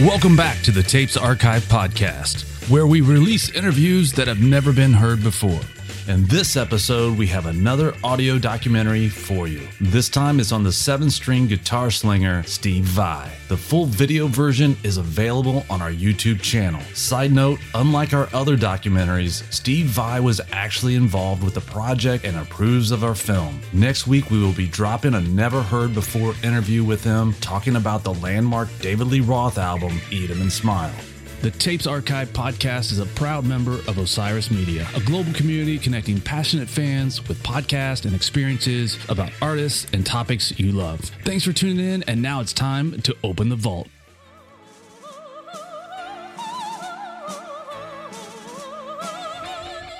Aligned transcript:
Welcome 0.00 0.36
back 0.36 0.62
to 0.62 0.70
the 0.70 0.84
Tapes 0.84 1.16
Archive 1.16 1.64
podcast, 1.64 2.70
where 2.70 2.86
we 2.86 3.00
release 3.00 3.50
interviews 3.50 4.12
that 4.12 4.28
have 4.28 4.40
never 4.40 4.72
been 4.72 4.92
heard 4.92 5.24
before. 5.24 5.58
In 6.08 6.24
this 6.24 6.56
episode, 6.56 7.18
we 7.18 7.26
have 7.26 7.44
another 7.44 7.94
audio 8.02 8.38
documentary 8.38 9.10
for 9.10 9.46
you. 9.46 9.68
This 9.78 10.08
time 10.08 10.40
it's 10.40 10.52
on 10.52 10.64
the 10.64 10.72
seven 10.72 11.10
string 11.10 11.46
guitar 11.46 11.90
slinger 11.90 12.42
Steve 12.44 12.84
Vai. 12.84 13.30
The 13.48 13.58
full 13.58 13.84
video 13.84 14.26
version 14.26 14.74
is 14.82 14.96
available 14.96 15.66
on 15.68 15.82
our 15.82 15.90
YouTube 15.90 16.40
channel. 16.40 16.80
Side 16.94 17.30
note 17.30 17.58
unlike 17.74 18.14
our 18.14 18.26
other 18.32 18.56
documentaries, 18.56 19.42
Steve 19.52 19.84
Vai 19.88 20.18
was 20.18 20.40
actually 20.50 20.94
involved 20.94 21.44
with 21.44 21.52
the 21.52 21.60
project 21.60 22.24
and 22.24 22.38
approves 22.38 22.90
of 22.90 23.04
our 23.04 23.14
film. 23.14 23.60
Next 23.74 24.06
week, 24.06 24.30
we 24.30 24.40
will 24.40 24.54
be 24.54 24.66
dropping 24.66 25.12
a 25.12 25.20
never 25.20 25.62
heard 25.62 25.92
before 25.92 26.34
interview 26.42 26.84
with 26.84 27.04
him 27.04 27.34
talking 27.42 27.76
about 27.76 28.02
the 28.02 28.14
landmark 28.14 28.70
David 28.80 29.08
Lee 29.08 29.20
Roth 29.20 29.58
album, 29.58 30.00
Eat 30.10 30.30
'em 30.30 30.40
and 30.40 30.50
Smile. 30.50 30.94
The 31.40 31.52
Tapes 31.52 31.86
Archive 31.86 32.30
podcast 32.30 32.90
is 32.90 32.98
a 32.98 33.06
proud 33.06 33.44
member 33.44 33.74
of 33.86 33.96
Osiris 33.96 34.50
Media, 34.50 34.88
a 34.96 35.00
global 35.00 35.32
community 35.34 35.78
connecting 35.78 36.20
passionate 36.20 36.68
fans 36.68 37.28
with 37.28 37.40
podcasts 37.44 38.04
and 38.04 38.12
experiences 38.12 38.98
about 39.08 39.30
artists 39.40 39.86
and 39.92 40.04
topics 40.04 40.58
you 40.58 40.72
love. 40.72 40.98
Thanks 41.24 41.44
for 41.44 41.52
tuning 41.52 41.78
in, 41.78 42.02
and 42.08 42.20
now 42.20 42.40
it's 42.40 42.52
time 42.52 43.00
to 43.02 43.16
open 43.22 43.50
the 43.50 43.56
vault. 43.56 43.86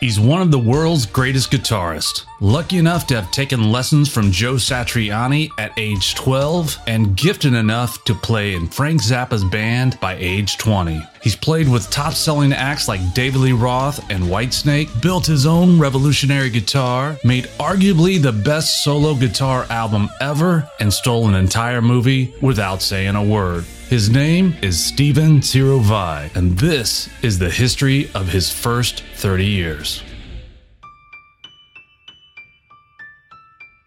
He's 0.00 0.20
one 0.20 0.40
of 0.40 0.52
the 0.52 0.58
world's 0.60 1.06
greatest 1.06 1.50
guitarists. 1.50 2.24
Lucky 2.40 2.78
enough 2.78 3.08
to 3.08 3.16
have 3.16 3.32
taken 3.32 3.72
lessons 3.72 4.08
from 4.08 4.30
Joe 4.30 4.54
Satriani 4.54 5.50
at 5.58 5.72
age 5.76 6.14
12 6.14 6.78
and 6.86 7.16
gifted 7.16 7.52
enough 7.54 8.04
to 8.04 8.14
play 8.14 8.54
in 8.54 8.68
Frank 8.68 9.02
Zappa's 9.02 9.42
band 9.42 9.98
by 9.98 10.14
age 10.14 10.56
20. 10.56 11.02
He's 11.20 11.34
played 11.34 11.68
with 11.68 11.90
top 11.90 12.12
selling 12.12 12.52
acts 12.52 12.86
like 12.86 13.12
David 13.12 13.40
Lee 13.40 13.52
Roth 13.52 13.98
and 14.08 14.22
Whitesnake, 14.22 15.02
built 15.02 15.26
his 15.26 15.46
own 15.46 15.80
revolutionary 15.80 16.50
guitar, 16.50 17.16
made 17.24 17.46
arguably 17.58 18.22
the 18.22 18.32
best 18.32 18.84
solo 18.84 19.14
guitar 19.14 19.66
album 19.68 20.08
ever, 20.20 20.70
and 20.78 20.92
stole 20.92 21.26
an 21.26 21.34
entire 21.34 21.82
movie 21.82 22.32
without 22.40 22.82
saying 22.82 23.16
a 23.16 23.24
word. 23.24 23.64
His 23.88 24.10
name 24.10 24.54
is 24.60 24.78
Steven 24.84 25.40
Siro 25.40 25.80
Vai, 25.80 26.30
and 26.34 26.58
this 26.58 27.08
is 27.22 27.38
the 27.38 27.48
history 27.48 28.10
of 28.14 28.28
his 28.28 28.52
first 28.52 29.02
30 29.14 29.46
years. 29.46 30.02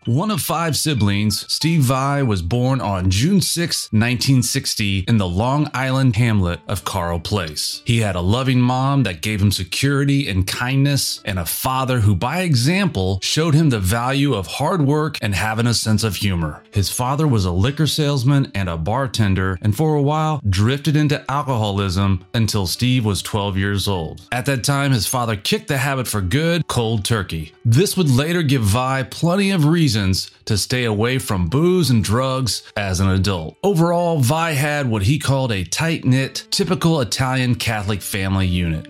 One 0.07 0.31
of 0.31 0.41
five 0.41 0.75
siblings, 0.75 1.45
Steve 1.53 1.81
Vai 1.81 2.23
was 2.23 2.41
born 2.41 2.81
on 2.81 3.11
June 3.11 3.39
6, 3.39 3.89
1960, 3.91 5.05
in 5.07 5.19
the 5.19 5.27
Long 5.27 5.69
Island 5.75 6.15
hamlet 6.15 6.59
of 6.67 6.83
Carle 6.83 7.19
Place. 7.19 7.83
He 7.85 7.99
had 7.99 8.15
a 8.15 8.21
loving 8.21 8.59
mom 8.59 9.03
that 9.03 9.21
gave 9.21 9.39
him 9.39 9.51
security 9.51 10.27
and 10.27 10.47
kindness, 10.47 11.21
and 11.23 11.37
a 11.37 11.45
father 11.45 11.99
who, 11.99 12.15
by 12.15 12.41
example, 12.41 13.19
showed 13.21 13.53
him 13.53 13.69
the 13.69 13.79
value 13.79 14.33
of 14.33 14.47
hard 14.47 14.81
work 14.81 15.19
and 15.21 15.35
having 15.35 15.67
a 15.67 15.73
sense 15.75 16.03
of 16.03 16.15
humor. 16.15 16.63
His 16.71 16.89
father 16.89 17.27
was 17.27 17.45
a 17.45 17.51
liquor 17.51 17.85
salesman 17.85 18.51
and 18.55 18.69
a 18.69 18.77
bartender, 18.77 19.59
and 19.61 19.77
for 19.77 19.93
a 19.93 20.01
while 20.01 20.41
drifted 20.49 20.95
into 20.95 21.23
alcoholism 21.29 22.25
until 22.33 22.65
Steve 22.65 23.05
was 23.05 23.21
12 23.21 23.55
years 23.55 23.87
old. 23.87 24.27
At 24.31 24.47
that 24.47 24.63
time, 24.63 24.93
his 24.93 25.05
father 25.05 25.35
kicked 25.35 25.67
the 25.67 25.77
habit 25.77 26.07
for 26.07 26.21
good, 26.21 26.65
cold 26.65 27.05
turkey. 27.05 27.53
This 27.63 27.95
would 27.95 28.09
later 28.09 28.41
give 28.41 28.63
Vai 28.63 29.03
plenty 29.03 29.51
of 29.51 29.65
reasons 29.91 30.31
to 30.45 30.57
stay 30.57 30.85
away 30.85 31.19
from 31.19 31.49
booze 31.49 31.89
and 31.89 32.01
drugs 32.01 32.63
as 32.77 33.01
an 33.01 33.09
adult. 33.09 33.57
Overall, 33.61 34.19
Vai 34.19 34.53
had 34.53 34.89
what 34.89 35.03
he 35.03 35.19
called 35.19 35.51
a 35.51 35.65
tight 35.65 36.05
knit, 36.05 36.47
typical 36.49 37.01
Italian 37.01 37.55
Catholic 37.55 38.01
family 38.01 38.47
unit. 38.47 38.87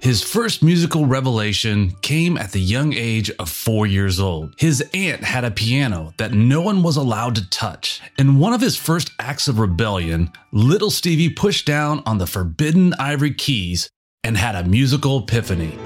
His 0.00 0.24
first 0.24 0.60
musical 0.60 1.06
revelation 1.06 1.92
came 2.02 2.36
at 2.36 2.50
the 2.50 2.60
young 2.60 2.94
age 2.94 3.30
of 3.38 3.48
four 3.48 3.86
years 3.86 4.18
old. 4.18 4.54
His 4.58 4.82
aunt 4.92 5.22
had 5.22 5.44
a 5.44 5.52
piano 5.52 6.12
that 6.16 6.32
no 6.32 6.60
one 6.62 6.82
was 6.82 6.96
allowed 6.96 7.36
to 7.36 7.48
touch. 7.50 8.00
In 8.18 8.40
one 8.40 8.54
of 8.54 8.60
his 8.60 8.76
first 8.76 9.12
acts 9.20 9.46
of 9.46 9.60
rebellion, 9.60 10.32
little 10.50 10.90
Stevie 10.90 11.30
pushed 11.30 11.64
down 11.64 12.02
on 12.06 12.18
the 12.18 12.26
forbidden 12.26 12.92
ivory 12.94 13.34
keys 13.34 13.88
and 14.24 14.36
had 14.36 14.56
a 14.56 14.64
musical 14.64 15.20
epiphany. 15.20 15.78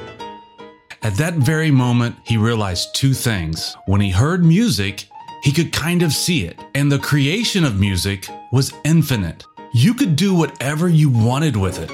At 1.04 1.16
that 1.16 1.34
very 1.34 1.70
moment, 1.70 2.16
he 2.25 2.38
realized 2.38 2.94
two 2.94 3.12
things. 3.12 3.76
When 3.84 4.00
he 4.00 4.09
heard 4.09 4.42
music, 4.42 5.06
he 5.42 5.53
could 5.53 5.70
kind 5.70 6.03
of 6.03 6.15
see 6.15 6.47
it, 6.47 6.59
and 6.75 6.91
the 6.91 6.98
creation 6.98 7.62
of 7.62 7.78
music 7.78 8.26
was 8.50 8.72
infinite. 8.84 9.44
You 9.75 9.92
could 9.92 10.16
do 10.16 10.34
whatever 10.34 10.88
you 10.88 11.10
wanted 11.10 11.56
with 11.56 11.78
it. 11.78 11.91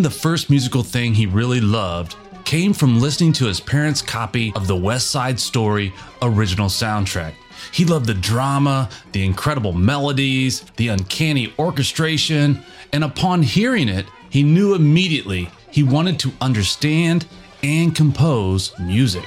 Discovering 0.00 0.16
the 0.16 0.22
first 0.22 0.48
musical 0.48 0.82
thing 0.82 1.12
he 1.12 1.26
really 1.26 1.60
loved 1.60 2.16
came 2.44 2.72
from 2.72 3.00
listening 3.00 3.34
to 3.34 3.44
his 3.44 3.60
parents' 3.60 4.00
copy 4.00 4.50
of 4.56 4.66
the 4.66 4.74
West 4.74 5.10
Side 5.10 5.38
Story 5.38 5.92
original 6.22 6.68
soundtrack. 6.68 7.34
He 7.70 7.84
loved 7.84 8.06
the 8.06 8.14
drama, 8.14 8.88
the 9.12 9.22
incredible 9.26 9.74
melodies, 9.74 10.62
the 10.76 10.88
uncanny 10.88 11.52
orchestration, 11.58 12.62
and 12.94 13.04
upon 13.04 13.42
hearing 13.42 13.90
it, 13.90 14.06
he 14.30 14.42
knew 14.42 14.74
immediately 14.74 15.50
he 15.70 15.82
wanted 15.82 16.18
to 16.20 16.32
understand 16.40 17.26
and 17.62 17.94
compose 17.94 18.72
music. 18.78 19.26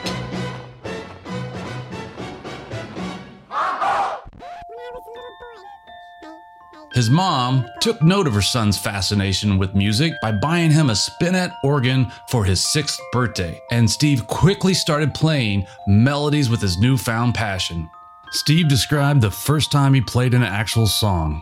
His 6.94 7.10
mom 7.10 7.68
took 7.82 8.04
note 8.04 8.28
of 8.28 8.36
her 8.36 8.42
son's 8.42 8.78
fascination 8.78 9.58
with 9.58 9.74
music 9.74 10.14
by 10.22 10.32
buying 10.32 10.70
him 10.70 10.92
a 10.92 10.96
spinet 10.96 11.52
organ 11.64 12.12
for 12.30 12.46
his 12.46 12.64
sixth 12.64 13.00
birthday, 13.12 13.60
and 13.72 13.90
Steve 13.90 14.28
quickly 14.28 14.76
started 14.76 15.16
playing 15.16 15.66
melodies 15.88 16.52
with 16.52 16.62
his 16.62 16.78
newfound 16.78 17.34
passion. 17.34 17.90
Steve 18.30 18.68
described 18.68 19.22
the 19.22 19.32
first 19.32 19.72
time 19.72 19.96
he 19.96 20.02
played 20.02 20.36
an 20.36 20.44
actual 20.44 20.86
song. 20.86 21.42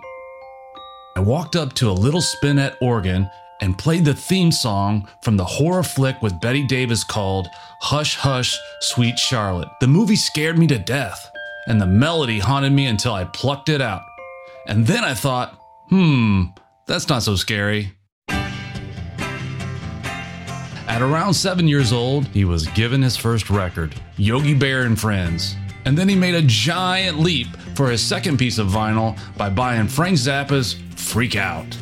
I 1.17 1.19
walked 1.19 1.57
up 1.57 1.73
to 1.73 1.89
a 1.89 1.91
little 1.91 2.21
spinet 2.21 2.77
organ 2.81 3.29
and 3.59 3.77
played 3.77 4.05
the 4.05 4.13
theme 4.13 4.53
song 4.53 5.05
from 5.21 5.35
the 5.35 5.45
horror 5.45 5.83
flick 5.83 6.21
with 6.21 6.39
Bette 6.39 6.65
Davis 6.65 7.03
called 7.03 7.49
Hush 7.81 8.15
Hush 8.15 8.57
Sweet 8.79 9.19
Charlotte. 9.19 9.69
The 9.81 9.87
movie 9.87 10.15
scared 10.15 10.57
me 10.57 10.67
to 10.67 10.79
death, 10.79 11.29
and 11.67 11.81
the 11.81 11.85
melody 11.85 12.39
haunted 12.39 12.71
me 12.71 12.85
until 12.85 13.13
I 13.13 13.25
plucked 13.25 13.67
it 13.67 13.81
out. 13.81 14.03
And 14.71 14.87
then 14.87 15.03
I 15.03 15.13
thought, 15.13 15.59
hmm, 15.89 16.43
that's 16.87 17.09
not 17.09 17.23
so 17.23 17.35
scary. 17.35 17.91
At 20.87 21.01
around 21.01 21.33
seven 21.33 21.67
years 21.67 21.91
old, 21.91 22.27
he 22.27 22.45
was 22.45 22.67
given 22.67 23.01
his 23.01 23.17
first 23.17 23.49
record, 23.49 23.93
Yogi 24.15 24.53
Bear 24.53 24.83
and 24.83 24.97
Friends. 24.97 25.57
And 25.83 25.97
then 25.97 26.07
he 26.07 26.15
made 26.15 26.35
a 26.35 26.41
giant 26.43 27.19
leap 27.19 27.47
for 27.75 27.91
his 27.91 28.01
second 28.01 28.37
piece 28.37 28.59
of 28.59 28.67
vinyl 28.67 29.19
by 29.35 29.49
buying 29.49 29.89
Frank 29.89 30.17
Zappa's 30.17 30.77
Freak 30.95 31.35
Out. 31.35 31.77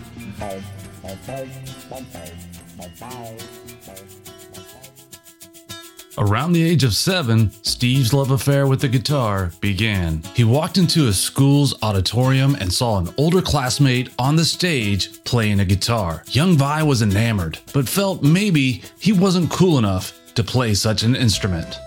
Around 6.20 6.52
the 6.52 6.64
age 6.64 6.84
of 6.84 6.94
seven, 6.94 7.50
Steve's 7.64 8.12
love 8.14 8.32
affair 8.32 8.68
with 8.68 8.82
the 8.82 8.90
guitar 8.90 9.54
began. 9.62 10.22
He 10.36 10.44
walked 10.44 10.78
into 10.78 11.08
a 11.08 11.14
school's 11.14 11.74
auditorium 11.82 12.56
and 12.56 12.74
saw 12.74 12.98
an 12.98 13.08
older 13.16 13.42
classmate 13.42 14.10
on 14.20 14.36
the 14.36 14.44
stage 14.44 15.24
playing 15.24 15.62
a 15.62 15.66
guitar. 15.66 16.24
Young 16.28 16.58
Vai 16.58 16.84
was 16.84 17.02
enamored, 17.02 17.60
but 17.74 17.88
felt 17.88 18.22
maybe 18.22 18.84
he 19.00 19.14
wasn't 19.14 19.50
cool 19.50 19.78
enough 19.78 20.12
to 20.36 20.44
play 20.44 20.74
such 20.74 21.04
an 21.04 21.16
instrument. 21.16 21.78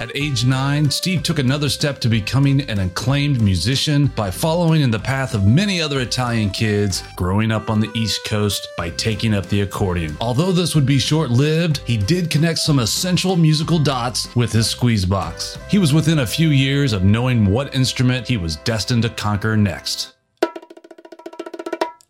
At 0.00 0.16
age 0.16 0.46
nine, 0.46 0.90
Steve 0.90 1.22
took 1.22 1.38
another 1.38 1.68
step 1.68 1.98
to 2.00 2.08
becoming 2.08 2.62
an 2.70 2.78
acclaimed 2.78 3.42
musician 3.42 4.06
by 4.06 4.30
following 4.30 4.80
in 4.80 4.90
the 4.90 4.98
path 4.98 5.34
of 5.34 5.46
many 5.46 5.82
other 5.82 6.00
Italian 6.00 6.48
kids 6.48 7.02
growing 7.16 7.52
up 7.52 7.68
on 7.68 7.80
the 7.80 7.90
East 7.94 8.24
Coast 8.24 8.66
by 8.78 8.88
taking 8.88 9.34
up 9.34 9.44
the 9.50 9.60
accordion. 9.60 10.16
Although 10.18 10.52
this 10.52 10.74
would 10.74 10.86
be 10.86 10.98
short 10.98 11.28
lived, 11.28 11.82
he 11.84 11.98
did 11.98 12.30
connect 12.30 12.60
some 12.60 12.78
essential 12.78 13.36
musical 13.36 13.78
dots 13.78 14.34
with 14.34 14.50
his 14.50 14.66
squeeze 14.66 15.04
box. 15.04 15.58
He 15.68 15.76
was 15.76 15.92
within 15.92 16.20
a 16.20 16.26
few 16.26 16.48
years 16.48 16.94
of 16.94 17.04
knowing 17.04 17.44
what 17.44 17.74
instrument 17.74 18.26
he 18.26 18.38
was 18.38 18.56
destined 18.56 19.02
to 19.02 19.10
conquer 19.10 19.54
next. 19.54 20.14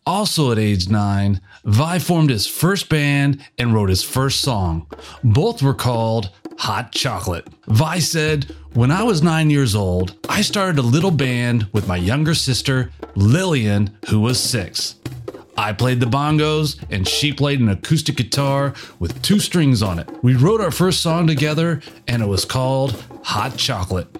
Also 0.05 0.51
at 0.51 0.57
age 0.59 0.89
nine, 0.89 1.41
Vai 1.65 1.99
formed 1.99 2.29
his 2.29 2.47
first 2.47 2.87
band 2.87 3.45
and 3.57 3.73
wrote 3.73 3.89
his 3.89 4.01
first 4.01 4.39
song. 4.41 4.87
Both 5.23 5.61
were 5.61 5.73
called 5.73 6.31
Hot 6.61 6.91
Chocolate. 6.91 7.47
Vai 7.69 7.99
said, 7.99 8.45
When 8.73 8.91
I 8.91 9.01
was 9.01 9.23
nine 9.23 9.49
years 9.49 9.73
old, 9.73 10.15
I 10.29 10.43
started 10.43 10.77
a 10.77 10.83
little 10.83 11.09
band 11.09 11.67
with 11.73 11.87
my 11.87 11.95
younger 11.95 12.35
sister, 12.35 12.91
Lillian, 13.15 13.97
who 14.09 14.19
was 14.19 14.39
six. 14.39 14.97
I 15.57 15.73
played 15.73 15.99
the 15.99 16.05
bongos 16.05 16.79
and 16.91 17.07
she 17.07 17.33
played 17.33 17.61
an 17.61 17.69
acoustic 17.69 18.15
guitar 18.15 18.75
with 18.99 19.19
two 19.23 19.39
strings 19.39 19.81
on 19.81 19.97
it. 19.97 20.07
We 20.21 20.35
wrote 20.35 20.61
our 20.61 20.69
first 20.69 21.01
song 21.01 21.25
together 21.25 21.81
and 22.07 22.21
it 22.21 22.27
was 22.27 22.45
called 22.45 23.03
Hot 23.23 23.57
Chocolate. 23.57 24.15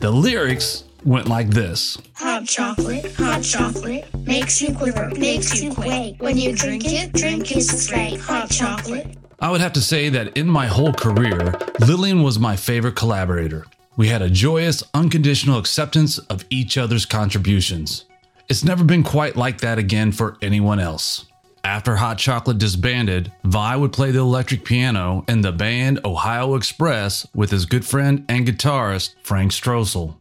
The 0.00 0.10
lyrics 0.10 0.82
went 1.04 1.28
like 1.28 1.50
this 1.50 1.96
Hot 2.14 2.44
chocolate, 2.44 3.14
hot 3.14 3.44
chocolate, 3.44 4.12
makes 4.26 4.60
you 4.60 4.74
quiver, 4.74 5.12
makes 5.16 5.62
you 5.62 5.72
quake. 5.72 6.20
When 6.20 6.38
you 6.38 6.56
drink 6.56 6.86
it, 6.86 7.12
drink 7.12 7.52
it 7.52 7.62
straight. 7.62 8.18
Hot 8.18 8.50
chocolate. 8.50 9.16
I 9.40 9.50
would 9.50 9.60
have 9.60 9.72
to 9.74 9.80
say 9.80 10.08
that 10.10 10.36
in 10.36 10.48
my 10.48 10.66
whole 10.66 10.92
career, 10.92 11.54
Lillian 11.80 12.22
was 12.22 12.38
my 12.38 12.56
favorite 12.56 12.96
collaborator. 12.96 13.66
We 13.96 14.08
had 14.08 14.22
a 14.22 14.30
joyous, 14.30 14.82
unconditional 14.94 15.58
acceptance 15.58 16.18
of 16.18 16.44
each 16.50 16.78
other's 16.78 17.06
contributions. 17.06 18.04
It's 18.48 18.64
never 18.64 18.84
been 18.84 19.02
quite 19.02 19.36
like 19.36 19.58
that 19.58 19.78
again 19.78 20.12
for 20.12 20.36
anyone 20.42 20.80
else. 20.80 21.26
After 21.64 21.96
Hot 21.96 22.18
Chocolate 22.18 22.58
disbanded, 22.58 23.32
Vai 23.44 23.76
would 23.76 23.92
play 23.92 24.10
the 24.10 24.18
electric 24.18 24.64
piano 24.64 25.24
in 25.28 25.40
the 25.40 25.52
band 25.52 26.00
Ohio 26.04 26.56
Express 26.56 27.26
with 27.34 27.50
his 27.50 27.64
good 27.64 27.86
friend 27.86 28.24
and 28.28 28.46
guitarist 28.46 29.14
Frank 29.22 29.52
Stroessel. 29.52 30.16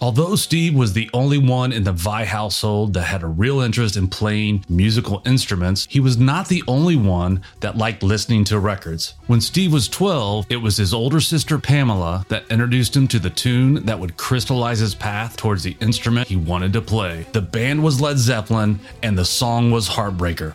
Although 0.00 0.36
Steve 0.36 0.74
was 0.74 0.92
the 0.92 1.08
only 1.14 1.38
one 1.38 1.72
in 1.72 1.84
the 1.84 1.92
Vai 1.92 2.24
household 2.24 2.92
that 2.94 3.02
had 3.02 3.22
a 3.22 3.26
real 3.26 3.60
interest 3.60 3.96
in 3.96 4.08
playing 4.08 4.64
musical 4.68 5.22
instruments, 5.24 5.86
he 5.90 6.00
was 6.00 6.18
not 6.18 6.48
the 6.48 6.62
only 6.68 6.96
one 6.96 7.42
that 7.60 7.78
liked 7.78 8.02
listening 8.02 8.44
to 8.44 8.58
records. 8.58 9.14
When 9.26 9.40
Steve 9.40 9.72
was 9.72 9.88
12, 9.88 10.46
it 10.50 10.56
was 10.56 10.76
his 10.76 10.92
older 10.92 11.20
sister 11.20 11.58
Pamela 11.58 12.26
that 12.28 12.44
introduced 12.50 12.94
him 12.94 13.08
to 13.08 13.18
the 13.18 13.30
tune 13.30 13.86
that 13.86 13.98
would 13.98 14.16
crystallize 14.16 14.80
his 14.80 14.94
path 14.94 15.36
towards 15.36 15.62
the 15.62 15.76
instrument 15.80 16.28
he 16.28 16.36
wanted 16.36 16.72
to 16.74 16.82
play. 16.82 17.26
The 17.32 17.40
band 17.40 17.82
was 17.82 18.00
Led 18.00 18.18
Zeppelin, 18.18 18.80
and 19.02 19.16
the 19.16 19.24
song 19.24 19.70
was 19.70 19.88
Heartbreaker. 19.88 20.54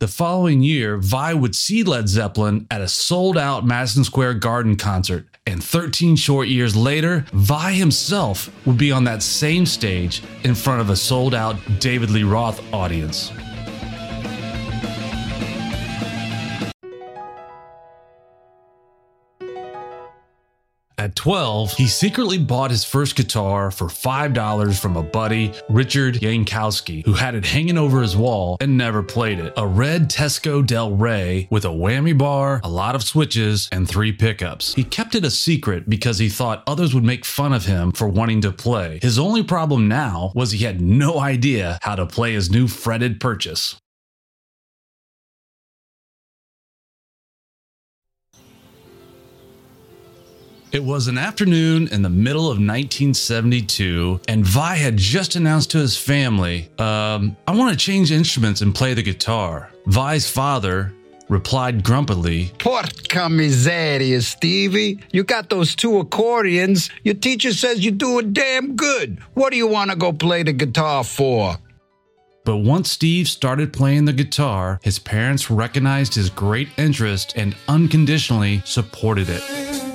The 0.00 0.06
following 0.06 0.62
year, 0.62 0.96
Vai 0.96 1.34
would 1.34 1.56
see 1.56 1.82
Led 1.82 2.08
Zeppelin 2.08 2.68
at 2.70 2.80
a 2.80 2.86
sold 2.86 3.36
out 3.36 3.66
Madison 3.66 4.04
Square 4.04 4.34
Garden 4.34 4.76
concert. 4.76 5.26
And 5.44 5.60
13 5.62 6.14
short 6.14 6.46
years 6.46 6.76
later, 6.76 7.24
Vai 7.32 7.72
himself 7.72 8.48
would 8.64 8.78
be 8.78 8.92
on 8.92 9.02
that 9.04 9.24
same 9.24 9.66
stage 9.66 10.22
in 10.44 10.54
front 10.54 10.80
of 10.80 10.90
a 10.90 10.94
sold 10.94 11.34
out 11.34 11.56
David 11.80 12.10
Lee 12.10 12.22
Roth 12.22 12.62
audience. 12.72 13.32
At 20.98 21.14
12, 21.14 21.74
he 21.74 21.86
secretly 21.86 22.38
bought 22.38 22.72
his 22.72 22.84
first 22.84 23.14
guitar 23.14 23.70
for 23.70 23.86
$5 23.86 24.80
from 24.80 24.96
a 24.96 25.02
buddy, 25.02 25.52
Richard 25.68 26.16
Yankowski, 26.16 27.04
who 27.04 27.12
had 27.12 27.36
it 27.36 27.46
hanging 27.46 27.78
over 27.78 28.02
his 28.02 28.16
wall 28.16 28.56
and 28.60 28.76
never 28.76 29.00
played 29.04 29.38
it. 29.38 29.52
A 29.56 29.64
red 29.64 30.10
Teisco 30.10 30.66
Del 30.66 30.90
Rey 30.90 31.46
with 31.50 31.64
a 31.64 31.68
whammy 31.68 32.18
bar, 32.18 32.60
a 32.64 32.68
lot 32.68 32.96
of 32.96 33.04
switches, 33.04 33.68
and 33.70 33.88
three 33.88 34.10
pickups. 34.10 34.74
He 34.74 34.82
kept 34.82 35.14
it 35.14 35.24
a 35.24 35.30
secret 35.30 35.88
because 35.88 36.18
he 36.18 36.28
thought 36.28 36.64
others 36.66 36.94
would 36.94 37.04
make 37.04 37.24
fun 37.24 37.52
of 37.52 37.66
him 37.66 37.92
for 37.92 38.08
wanting 38.08 38.40
to 38.40 38.50
play. 38.50 38.98
His 39.00 39.20
only 39.20 39.44
problem 39.44 39.86
now 39.86 40.32
was 40.34 40.50
he 40.50 40.64
had 40.64 40.80
no 40.80 41.20
idea 41.20 41.78
how 41.82 41.94
to 41.94 42.06
play 42.06 42.32
his 42.32 42.50
new 42.50 42.66
fretted 42.66 43.20
purchase. 43.20 43.76
It 50.70 50.84
was 50.84 51.08
an 51.08 51.16
afternoon 51.16 51.88
in 51.88 52.02
the 52.02 52.10
middle 52.10 52.42
of 52.42 52.58
1972, 52.58 54.20
and 54.28 54.44
Vai 54.44 54.76
had 54.76 54.98
just 54.98 55.34
announced 55.34 55.70
to 55.70 55.78
his 55.78 55.96
family, 55.96 56.68
um, 56.78 57.34
I 57.46 57.56
want 57.56 57.70
to 57.70 57.76
change 57.76 58.12
instruments 58.12 58.60
and 58.60 58.74
play 58.74 58.92
the 58.92 59.02
guitar. 59.02 59.70
Vai's 59.86 60.28
father 60.28 60.92
replied 61.30 61.82
grumpily, 61.82 62.52
Porca 62.58 63.30
miseria, 63.30 64.22
Stevie. 64.22 64.98
You 65.10 65.24
got 65.24 65.48
those 65.48 65.74
two 65.74 66.00
accordions. 66.00 66.90
Your 67.02 67.14
teacher 67.14 67.54
says 67.54 67.82
you're 67.82 67.94
doing 67.94 68.34
damn 68.34 68.76
good. 68.76 69.20
What 69.32 69.52
do 69.52 69.56
you 69.56 69.66
want 69.66 69.90
to 69.90 69.96
go 69.96 70.12
play 70.12 70.42
the 70.42 70.52
guitar 70.52 71.02
for? 71.02 71.56
But 72.44 72.58
once 72.58 72.90
Steve 72.90 73.26
started 73.26 73.72
playing 73.72 74.04
the 74.04 74.12
guitar, 74.12 74.80
his 74.82 74.98
parents 74.98 75.50
recognized 75.50 76.14
his 76.14 76.28
great 76.28 76.68
interest 76.76 77.32
and 77.36 77.56
unconditionally 77.68 78.60
supported 78.66 79.28
it. 79.30 79.87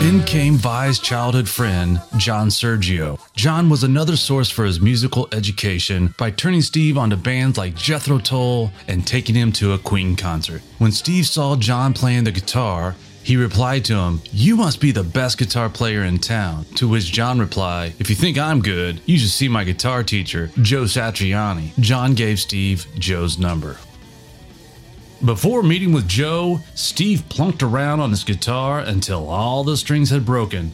In 0.00 0.22
came 0.22 0.54
Vai's 0.54 1.00
childhood 1.00 1.48
friend, 1.48 2.00
John 2.18 2.50
Sergio. 2.50 3.18
John 3.34 3.68
was 3.68 3.82
another 3.82 4.16
source 4.16 4.48
for 4.48 4.64
his 4.64 4.80
musical 4.80 5.28
education 5.32 6.14
by 6.16 6.30
turning 6.30 6.62
Steve 6.62 6.96
onto 6.96 7.16
bands 7.16 7.58
like 7.58 7.74
Jethro 7.74 8.18
Tull 8.18 8.70
and 8.86 9.04
taking 9.04 9.34
him 9.34 9.50
to 9.52 9.72
a 9.72 9.78
Queen 9.78 10.14
concert. 10.14 10.62
When 10.78 10.92
Steve 10.92 11.26
saw 11.26 11.56
John 11.56 11.94
playing 11.94 12.22
the 12.22 12.30
guitar, 12.30 12.94
he 13.24 13.36
replied 13.36 13.84
to 13.86 13.96
him, 13.96 14.20
You 14.30 14.56
must 14.56 14.80
be 14.80 14.92
the 14.92 15.02
best 15.02 15.36
guitar 15.36 15.68
player 15.68 16.04
in 16.04 16.18
town. 16.18 16.64
To 16.76 16.88
which 16.88 17.10
John 17.10 17.40
replied, 17.40 17.94
If 17.98 18.08
you 18.08 18.14
think 18.14 18.38
I'm 18.38 18.62
good, 18.62 19.00
you 19.04 19.18
should 19.18 19.30
see 19.30 19.48
my 19.48 19.64
guitar 19.64 20.04
teacher, 20.04 20.52
Joe 20.62 20.84
Satriani. 20.84 21.72
John 21.80 22.14
gave 22.14 22.38
Steve 22.38 22.86
Joe's 23.00 23.36
number. 23.36 23.76
Before 25.24 25.64
meeting 25.64 25.92
with 25.92 26.06
Joe, 26.06 26.60
Steve 26.76 27.28
plunked 27.28 27.64
around 27.64 27.98
on 27.98 28.10
his 28.10 28.22
guitar 28.22 28.78
until 28.78 29.28
all 29.28 29.64
the 29.64 29.76
strings 29.76 30.10
had 30.10 30.24
broken. 30.24 30.72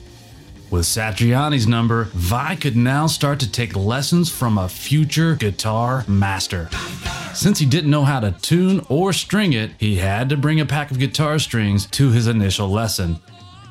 With 0.71 0.85
Satriani's 0.85 1.67
number, 1.67 2.11
Vai 2.13 2.57
could 2.57 2.77
now 2.77 3.07
start 3.07 3.41
to 3.41 3.51
take 3.51 3.75
lessons 3.75 4.31
from 4.31 4.59
a 4.59 4.69
future 4.69 5.35
guitar 5.35 6.05
master. 6.07 6.69
Since 7.33 7.59
he 7.59 7.65
didn't 7.65 7.91
know 7.91 8.05
how 8.05 8.21
to 8.21 8.33
tune 8.33 8.85
or 8.91 9.15
string 9.15 9.55
it, 9.55 9.71
he 9.79 9.97
had 9.97 10.29
to 10.29 10.37
bring 10.37 10.61
a 10.61 10.67
pack 10.67 10.91
of 10.91 10.99
guitar 10.99 11.39
strings 11.39 11.87
to 11.93 12.11
his 12.11 12.27
initial 12.27 12.69
lesson. 12.69 13.21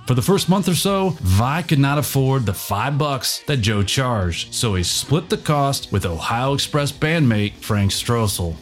For 0.07 0.15
the 0.15 0.23
first 0.23 0.49
month 0.49 0.67
or 0.67 0.75
so, 0.75 1.11
Vai 1.21 1.61
could 1.61 1.79
not 1.79 1.99
afford 1.99 2.47
the 2.47 2.53
five 2.53 2.97
bucks 2.97 3.43
that 3.45 3.57
Joe 3.57 3.83
charged, 3.83 4.55
so 4.55 4.73
he 4.73 4.81
split 4.81 5.29
the 5.29 5.37
cost 5.37 5.91
with 5.91 6.05
Ohio 6.05 6.55
Express 6.55 6.91
bandmate 6.91 7.53
Frank 7.53 7.91
Stroessel. 7.91 8.55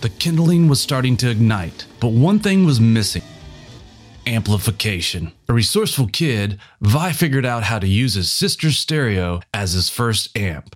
The 0.00 0.10
kindling 0.10 0.68
was 0.68 0.80
starting 0.80 1.16
to 1.18 1.30
ignite, 1.30 1.86
but 2.00 2.12
one 2.12 2.38
thing 2.38 2.64
was 2.64 2.80
missing 2.80 3.22
amplification. 4.26 5.32
A 5.48 5.52
resourceful 5.52 6.08
kid, 6.08 6.58
Vai 6.80 7.12
figured 7.12 7.46
out 7.46 7.62
how 7.62 7.78
to 7.78 7.86
use 7.86 8.14
his 8.14 8.32
sister's 8.32 8.78
stereo 8.78 9.40
as 9.54 9.72
his 9.72 9.88
first 9.88 10.36
amp. 10.36 10.74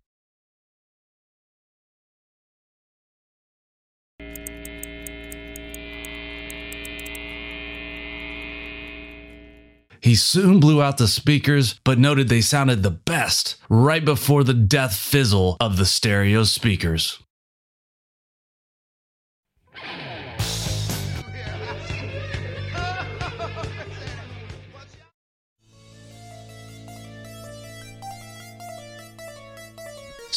He 10.02 10.14
soon 10.14 10.60
blew 10.60 10.82
out 10.82 10.96
the 10.96 11.06
speakers, 11.06 11.78
but 11.84 11.98
noted 11.98 12.28
they 12.28 12.40
sounded 12.40 12.82
the 12.82 12.90
best 12.90 13.56
right 13.68 14.02
before 14.02 14.44
the 14.44 14.54
death 14.54 14.96
fizzle 14.96 15.58
of 15.60 15.76
the 15.76 15.84
stereo 15.84 16.44
speakers. 16.44 17.18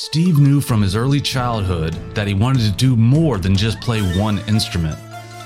Steve 0.05 0.37
knew 0.37 0.59
from 0.59 0.81
his 0.81 0.97
early 0.97 1.21
childhood 1.21 1.93
that 2.13 2.27
he 2.27 2.33
wanted 2.33 2.61
to 2.61 2.71
do 2.71 2.97
more 2.97 3.37
than 3.37 3.55
just 3.55 3.79
play 3.79 4.01
one 4.19 4.37
instrument. 4.49 4.97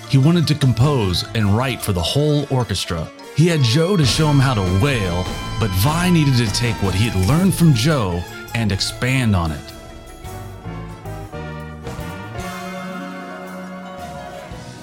He 0.09 0.17
wanted 0.17 0.47
to 0.47 0.55
compose 0.55 1.23
and 1.35 1.55
write 1.55 1.79
for 1.79 1.93
the 1.93 2.01
whole 2.01 2.47
orchestra. 2.49 3.07
He 3.35 3.45
had 3.45 3.61
Joe 3.61 3.95
to 3.95 4.03
show 4.03 4.27
him 4.27 4.39
how 4.39 4.55
to 4.55 4.83
wail, 4.83 5.23
but 5.59 5.69
Vai 5.83 6.09
needed 6.09 6.37
to 6.37 6.51
take 6.55 6.73
what 6.81 6.95
he 6.95 7.07
had 7.07 7.27
learned 7.27 7.53
from 7.53 7.75
Joe 7.75 8.23
and 8.55 8.71
expand 8.71 9.35
on 9.35 9.51
it. 9.51 9.76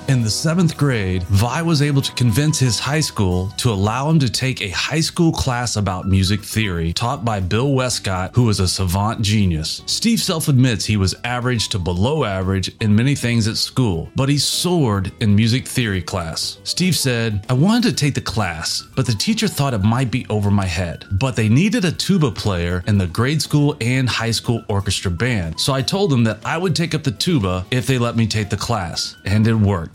In 0.06 0.22
the 0.22 0.28
seventh 0.28 0.76
grade, 0.76 1.22
Vai 1.24 1.62
was 1.62 1.80
able 1.80 2.02
to 2.02 2.12
convince 2.12 2.58
his 2.58 2.78
high 2.78 3.00
school 3.00 3.48
to 3.56 3.72
allow 3.72 4.10
him 4.10 4.18
to 4.18 4.28
take 4.28 4.60
a 4.60 4.68
high 4.68 5.00
school 5.00 5.32
class 5.32 5.76
about 5.76 6.06
music 6.06 6.42
theory 6.42 6.92
taught 6.92 7.24
by 7.24 7.40
Bill 7.40 7.72
Westcott, 7.72 8.34
who 8.34 8.44
was 8.44 8.60
a 8.60 8.68
savant 8.68 9.22
genius. 9.22 9.82
Steve 9.86 10.20
self 10.20 10.48
admits 10.48 10.84
he 10.84 10.98
was 10.98 11.14
average 11.24 11.70
to 11.70 11.78
below 11.78 12.24
average 12.24 12.70
in 12.82 12.94
many 12.94 13.14
things 13.14 13.48
at 13.48 13.56
school, 13.56 14.10
but 14.14 14.28
he 14.28 14.36
soared 14.36 15.10
in 15.20 15.34
music 15.34 15.66
theory 15.66 16.02
class. 16.02 16.58
Steve 16.64 16.96
said, 16.96 17.46
I 17.48 17.54
wanted 17.54 17.88
to 17.88 17.96
take 17.96 18.14
the 18.14 18.20
class, 18.20 18.82
but 18.94 19.06
the 19.06 19.14
teacher 19.14 19.48
thought 19.48 19.72
it 19.72 19.82
might 19.82 20.10
be 20.10 20.26
over 20.28 20.50
my 20.50 20.66
head. 20.66 21.06
But 21.12 21.34
they 21.34 21.48
needed 21.48 21.86
a 21.86 21.92
tuba 21.92 22.30
player 22.30 22.84
in 22.86 22.98
the 22.98 23.06
grade 23.06 23.40
school 23.40 23.74
and 23.80 24.06
high 24.06 24.32
school 24.32 24.64
orchestra 24.68 25.10
band, 25.10 25.58
so 25.58 25.72
I 25.72 25.80
told 25.80 26.10
them 26.10 26.24
that 26.24 26.44
I 26.44 26.58
would 26.58 26.76
take 26.76 26.94
up 26.94 27.04
the 27.04 27.10
tuba 27.10 27.64
if 27.70 27.86
they 27.86 27.96
let 27.96 28.16
me 28.16 28.26
take 28.26 28.50
the 28.50 28.58
class, 28.58 29.16
and 29.24 29.46
it 29.46 29.54
worked. 29.54 29.94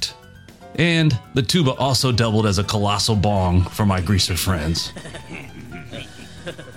And 0.80 1.20
the 1.34 1.42
tuba 1.42 1.74
also 1.74 2.14
doubled 2.14 2.46
as 2.46 2.58
a 2.58 2.64
colossal 2.64 3.18
bong 3.18 3.64
for 3.64 3.86
my 3.86 4.00
greaser 4.00 4.38
friends. 4.38 4.94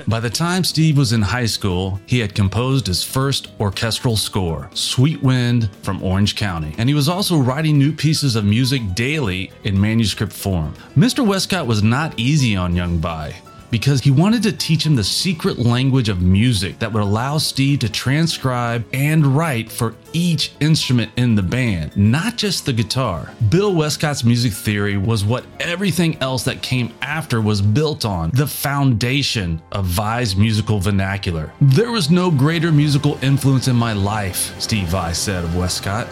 By 0.09 0.19
the 0.19 0.29
time 0.29 0.65
Steve 0.65 0.99
was 0.99 1.13
in 1.13 1.23
high 1.23 1.47
school, 1.47 2.01
he 2.07 2.19
had 2.19 2.35
composed 2.35 2.89
his 2.89 3.05
first 3.05 3.53
orchestral 3.61 4.17
score, 4.17 4.69
Sweet 4.75 5.23
Wind 5.23 5.71
from 5.83 6.03
Orange 6.03 6.35
County, 6.35 6.75
and 6.79 6.89
he 6.89 6.95
was 6.97 7.09
also 7.09 7.39
writing 7.39 7.79
new 7.79 7.93
pieces 7.93 8.35
of 8.35 8.45
music 8.45 8.83
daily 8.95 9.53
in 9.63 9.81
manuscript 9.81 10.33
form. 10.33 10.75
Mr. 10.97 11.25
Westcott 11.25 11.69
was 11.69 11.85
not 11.85 12.19
easy 12.19 12.57
on 12.57 12.75
young 12.75 12.99
Vai 12.99 13.41
because 13.73 14.03
he 14.03 14.11
wanted 14.11 14.43
to 14.43 14.53
teach 14.53 14.85
him 14.85 14.95
the 14.95 15.03
secret 15.03 15.59
language 15.59 16.11
of 16.11 16.21
music 16.21 16.79
that 16.79 16.93
would 16.93 17.03
allow 17.03 17.39
Steve 17.39 17.79
to 17.79 17.89
transcribe 17.89 18.85
and 18.93 19.27
write 19.27 19.73
for 19.73 19.95
each 20.13 20.53
instrument 20.61 21.11
in 21.17 21.35
the 21.35 21.43
band, 21.43 21.97
not 21.97 22.37
just 22.37 22.67
the 22.67 22.73
guitar. 22.73 23.33
Bill 23.49 23.75
Westcott's 23.75 24.25
music 24.25 24.53
theory 24.53 24.99
was 24.99 25.25
what 25.25 25.47
everything 25.59 26.19
else 26.21 26.45
that 26.45 26.61
came 26.61 26.93
after 27.01 27.41
was 27.41 27.63
built 27.63 28.05
on, 28.05 28.31
the 28.35 28.47
foundation 28.47 29.61
of 29.73 29.87
Vai's 29.87 30.37
musical 30.37 30.79
vernacular. 30.79 31.51
There 31.63 31.91
was 31.91 32.11
no 32.11 32.31
greater 32.31 32.71
musical 32.71 33.19
influence 33.23 33.69
in 33.69 33.77
my 33.77 33.95
life, 33.95 34.55
Steve 34.61 34.89
Vai 34.89 35.15
said 35.15 35.45
of 35.45 35.57
Westcott. 35.57 36.07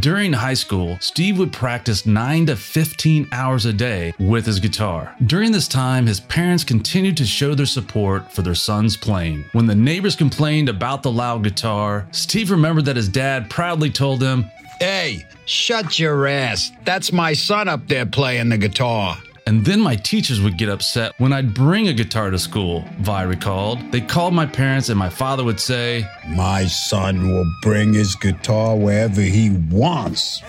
During 0.00 0.32
high 0.32 0.54
school, 0.54 0.96
Steve 1.00 1.38
would 1.38 1.52
practice 1.52 2.06
9 2.06 2.46
to 2.46 2.56
15 2.56 3.28
hours 3.30 3.66
a 3.66 3.74
day 3.74 4.14
with 4.18 4.46
his 4.46 4.58
guitar. 4.58 5.14
During 5.26 5.52
this 5.52 5.68
time, 5.68 6.06
his 6.06 6.18
parents 6.18 6.64
continued 6.64 7.18
to 7.18 7.26
show 7.26 7.54
their 7.54 7.66
support 7.66 8.32
for 8.32 8.40
their 8.40 8.54
son's 8.54 8.96
playing. 8.96 9.44
When 9.52 9.66
the 9.66 9.74
neighbors 9.74 10.16
complained 10.16 10.70
about 10.70 11.02
the 11.02 11.12
loud 11.12 11.44
guitar, 11.44 12.06
Steve 12.10 12.50
remembered 12.50 12.86
that 12.86 12.96
his 12.96 13.10
dad 13.10 13.50
proudly 13.50 13.90
told 13.90 14.22
him, 14.22 14.46
Hey, 14.80 15.26
shut 15.44 15.98
your 15.98 16.26
ass. 16.26 16.72
That's 16.84 17.12
my 17.12 17.34
son 17.34 17.68
up 17.68 17.86
there 17.86 18.06
playing 18.06 18.48
the 18.48 18.56
guitar. 18.56 19.18
And 19.46 19.64
then 19.64 19.80
my 19.80 19.96
teachers 19.96 20.40
would 20.40 20.56
get 20.56 20.68
upset 20.68 21.14
when 21.18 21.32
I'd 21.32 21.52
bring 21.52 21.88
a 21.88 21.92
guitar 21.92 22.30
to 22.30 22.38
school, 22.38 22.84
Vai 23.00 23.24
recalled. 23.24 23.78
They 23.90 24.00
called 24.00 24.34
my 24.34 24.46
parents, 24.46 24.88
and 24.88 24.98
my 24.98 25.08
father 25.08 25.42
would 25.42 25.58
say, 25.58 26.06
My 26.28 26.66
son 26.66 27.28
will 27.28 27.50
bring 27.60 27.92
his 27.92 28.14
guitar 28.14 28.76
wherever 28.76 29.20
he 29.20 29.50
wants. 29.70 30.42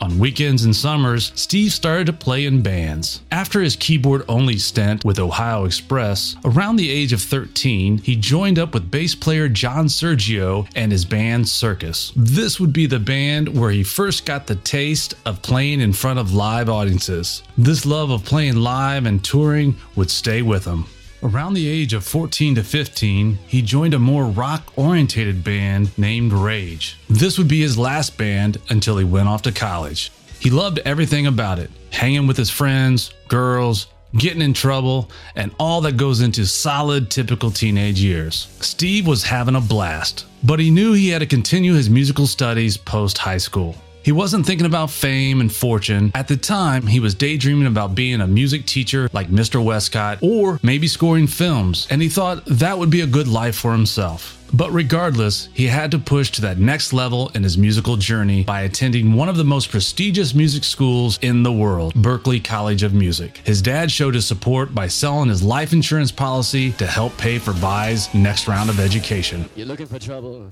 On 0.00 0.18
weekends 0.18 0.64
and 0.64 0.74
summers, 0.74 1.32
Steve 1.34 1.72
started 1.72 2.06
to 2.06 2.12
play 2.12 2.46
in 2.46 2.62
bands. 2.62 3.20
After 3.32 3.60
his 3.60 3.74
keyboard 3.74 4.24
only 4.28 4.56
stint 4.56 5.04
with 5.04 5.18
Ohio 5.18 5.64
Express, 5.64 6.36
around 6.44 6.76
the 6.76 6.88
age 6.88 7.12
of 7.12 7.20
13, 7.20 7.98
he 7.98 8.14
joined 8.14 8.60
up 8.60 8.74
with 8.74 8.92
bass 8.92 9.16
player 9.16 9.48
John 9.48 9.86
Sergio 9.86 10.68
and 10.76 10.92
his 10.92 11.04
band 11.04 11.48
Circus. 11.48 12.12
This 12.14 12.60
would 12.60 12.72
be 12.72 12.86
the 12.86 13.00
band 13.00 13.48
where 13.58 13.70
he 13.70 13.82
first 13.82 14.24
got 14.24 14.46
the 14.46 14.54
taste 14.56 15.14
of 15.26 15.42
playing 15.42 15.80
in 15.80 15.92
front 15.92 16.20
of 16.20 16.32
live 16.32 16.68
audiences. 16.68 17.42
This 17.56 17.84
love 17.84 18.10
of 18.10 18.24
playing 18.24 18.56
live 18.56 19.04
and 19.04 19.24
touring 19.24 19.74
would 19.96 20.10
stay 20.10 20.42
with 20.42 20.64
him. 20.64 20.86
Around 21.20 21.54
the 21.54 21.66
age 21.66 21.94
of 21.94 22.04
14 22.04 22.54
to 22.54 22.62
15, 22.62 23.38
he 23.48 23.60
joined 23.60 23.92
a 23.92 23.98
more 23.98 24.26
rock 24.26 24.72
orientated 24.76 25.42
band 25.42 25.96
named 25.98 26.32
Rage. 26.32 26.96
This 27.10 27.38
would 27.38 27.48
be 27.48 27.60
his 27.60 27.76
last 27.76 28.16
band 28.16 28.58
until 28.68 28.96
he 28.98 29.04
went 29.04 29.28
off 29.28 29.42
to 29.42 29.52
college. 29.52 30.12
He 30.38 30.50
loved 30.50 30.78
everything 30.84 31.26
about 31.26 31.58
it 31.58 31.70
hanging 31.90 32.28
with 32.28 32.36
his 32.36 32.50
friends, 32.50 33.12
girls, 33.26 33.88
getting 34.16 34.42
in 34.42 34.54
trouble, 34.54 35.10
and 35.34 35.52
all 35.58 35.80
that 35.80 35.96
goes 35.96 36.20
into 36.20 36.46
solid, 36.46 37.10
typical 37.10 37.50
teenage 37.50 38.00
years. 38.00 38.46
Steve 38.60 39.06
was 39.06 39.24
having 39.24 39.56
a 39.56 39.60
blast, 39.60 40.24
but 40.44 40.60
he 40.60 40.70
knew 40.70 40.92
he 40.92 41.08
had 41.08 41.18
to 41.18 41.26
continue 41.26 41.74
his 41.74 41.90
musical 41.90 42.26
studies 42.28 42.76
post 42.76 43.18
high 43.18 43.38
school. 43.38 43.74
He 44.08 44.12
wasn't 44.12 44.46
thinking 44.46 44.64
about 44.64 44.88
fame 44.88 45.42
and 45.42 45.52
fortune. 45.52 46.12
At 46.14 46.28
the 46.28 46.36
time, 46.38 46.86
he 46.86 46.98
was 46.98 47.14
daydreaming 47.14 47.66
about 47.66 47.94
being 47.94 48.22
a 48.22 48.26
music 48.26 48.64
teacher 48.64 49.10
like 49.12 49.28
Mr. 49.28 49.62
Westcott 49.62 50.20
or 50.22 50.58
maybe 50.62 50.88
scoring 50.88 51.26
films, 51.26 51.86
and 51.90 52.00
he 52.00 52.08
thought 52.08 52.42
that 52.46 52.78
would 52.78 52.88
be 52.88 53.02
a 53.02 53.06
good 53.06 53.28
life 53.28 53.54
for 53.54 53.70
himself. 53.70 54.42
But 54.50 54.72
regardless, 54.72 55.50
he 55.52 55.66
had 55.66 55.90
to 55.90 55.98
push 55.98 56.30
to 56.30 56.40
that 56.40 56.56
next 56.56 56.94
level 56.94 57.30
in 57.34 57.42
his 57.42 57.58
musical 57.58 57.98
journey 57.98 58.44
by 58.44 58.62
attending 58.62 59.12
one 59.12 59.28
of 59.28 59.36
the 59.36 59.44
most 59.44 59.70
prestigious 59.70 60.34
music 60.34 60.64
schools 60.64 61.18
in 61.20 61.42
the 61.42 61.52
world, 61.52 61.92
Berklee 61.92 62.42
College 62.42 62.82
of 62.82 62.94
Music. 62.94 63.42
His 63.44 63.60
dad 63.60 63.90
showed 63.90 64.14
his 64.14 64.26
support 64.26 64.74
by 64.74 64.88
selling 64.88 65.28
his 65.28 65.42
life 65.42 65.74
insurance 65.74 66.12
policy 66.12 66.72
to 66.72 66.86
help 66.86 67.14
pay 67.18 67.38
for 67.38 67.52
Vai's 67.52 68.08
next 68.14 68.48
round 68.48 68.70
of 68.70 68.80
education. 68.80 69.44
You're 69.54 69.66
looking 69.66 69.84
for 69.86 69.98
trouble? 69.98 70.48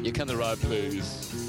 You 0.00 0.12
come 0.12 0.28
the 0.28 0.36
right 0.36 0.56
place. 0.60 1.45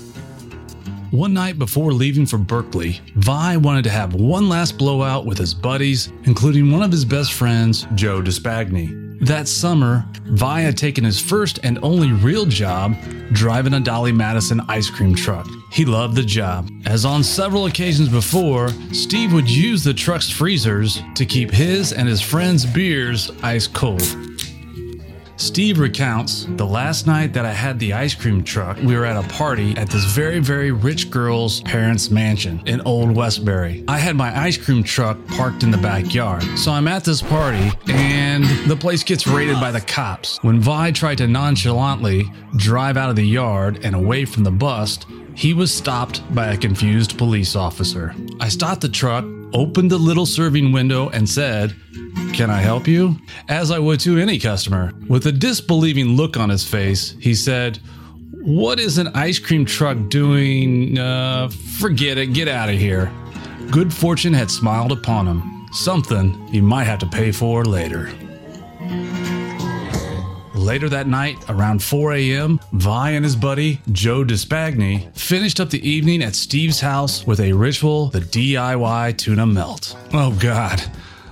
One 1.11 1.33
night 1.33 1.57
before 1.57 1.93
leaving 1.93 2.25
for 2.25 2.37
Berklee, 2.37 2.99
Vai 3.15 3.55
wanted 3.55 3.85
to 3.85 3.89
have 3.89 4.13
one 4.13 4.49
last 4.49 4.77
blowout 4.77 5.25
with 5.25 5.37
his 5.37 5.53
buddies, 5.53 6.11
including 6.25 6.69
one 6.69 6.83
of 6.83 6.91
his 6.91 7.05
best 7.05 7.31
friends, 7.31 7.87
Joe 7.95 8.21
Despagny. 8.21 9.25
That 9.25 9.47
summer, 9.47 10.05
Vai 10.25 10.61
had 10.61 10.75
taken 10.75 11.05
his 11.05 11.17
first 11.17 11.59
and 11.63 11.79
only 11.81 12.11
real 12.11 12.45
job 12.45 12.93
driving 13.31 13.75
a 13.75 13.79
Dolly 13.79 14.11
Madison 14.11 14.59
ice 14.67 14.89
cream 14.89 15.15
truck. 15.15 15.47
He 15.71 15.85
loved 15.85 16.15
the 16.15 16.23
job. 16.23 16.69
As 16.85 17.05
on 17.05 17.23
several 17.23 17.67
occasions 17.67 18.09
before, 18.09 18.67
Steve 18.91 19.31
would 19.31 19.49
use 19.49 19.85
the 19.85 19.93
truck's 19.93 20.29
freezers 20.29 21.01
to 21.15 21.25
keep 21.25 21.51
his 21.51 21.93
and 21.93 22.07
his 22.07 22.21
friends' 22.21 22.65
beers 22.65 23.31
ice 23.43 23.65
cold. 23.65 24.03
Steve 25.37 25.77
recounts 25.77 26.47
the 26.49 26.65
last 26.65 27.05
night 27.05 27.31
that 27.33 27.45
I 27.45 27.53
had 27.53 27.77
the 27.77 27.93
ice 27.93 28.15
cream 28.15 28.43
truck, 28.43 28.75
we 28.77 28.97
were 28.97 29.05
at 29.05 29.23
a 29.23 29.27
party 29.29 29.77
at 29.77 29.87
this 29.87 30.03
very, 30.03 30.39
very 30.39 30.71
rich 30.71 31.11
girl's 31.11 31.61
parents' 31.61 32.09
mansion 32.09 32.59
in 32.65 32.81
Old 32.81 33.15
Westbury. 33.15 33.83
I 33.87 33.99
had 33.99 34.15
my 34.15 34.35
ice 34.35 34.57
cream 34.57 34.81
truck 34.81 35.15
parked 35.27 35.61
in 35.61 35.69
the 35.69 35.77
backyard. 35.77 36.43
So 36.57 36.71
I'm 36.71 36.87
at 36.87 37.03
this 37.03 37.21
party 37.21 37.71
and 37.87 38.45
the 38.67 38.75
place 38.75 39.03
gets 39.03 39.27
raided 39.27 39.59
by 39.59 39.71
the 39.71 39.81
cops. 39.81 40.39
When 40.41 40.59
Vai 40.59 40.91
tried 40.91 41.19
to 41.19 41.27
nonchalantly 41.27 42.31
drive 42.55 42.97
out 42.97 43.11
of 43.11 43.15
the 43.15 43.27
yard 43.27 43.85
and 43.85 43.95
away 43.95 44.25
from 44.25 44.43
the 44.43 44.51
bust, 44.51 45.05
he 45.35 45.53
was 45.53 45.71
stopped 45.71 46.23
by 46.33 46.47
a 46.47 46.57
confused 46.57 47.15
police 47.15 47.55
officer. 47.55 48.15
I 48.39 48.49
stopped 48.49 48.81
the 48.81 48.89
truck, 48.89 49.23
opened 49.53 49.91
the 49.91 49.97
little 49.97 50.25
serving 50.25 50.71
window, 50.71 51.09
and 51.09 51.27
said, 51.27 51.75
Can 52.33 52.49
I 52.49 52.57
help 52.57 52.87
you? 52.87 53.17
As 53.47 53.71
I 53.71 53.79
would 53.79 53.99
to 54.01 54.17
any 54.17 54.39
customer. 54.39 54.91
With 55.07 55.25
a 55.25 55.31
disbelieving 55.31 56.09
look 56.09 56.37
on 56.37 56.49
his 56.49 56.63
face, 56.63 57.15
he 57.19 57.33
said, 57.33 57.79
What 58.31 58.79
is 58.79 58.97
an 58.97 59.07
ice 59.09 59.39
cream 59.39 59.65
truck 59.65 59.97
doing? 60.09 60.97
Uh, 60.97 61.49
forget 61.49 62.17
it, 62.17 62.33
get 62.33 62.47
out 62.47 62.69
of 62.69 62.75
here. 62.77 63.11
Good 63.71 63.93
fortune 63.93 64.33
had 64.33 64.49
smiled 64.49 64.91
upon 64.91 65.27
him. 65.27 65.67
Something 65.71 66.47
he 66.47 66.61
might 66.61 66.85
have 66.85 66.99
to 66.99 67.07
pay 67.07 67.31
for 67.31 67.65
later. 67.65 68.11
Later 70.67 70.89
that 70.89 71.07
night, 71.07 71.37
around 71.47 71.81
4 71.81 72.11
a.m., 72.15 72.59
Vai 72.73 73.11
and 73.11 73.23
his 73.23 73.37
buddy, 73.37 73.79
Joe 73.93 74.25
Despagny, 74.25 75.17
finished 75.17 75.61
up 75.61 75.69
the 75.69 75.89
evening 75.89 76.21
at 76.21 76.35
Steve's 76.35 76.81
house 76.81 77.25
with 77.25 77.39
a 77.39 77.53
ritual, 77.53 78.07
the 78.09 78.19
DIY 78.19 79.17
tuna 79.17 79.45
melt. 79.45 79.95
Oh, 80.11 80.37
God, 80.41 80.83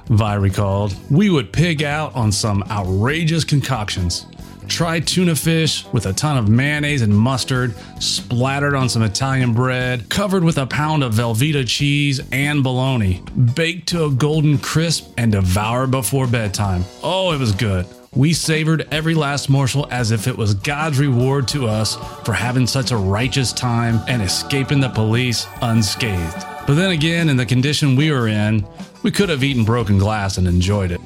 Vai 0.05 0.35
recalled. 0.35 0.95
We 1.11 1.29
would 1.29 1.51
pig 1.51 1.83
out 1.83 2.15
on 2.15 2.31
some 2.31 2.63
outrageous 2.69 3.43
concoctions. 3.43 4.25
Try 4.69 5.01
tuna 5.01 5.35
fish 5.35 5.85
with 5.91 6.05
a 6.05 6.13
ton 6.13 6.37
of 6.37 6.47
mayonnaise 6.47 7.01
and 7.01 7.13
mustard, 7.13 7.75
splattered 7.99 8.73
on 8.73 8.87
some 8.87 9.03
Italian 9.03 9.53
bread, 9.53 10.07
covered 10.07 10.45
with 10.45 10.59
a 10.59 10.65
pound 10.65 11.03
of 11.03 11.13
Velveeta 11.13 11.67
cheese 11.67 12.21
and 12.31 12.63
bologna, 12.63 13.21
baked 13.53 13.89
to 13.89 14.05
a 14.05 14.11
golden 14.11 14.57
crisp, 14.57 15.11
and 15.17 15.33
devoured 15.33 15.91
before 15.91 16.25
bedtime. 16.25 16.85
Oh, 17.03 17.33
it 17.33 17.37
was 17.37 17.51
good. 17.51 17.85
We 18.15 18.31
savored 18.31 18.87
every 18.91 19.13
last 19.13 19.49
morsel 19.49 19.87
as 19.91 20.11
if 20.11 20.25
it 20.25 20.37
was 20.37 20.53
God's 20.53 20.99
reward 20.99 21.49
to 21.49 21.67
us 21.67 21.97
for 22.23 22.31
having 22.31 22.65
such 22.65 22.91
a 22.91 22.97
righteous 22.97 23.51
time 23.51 23.99
and 24.07 24.21
escaping 24.21 24.79
the 24.79 24.87
police 24.87 25.45
unscathed. 25.61 26.45
But 26.65 26.75
then 26.75 26.91
again, 26.91 27.27
in 27.27 27.35
the 27.35 27.45
condition 27.45 27.97
we 27.97 28.11
were 28.11 28.29
in, 28.29 28.65
we 29.03 29.11
could 29.11 29.27
have 29.27 29.43
eaten 29.43 29.65
broken 29.65 29.97
glass 29.97 30.37
and 30.37 30.47
enjoyed 30.47 30.91
it. 30.91 31.01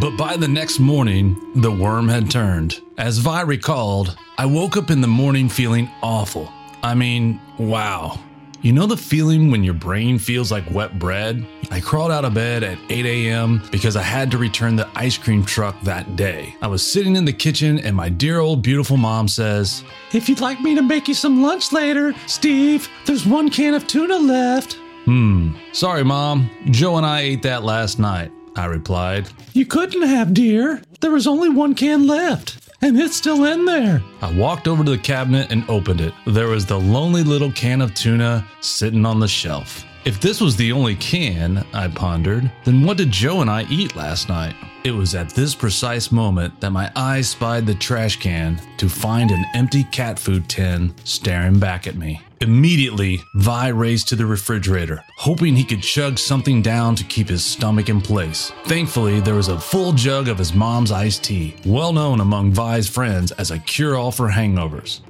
But 0.00 0.16
by 0.16 0.36
the 0.36 0.48
next 0.48 0.78
morning, 0.78 1.36
the 1.56 1.72
worm 1.72 2.08
had 2.08 2.30
turned. 2.30 2.80
As 2.98 3.18
Vai 3.18 3.42
recalled, 3.42 4.16
I 4.38 4.46
woke 4.46 4.76
up 4.76 4.90
in 4.90 5.00
the 5.00 5.08
morning 5.08 5.48
feeling 5.48 5.90
awful. 6.00 6.48
I 6.82 6.94
mean, 6.94 7.40
wow. 7.58 8.20
You 8.66 8.72
know 8.72 8.86
the 8.86 8.96
feeling 8.96 9.52
when 9.52 9.62
your 9.62 9.74
brain 9.74 10.18
feels 10.18 10.50
like 10.50 10.68
wet 10.72 10.98
bread? 10.98 11.46
I 11.70 11.78
crawled 11.78 12.10
out 12.10 12.24
of 12.24 12.34
bed 12.34 12.64
at 12.64 12.78
8 12.88 13.06
a.m. 13.06 13.62
because 13.70 13.94
I 13.94 14.02
had 14.02 14.28
to 14.32 14.38
return 14.38 14.74
the 14.74 14.88
ice 14.96 15.16
cream 15.16 15.44
truck 15.44 15.80
that 15.82 16.16
day. 16.16 16.52
I 16.60 16.66
was 16.66 16.82
sitting 16.84 17.14
in 17.14 17.24
the 17.24 17.32
kitchen 17.32 17.78
and 17.78 17.94
my 17.94 18.08
dear 18.08 18.40
old 18.40 18.62
beautiful 18.62 18.96
mom 18.96 19.28
says, 19.28 19.84
If 20.12 20.28
you'd 20.28 20.40
like 20.40 20.60
me 20.60 20.74
to 20.74 20.82
make 20.82 21.06
you 21.06 21.14
some 21.14 21.42
lunch 21.42 21.70
later, 21.70 22.12
Steve, 22.26 22.88
there's 23.04 23.24
one 23.24 23.50
can 23.50 23.72
of 23.74 23.86
tuna 23.86 24.16
left. 24.16 24.72
Hmm, 25.04 25.52
sorry, 25.70 26.02
mom. 26.02 26.50
Joe 26.64 26.96
and 26.96 27.06
I 27.06 27.20
ate 27.20 27.42
that 27.42 27.62
last 27.62 28.00
night, 28.00 28.32
I 28.56 28.64
replied. 28.64 29.28
You 29.52 29.64
couldn't 29.64 30.02
have, 30.02 30.34
dear. 30.34 30.82
There 31.00 31.12
was 31.12 31.28
only 31.28 31.50
one 31.50 31.76
can 31.76 32.08
left, 32.08 32.65
and 32.86 33.00
it's 33.00 33.16
still 33.16 33.44
in 33.44 33.64
there. 33.64 34.00
I 34.22 34.32
walked 34.32 34.68
over 34.68 34.84
to 34.84 34.90
the 34.92 34.98
cabinet 34.98 35.50
and 35.50 35.68
opened 35.68 36.00
it. 36.00 36.14
There 36.26 36.46
was 36.46 36.64
the 36.64 36.78
lonely 36.78 37.24
little 37.24 37.50
can 37.50 37.80
of 37.80 37.94
tuna 37.94 38.46
sitting 38.60 39.04
on 39.04 39.18
the 39.18 39.26
shelf. 39.26 39.84
If 40.04 40.20
this 40.20 40.40
was 40.40 40.54
the 40.54 40.70
only 40.70 40.94
can, 40.94 41.66
I 41.74 41.88
pondered, 41.88 42.48
then 42.64 42.84
what 42.84 42.96
did 42.96 43.10
Joe 43.10 43.40
and 43.40 43.50
I 43.50 43.64
eat 43.64 43.96
last 43.96 44.28
night? 44.28 44.54
It 44.84 44.92
was 44.92 45.16
at 45.16 45.30
this 45.30 45.52
precise 45.52 46.12
moment 46.12 46.60
that 46.60 46.70
my 46.70 46.92
eyes 46.94 47.28
spied 47.28 47.66
the 47.66 47.74
trash 47.74 48.20
can 48.20 48.60
to 48.76 48.88
find 48.88 49.32
an 49.32 49.44
empty 49.56 49.82
cat 49.82 50.16
food 50.16 50.48
tin 50.48 50.94
staring 51.02 51.58
back 51.58 51.88
at 51.88 51.96
me. 51.96 52.20
Immediately, 52.42 53.24
Vai 53.34 53.72
raced 53.72 54.08
to 54.08 54.16
the 54.16 54.26
refrigerator, 54.26 55.02
hoping 55.16 55.56
he 55.56 55.64
could 55.64 55.82
chug 55.82 56.18
something 56.18 56.60
down 56.60 56.94
to 56.96 57.04
keep 57.04 57.30
his 57.30 57.42
stomach 57.42 57.88
in 57.88 58.02
place. 58.02 58.52
Thankfully, 58.66 59.20
there 59.20 59.34
was 59.34 59.48
a 59.48 59.58
full 59.58 59.92
jug 59.92 60.28
of 60.28 60.36
his 60.36 60.52
mom's 60.52 60.92
iced 60.92 61.24
tea, 61.24 61.56
well 61.64 61.94
known 61.94 62.20
among 62.20 62.52
Vai's 62.52 62.88
friends 62.88 63.32
as 63.32 63.50
a 63.50 63.58
cure 63.58 63.96
all 63.96 64.12
for 64.12 64.28
hangovers. 64.28 65.00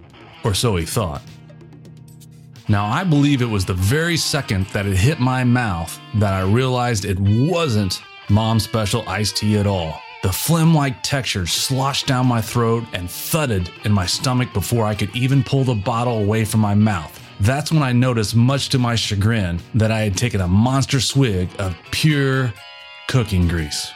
Or 0.45 0.55
so 0.55 0.77
he 0.77 0.87
thought. 0.87 1.21
Now, 2.69 2.87
I 2.87 3.03
believe 3.03 3.43
it 3.43 3.47
was 3.47 3.65
the 3.65 3.75
very 3.75 4.17
second 4.17 4.67
that 4.67 4.87
it 4.87 4.97
hit 4.97 5.19
my 5.19 5.43
mouth 5.43 5.99
that 6.15 6.33
I 6.33 6.43
realized 6.43 7.05
it 7.05 7.19
wasn't 7.19 8.03
mom's 8.29 8.63
special 8.63 9.09
iced 9.09 9.37
tea 9.37 9.59
at 9.59 9.67
all. 9.67 10.01
The 10.27 10.33
phlegm 10.33 10.75
like 10.75 11.05
texture 11.05 11.47
sloshed 11.47 12.09
down 12.09 12.27
my 12.27 12.41
throat 12.41 12.83
and 12.93 13.09
thudded 13.09 13.71
in 13.85 13.93
my 13.93 14.07
stomach 14.07 14.53
before 14.53 14.85
I 14.85 14.97
could 14.97 15.15
even 15.15 15.45
pull 15.45 15.63
the 15.63 15.77
bottle 15.77 16.19
away 16.19 16.45
from 16.45 16.59
my 16.59 16.75
mouth. 16.75 17.17
That's 17.39 17.71
when 17.71 17.85
I 17.85 17.93
noticed, 17.93 18.35
much 18.35 18.71
to 18.71 18.79
my 18.81 18.97
chagrin, 18.97 19.61
that 19.77 19.93
I 19.93 20.01
had 20.01 20.17
taken 20.17 20.41
a 20.41 20.49
monster 20.49 20.99
swig 21.01 21.49
of 21.61 21.77
pure 21.93 22.53
cooking 23.07 23.47
grease. 23.47 23.93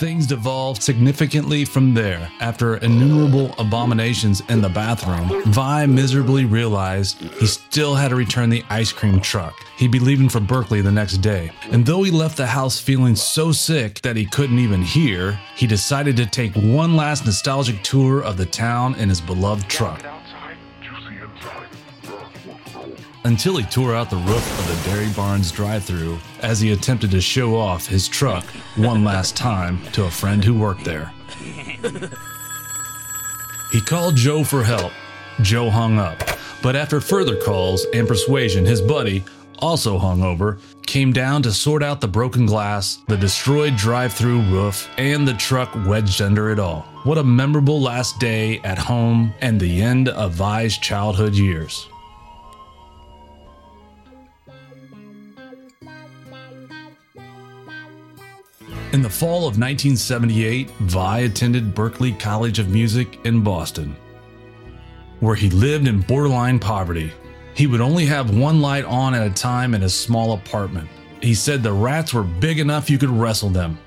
Things 0.00 0.26
devolved 0.26 0.82
significantly 0.82 1.66
from 1.66 1.92
there. 1.92 2.26
After 2.40 2.76
innumerable 2.76 3.54
abominations 3.58 4.40
in 4.48 4.62
the 4.62 4.68
bathroom, 4.70 5.42
Vai 5.52 5.84
miserably 5.84 6.46
realized 6.46 7.20
he 7.34 7.46
still 7.46 7.94
had 7.94 8.08
to 8.08 8.14
return 8.14 8.48
the 8.48 8.64
ice 8.70 8.92
cream 8.92 9.20
truck. 9.20 9.54
He'd 9.76 9.92
be 9.92 9.98
leaving 9.98 10.30
for 10.30 10.40
Berklee 10.40 10.82
the 10.82 10.90
next 10.90 11.18
day. 11.18 11.52
And 11.70 11.84
though 11.84 12.02
he 12.02 12.10
left 12.10 12.38
the 12.38 12.46
house 12.46 12.80
feeling 12.80 13.14
so 13.14 13.52
sick 13.52 14.00
that 14.00 14.16
he 14.16 14.24
couldn't 14.24 14.58
even 14.58 14.80
hear, 14.80 15.38
he 15.54 15.66
decided 15.66 16.16
to 16.16 16.24
take 16.24 16.54
one 16.54 16.96
last 16.96 17.26
nostalgic 17.26 17.82
tour 17.82 18.24
of 18.24 18.38
the 18.38 18.46
town 18.46 18.94
in 18.94 19.10
his 19.10 19.20
beloved 19.20 19.68
truck. 19.68 20.02
Until 23.24 23.56
he 23.56 23.64
tore 23.64 23.94
out 23.94 24.08
the 24.08 24.16
roof 24.16 24.58
of 24.60 24.66
the 24.66 24.90
Dairy 24.90 25.10
Barns 25.14 25.52
drive 25.52 25.84
through 25.84 26.18
as 26.40 26.60
he 26.60 26.72
attempted 26.72 27.10
to 27.10 27.20
show 27.20 27.54
off 27.56 27.86
his 27.86 28.08
truck 28.08 28.44
one 28.76 29.04
last 29.04 29.36
time 29.36 29.82
to 29.92 30.04
a 30.04 30.10
friend 30.10 30.42
who 30.42 30.58
worked 30.58 30.84
there. 30.84 31.12
He 33.72 33.80
called 33.80 34.16
Joe 34.16 34.42
for 34.42 34.64
help. 34.64 34.92
Joe 35.42 35.70
hung 35.70 35.98
up, 35.98 36.18
but 36.62 36.76
after 36.76 37.00
further 37.00 37.36
calls 37.36 37.86
and 37.92 38.08
persuasion, 38.08 38.64
his 38.64 38.80
buddy, 38.80 39.22
also 39.58 39.98
hungover, 39.98 40.58
came 40.86 41.12
down 41.12 41.42
to 41.42 41.52
sort 41.52 41.82
out 41.82 42.00
the 42.00 42.08
broken 42.08 42.46
glass, 42.46 42.98
the 43.06 43.16
destroyed 43.16 43.76
drive 43.76 44.12
through 44.12 44.40
roof, 44.50 44.88
and 44.98 45.28
the 45.28 45.34
truck 45.34 45.72
wedged 45.86 46.20
under 46.20 46.50
it 46.50 46.58
all. 46.58 46.82
What 47.04 47.18
a 47.18 47.22
memorable 47.22 47.80
last 47.80 48.18
day 48.18 48.60
at 48.64 48.78
home 48.78 49.32
and 49.40 49.60
the 49.60 49.82
end 49.82 50.08
of 50.08 50.32
Vai's 50.32 50.76
childhood 50.78 51.34
years. 51.34 51.88
In 58.92 59.02
the 59.02 59.08
fall 59.08 59.46
of 59.46 59.56
1978, 59.56 60.68
Vai 60.80 61.20
attended 61.20 61.76
Berklee 61.76 62.18
College 62.18 62.58
of 62.58 62.70
Music 62.70 63.24
in 63.24 63.40
Boston, 63.40 63.94
where 65.20 65.36
he 65.36 65.48
lived 65.48 65.86
in 65.86 66.00
borderline 66.00 66.58
poverty. 66.58 67.12
He 67.54 67.68
would 67.68 67.80
only 67.80 68.04
have 68.06 68.36
one 68.36 68.60
light 68.60 68.84
on 68.84 69.14
at 69.14 69.24
a 69.24 69.30
time 69.32 69.74
in 69.74 69.82
his 69.82 69.94
small 69.94 70.32
apartment. 70.32 70.88
He 71.22 71.34
said 71.34 71.62
the 71.62 71.72
rats 71.72 72.12
were 72.12 72.24
big 72.24 72.58
enough 72.58 72.90
you 72.90 72.98
could 72.98 73.10
wrestle 73.10 73.50
them. 73.50 73.78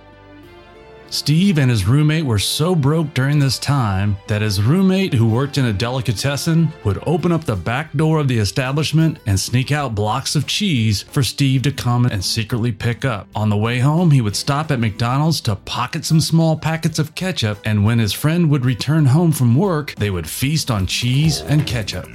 Steve 1.14 1.60
and 1.60 1.70
his 1.70 1.86
roommate 1.86 2.26
were 2.26 2.40
so 2.40 2.74
broke 2.74 3.14
during 3.14 3.38
this 3.38 3.60
time 3.60 4.18
that 4.26 4.42
his 4.42 4.64
roommate, 4.64 5.14
who 5.14 5.30
worked 5.30 5.60
in 5.60 5.66
a 5.66 5.72
delicatessen, 5.72 6.74
would 6.84 7.02
open 7.06 7.32
up 7.32 7.44
the 7.44 7.56
back 7.56 7.94
door 7.94 8.18
of 8.18 8.28
the 8.28 8.40
establishment 8.40 9.20
and 9.28 9.40
sneak 9.40 9.72
out 9.72 9.94
blocks 9.94 10.36
of 10.36 10.48
cheese 10.48 11.04
for 11.04 11.22
Steve 11.22 11.62
to 11.62 11.72
come 11.72 12.08
and 12.08 12.26
secretly 12.26 12.72
pick 12.72 13.06
up. 13.06 13.28
On 13.36 13.48
the 13.50 13.56
way 13.56 13.78
home, 13.78 14.10
he 14.10 14.22
would 14.22 14.36
stop 14.36 14.72
at 14.72 14.80
McDonald's 14.80 15.40
to 15.42 15.56
pocket 15.56 16.04
some 16.04 16.20
small 16.20 16.58
packets 16.58 16.98
of 16.98 17.14
ketchup, 17.14 17.60
and 17.64 17.86
when 17.86 18.00
his 18.00 18.12
friend 18.12 18.50
would 18.50 18.66
return 18.66 19.06
home 19.06 19.32
from 19.32 19.56
work, 19.56 19.94
they 19.94 20.10
would 20.10 20.28
feast 20.28 20.72
on 20.72 20.88
cheese 20.88 21.42
and 21.42 21.68
ketchup. 21.68 22.08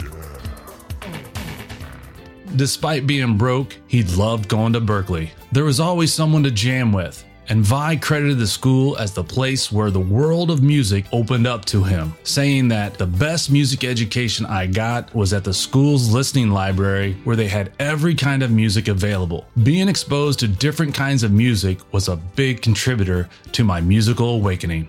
Despite 2.56 3.06
being 3.06 3.38
broke, 3.38 3.76
he 3.86 4.02
loved 4.02 4.48
going 4.48 4.72
to 4.72 4.80
Berklee. 4.80 5.30
There 5.52 5.64
was 5.64 5.78
always 5.78 6.12
someone 6.12 6.42
to 6.42 6.50
jam 6.50 6.92
with, 6.92 7.24
and 7.48 7.64
Vai 7.64 7.96
credited 7.96 8.38
the 8.38 8.46
school 8.46 8.96
as 8.98 9.12
the 9.12 9.24
place 9.24 9.72
where 9.72 9.90
the 9.90 10.00
world 10.00 10.50
of 10.50 10.62
music 10.62 11.06
opened 11.12 11.46
up 11.46 11.64
to 11.66 11.82
him, 11.82 12.14
saying 12.22 12.68
that 12.68 12.94
the 12.94 13.06
best 13.06 13.50
music 13.50 13.84
education 13.84 14.46
I 14.46 14.66
got 14.66 15.14
was 15.14 15.32
at 15.32 15.44
the 15.44 15.54
school's 15.54 16.12
listening 16.12 16.50
library 16.50 17.16
where 17.24 17.36
they 17.36 17.48
had 17.48 17.72
every 17.78 18.14
kind 18.14 18.42
of 18.42 18.50
music 18.50 18.88
available. 18.88 19.46
Being 19.62 19.88
exposed 19.88 20.38
to 20.40 20.48
different 20.48 20.94
kinds 20.94 21.22
of 21.22 21.32
music 21.32 21.78
was 21.92 22.08
a 22.08 22.16
big 22.16 22.62
contributor 22.62 23.28
to 23.52 23.64
my 23.64 23.80
musical 23.80 24.30
awakening. 24.30 24.88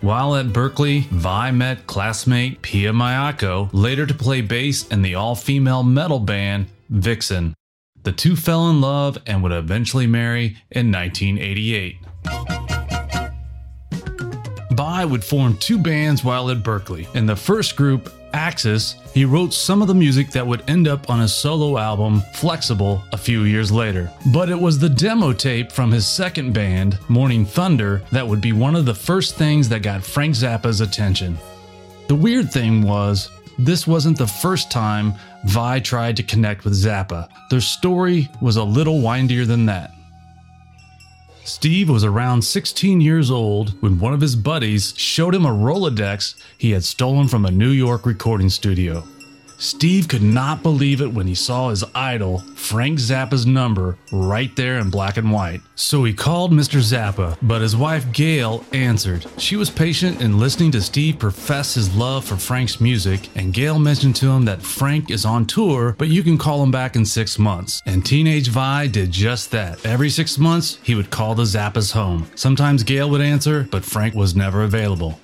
While 0.00 0.36
at 0.36 0.46
Berklee, 0.46 1.04
Vai 1.08 1.50
met 1.50 1.86
classmate 1.86 2.62
Pia 2.62 2.90
Maiocco, 2.90 3.68
later 3.72 4.06
to 4.06 4.14
play 4.14 4.40
bass 4.40 4.88
in 4.88 5.02
the 5.02 5.14
all 5.14 5.34
female 5.34 5.82
metal 5.82 6.18
band 6.18 6.66
Vixen. 6.88 7.54
The 8.02 8.12
two 8.12 8.34
fell 8.34 8.70
in 8.70 8.80
love 8.80 9.18
and 9.26 9.42
would 9.42 9.52
eventually 9.52 10.06
marry 10.06 10.56
in 10.70 10.90
1988. 10.90 11.96
Vai 14.72 15.04
would 15.04 15.22
form 15.22 15.56
two 15.58 15.78
bands 15.78 16.24
while 16.24 16.50
at 16.50 16.62
Berklee. 16.62 17.14
In 17.14 17.26
the 17.26 17.36
first 17.36 17.76
group, 17.76 18.10
Axis, 18.32 18.94
he 19.12 19.26
wrote 19.26 19.52
some 19.52 19.82
of 19.82 19.88
the 19.88 19.94
music 19.94 20.30
that 20.30 20.46
would 20.46 20.62
end 20.70 20.88
up 20.88 21.10
on 21.10 21.20
his 21.20 21.34
solo 21.34 21.76
album, 21.76 22.22
Flex-Able, 22.34 23.04
a 23.12 23.18
few 23.18 23.42
years 23.42 23.70
later. 23.70 24.10
But 24.32 24.48
it 24.48 24.58
was 24.58 24.78
the 24.78 24.88
demo 24.88 25.34
tape 25.34 25.70
from 25.70 25.90
his 25.90 26.06
second 26.06 26.54
band, 26.54 26.98
Morning 27.08 27.44
Thunder, 27.44 28.02
that 28.12 28.26
would 28.26 28.40
be 28.40 28.52
one 28.52 28.76
of 28.76 28.86
the 28.86 28.94
first 28.94 29.36
things 29.36 29.68
that 29.68 29.82
got 29.82 30.02
Frank 30.02 30.34
Zappa's 30.34 30.80
attention. 30.80 31.36
The 32.08 32.14
weird 32.14 32.50
thing 32.50 32.82
was, 32.82 33.30
this 33.58 33.86
wasn't 33.86 34.16
the 34.16 34.26
first 34.26 34.70
time 34.70 35.12
Vai 35.46 35.80
tried 35.80 36.16
to 36.16 36.22
connect 36.22 36.64
with 36.64 36.74
Zappa. 36.74 37.28
Their 37.50 37.60
story 37.60 38.28
was 38.40 38.56
a 38.56 38.64
little 38.64 39.00
windier 39.00 39.46
than 39.46 39.66
that. 39.66 39.92
Steve 41.44 41.88
was 41.88 42.04
around 42.04 42.42
16 42.42 43.00
years 43.00 43.30
old 43.30 43.70
when 43.82 43.98
one 43.98 44.12
of 44.12 44.20
his 44.20 44.36
buddies 44.36 44.94
showed 44.96 45.34
him 45.34 45.46
a 45.46 45.50
Rolodex 45.50 46.34
he 46.58 46.70
had 46.70 46.84
stolen 46.84 47.26
from 47.26 47.46
a 47.46 47.50
New 47.50 47.70
York 47.70 48.06
recording 48.06 48.50
studio. 48.50 49.02
Steve 49.60 50.08
could 50.08 50.22
not 50.22 50.62
believe 50.62 51.02
it 51.02 51.12
when 51.12 51.26
he 51.26 51.34
saw 51.34 51.68
his 51.68 51.84
idol, 51.94 52.38
Frank 52.56 52.98
Zappa's 52.98 53.44
number, 53.44 53.98
right 54.10 54.56
there 54.56 54.78
in 54.78 54.88
black 54.88 55.18
and 55.18 55.30
white. 55.30 55.60
So 55.74 56.02
he 56.04 56.14
called 56.14 56.50
Mr. 56.50 56.80
Zappa, 56.80 57.36
but 57.42 57.60
his 57.60 57.76
wife 57.76 58.10
Gail 58.10 58.64
answered. 58.72 59.26
She 59.36 59.56
was 59.56 59.68
patient 59.68 60.22
in 60.22 60.40
listening 60.40 60.70
to 60.72 60.80
Steve 60.80 61.18
profess 61.18 61.74
his 61.74 61.94
love 61.94 62.24
for 62.24 62.36
Frank's 62.36 62.80
music, 62.80 63.28
and 63.36 63.52
Gail 63.52 63.78
mentioned 63.78 64.16
to 64.16 64.30
him 64.30 64.46
that 64.46 64.62
Frank 64.62 65.10
is 65.10 65.26
on 65.26 65.44
tour, 65.44 65.94
but 65.98 66.08
you 66.08 66.22
can 66.22 66.38
call 66.38 66.62
him 66.62 66.70
back 66.70 66.96
in 66.96 67.04
six 67.04 67.38
months. 67.38 67.82
And 67.84 68.04
Teenage 68.04 68.48
Vai 68.48 68.88
did 68.88 69.10
just 69.10 69.50
that. 69.50 69.84
Every 69.84 70.08
six 70.08 70.38
months, 70.38 70.78
he 70.82 70.94
would 70.94 71.10
call 71.10 71.34
the 71.34 71.42
Zappas 71.42 71.92
home. 71.92 72.30
Sometimes 72.34 72.82
Gail 72.82 73.10
would 73.10 73.20
answer, 73.20 73.68
but 73.70 73.84
Frank 73.84 74.14
was 74.14 74.34
never 74.34 74.62
available. 74.62 75.20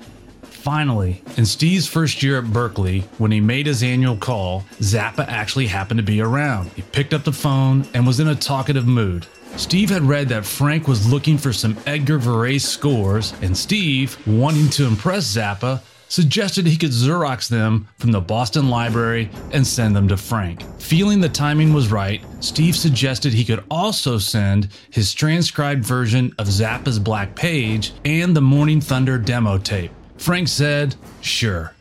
Finally, 0.67 1.23
in 1.37 1.47
Steve's 1.47 1.87
first 1.87 2.25
year 2.25 2.39
at 2.39 2.45
Berklee, 2.47 3.05
when 3.19 3.31
he 3.31 3.41
made 3.41 3.67
his 3.67 3.85
annual 3.85 4.17
call, 4.17 4.65
Zappa 4.81 5.25
actually 5.29 5.69
happened 5.69 5.99
to 5.99 6.05
be 6.05 6.21
around. 6.21 6.73
He 6.73 6.83
picked 6.83 7.15
up 7.15 7.23
the 7.23 7.31
phone 7.31 7.87
and 7.95 8.05
was 8.05 8.19
in 8.19 8.27
a 8.27 8.35
talkative 8.35 8.85
mood. 8.85 9.29
Steve 9.55 9.91
had 9.91 10.03
read 10.03 10.29
that 10.31 10.45
Frank 10.45 10.89
was 10.89 11.09
looking 11.09 11.39
for 11.39 11.53
some 11.53 11.77
Edgar 11.87 12.19
Varese 12.19 12.63
scores, 12.63 13.33
and 13.43 13.57
Steve, 13.57 14.19
wanting 14.27 14.69
to 14.71 14.89
impress 14.89 15.37
Zappa, 15.37 15.83
suggested 16.09 16.67
he 16.67 16.77
could 16.77 16.91
Xerox 16.91 17.49
them 17.49 17.87
from 17.99 18.11
the 18.11 18.21
Boston 18.21 18.69
Library 18.69 19.31
and 19.53 19.65
send 19.65 19.95
them 19.95 20.09
to 20.09 20.17
Frank. 20.17 20.65
Feeling 20.81 21.21
the 21.21 21.29
timing 21.29 21.75
was 21.75 21.93
right, 21.93 22.25
Steve 22.41 22.75
suggested 22.75 23.33
he 23.33 23.45
could 23.45 23.63
also 23.71 24.19
send 24.19 24.67
his 24.91 25.15
transcribed 25.15 25.85
version 25.85 26.35
of 26.41 26.49
Zappa's 26.49 26.99
Black 26.99 27.37
Page 27.37 27.93
and 28.05 28.35
the 28.35 28.41
Morning 28.41 28.81
Thunder 28.81 29.17
demo 29.17 29.59
tape. 29.59 29.93
Frank 30.19 30.49
said, 30.49 30.95
sure. 31.21 31.73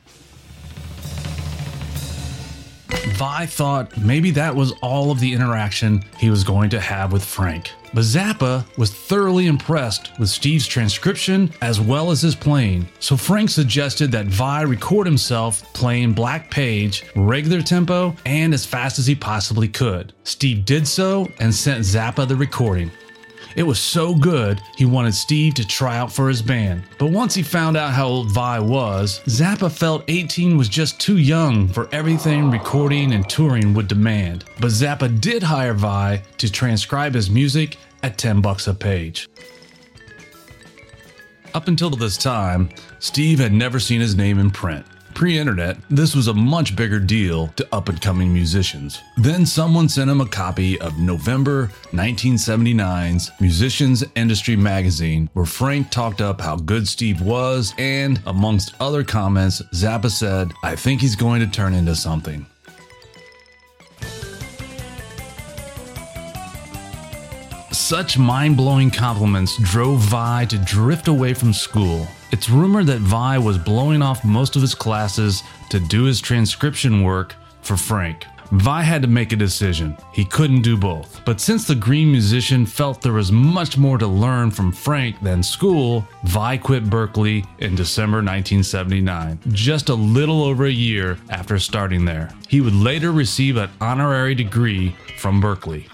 Vai 3.15 3.45
thought 3.45 3.98
maybe 3.98 4.32
that 4.32 4.54
was 4.54 4.74
all 4.82 5.10
of 5.10 5.19
the 5.19 5.32
interaction 5.32 6.04
he 6.17 6.30
was 6.30 6.43
going 6.43 6.69
to 6.69 6.80
have 6.80 7.13
with 7.13 7.24
Frank. 7.24 7.71
But 7.93 8.02
Zappa 8.02 8.65
was 8.78 8.93
thoroughly 8.93 9.48
impressed 9.48 10.12
with 10.19 10.28
Steve's 10.28 10.67
transcription 10.67 11.50
as 11.62 11.80
well 11.80 12.12
as 12.12 12.21
his 12.21 12.36
playing, 12.36 12.89
so 13.00 13.15
Frank 13.15 13.50
suggested 13.50 14.12
that 14.12 14.26
Vai 14.26 14.63
record 14.65 15.08
himself 15.08 15.62
playing 15.74 16.12
Black 16.12 16.52
Page, 16.52 17.06
regular 17.15 17.62
tempo, 17.62 18.13
and 18.26 18.54
as 18.54 18.65
fast 18.65 19.00
as 19.00 19.08
he 19.08 19.15
possibly 19.15 19.69
could. 19.69 20.12
Steve 20.26 20.65
did 20.65 20.86
so 20.86 21.32
and 21.39 21.56
sent 21.56 21.86
Zappa 21.86 22.28
the 22.28 22.36
recording. 22.36 22.91
It 23.56 23.63
was 23.63 23.80
so 23.80 24.13
good, 24.13 24.62
he 24.76 24.84
wanted 24.84 25.15
Steve 25.15 25.54
to 25.56 25.65
try 25.65 25.98
out 25.98 26.12
for 26.12 26.28
his 26.28 26.41
band. 26.41 26.84
But 26.98 27.12
once 27.12 27.34
he 27.34 27.41
found 27.41 27.78
out 27.78 27.94
how 27.94 28.08
old 28.08 28.32
Vai 28.32 28.60
was, 28.60 29.22
Zappa 29.28 29.72
felt 29.72 30.04
18 30.10 30.58
was 30.58 30.68
just 30.68 31.00
too 31.00 31.18
young 31.18 31.70
for 31.70 31.88
everything 31.94 32.52
recording 32.52 33.13
and 33.13 33.28
touring 33.30 33.74
would 33.74 33.88
demand. 33.88 34.44
But 34.60 34.72
Zappa 34.72 35.22
did 35.22 35.41
hire 35.41 35.74
Vai 35.74 36.22
to 36.38 36.52
transcribe 36.52 37.13
his 37.13 37.30
music 37.30 37.78
at 38.04 38.18
10 38.18 38.41
bucks 38.41 38.68
a 38.68 38.74
page. 38.74 39.30
Up 41.54 41.70
until 41.70 41.89
this 41.91 42.18
time, 42.18 42.70
Steve 43.00 43.39
had 43.39 43.54
never 43.54 43.80
seen 43.80 44.02
his 44.02 44.15
name 44.15 44.38
in 44.38 44.52
print. 44.52 44.86
Pre 45.15 45.39
internet, 45.39 45.78
this 45.89 46.13
was 46.13 46.28
a 46.28 46.34
much 46.34 46.75
bigger 46.75 46.99
deal 46.99 47.47
to 47.56 47.65
up 47.73 47.88
and 47.88 48.01
coming 48.01 48.34
musicians. 48.34 49.01
Then 49.15 49.45
someone 49.45 49.88
sent 49.88 50.12
him 50.12 50.19
a 50.19 50.28
copy 50.28 50.78
of 50.82 50.99
November 50.99 51.67
1979's 51.93 53.32
Musicians 53.39 54.04
Industry 54.15 54.58
magazine, 54.58 55.30
where 55.32 55.45
Frank 55.45 55.89
talked 55.89 56.19
up 56.19 56.41
how 56.41 56.58
good 56.58 56.86
Steve 56.86 57.21
was, 57.21 57.73
and 57.78 58.21
amongst 58.28 58.75
other 58.82 59.06
comments, 59.06 59.62
Zappa 59.73 60.12
said, 60.12 60.51
I 60.63 60.75
think 60.75 60.99
he's 60.99 61.15
going 61.15 61.39
to 61.39 61.47
turn 61.47 61.73
into 61.73 61.95
something. 61.95 62.45
Such 67.71 68.17
mind 68.17 68.58
blowing 68.58 68.91
compliments 68.91 69.58
drove 69.62 70.01
Vai 70.01 70.45
to 70.47 70.58
drift 70.58 71.08
away 71.08 71.34
from 71.34 71.54
school. 71.54 72.06
It's 72.32 72.50
rumored 72.50 72.88
that 72.88 73.00
Vai 73.00 73.38
was 73.38 73.58
blowing 73.58 74.02
off 74.02 74.26
most 74.26 74.56
of 74.56 74.62
his 74.62 74.76
classes 74.76 75.44
to 75.70 75.80
do 75.80 76.04
his 76.04 76.20
transcription 76.20 77.04
work 77.04 77.36
for 77.62 77.78
Frank. 77.78 78.26
Vai 78.52 78.84
had 78.84 79.02
to 79.02 79.08
make 79.08 79.32
a 79.32 79.36
decision. 79.36 79.98
He 80.12 80.24
couldn't 80.24 80.62
do 80.62 80.78
both. 80.78 81.24
But 81.26 81.42
since 81.42 81.66
the 81.66 81.76
green 81.76 82.12
musician 82.12 82.66
felt 82.66 83.02
there 83.02 83.14
was 83.14 83.32
much 83.32 83.78
more 83.78 83.98
to 83.98 84.08
learn 84.08 84.52
from 84.52 84.72
Frank 84.72 85.20
than 85.22 85.42
school, 85.42 86.08
Vai 86.24 86.58
quit 86.58 86.86
Berklee 86.86 87.46
in 87.60 87.76
December 87.76 88.18
1979, 88.18 89.40
just 89.50 89.90
a 89.90 89.96
little 89.96 90.44
over 90.44 90.66
a 90.66 90.72
year 90.72 91.18
after 91.30 91.58
starting 91.58 92.06
there. 92.06 92.30
He 92.48 92.62
would 92.62 92.76
later 92.76 93.12
receive 93.12 93.58
an 93.58 93.70
honorary 93.82 94.36
degree 94.36 94.96
from 95.18 95.42
Berklee. 95.42 95.88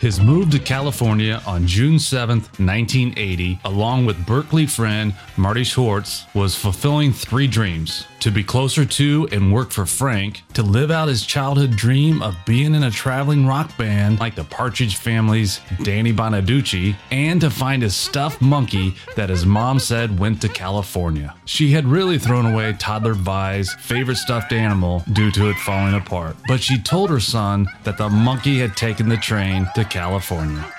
His 0.00 0.20
move 0.20 0.50
to 0.50 0.60
California 0.60 1.42
on 1.44 1.66
June 1.66 1.98
7, 1.98 2.38
1980, 2.38 3.58
along 3.64 4.06
with 4.06 4.16
Berklee 4.26 4.70
friend 4.70 5.12
Marty 5.36 5.64
Schwartz, 5.64 6.24
was 6.34 6.54
fulfilling 6.54 7.12
three 7.12 7.48
dreams 7.48 8.06
to 8.20 8.30
be 8.30 8.42
closer 8.42 8.84
to 8.84 9.28
and 9.32 9.52
work 9.52 9.70
for 9.70 9.86
Frank, 9.86 10.42
to 10.54 10.62
live 10.62 10.90
out 10.90 11.08
his 11.08 11.24
childhood 11.24 11.76
dream 11.76 12.22
of 12.22 12.36
being 12.46 12.74
in 12.74 12.82
a 12.82 12.90
traveling 12.90 13.46
rock 13.46 13.76
band 13.76 14.20
like 14.20 14.34
the 14.34 14.44
Partridge 14.44 14.96
Family's 14.96 15.60
Danny 15.82 16.12
Bonaducci, 16.12 16.96
and 17.10 17.40
to 17.40 17.50
find 17.50 17.82
a 17.82 17.90
stuffed 17.90 18.40
monkey 18.40 18.94
that 19.16 19.30
his 19.30 19.46
mom 19.46 19.78
said 19.78 20.18
went 20.18 20.40
to 20.42 20.48
California. 20.48 21.34
She 21.44 21.72
had 21.72 21.86
really 21.86 22.18
thrown 22.18 22.46
away 22.46 22.72
toddler 22.74 23.14
Vai's 23.14 23.72
favorite 23.74 24.16
stuffed 24.16 24.52
animal 24.52 25.02
due 25.12 25.30
to 25.32 25.50
it 25.50 25.56
falling 25.56 25.94
apart, 25.94 26.36
but 26.46 26.60
she 26.60 26.78
told 26.78 27.10
her 27.10 27.20
son 27.20 27.66
that 27.84 27.98
the 27.98 28.08
monkey 28.08 28.58
had 28.58 28.76
taken 28.76 29.08
the 29.08 29.16
train 29.16 29.66
to 29.74 29.84
California. 29.84 30.72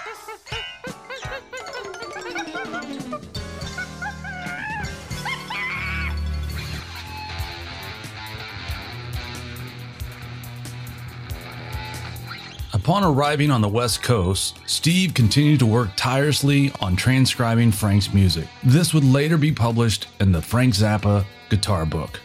Upon 12.90 13.04
arriving 13.04 13.52
on 13.52 13.62
the 13.62 13.70
West 13.70 14.02
Coast, 14.02 14.58
Steve 14.66 15.14
continued 15.14 15.60
to 15.60 15.68
work 15.68 15.92
tirelessly 15.96 16.72
on 16.82 16.96
transcribing 16.96 17.72
Frank's 17.72 18.12
music. 18.16 18.48
This 18.64 18.96
would 18.96 19.04
later 19.04 19.38
be 19.38 19.52
published 19.52 20.08
in 20.20 20.32
the 20.32 20.42
Frank 20.42 20.74
Zappa 20.74 21.24
Guitar 21.52 21.86
Book. 21.86 22.20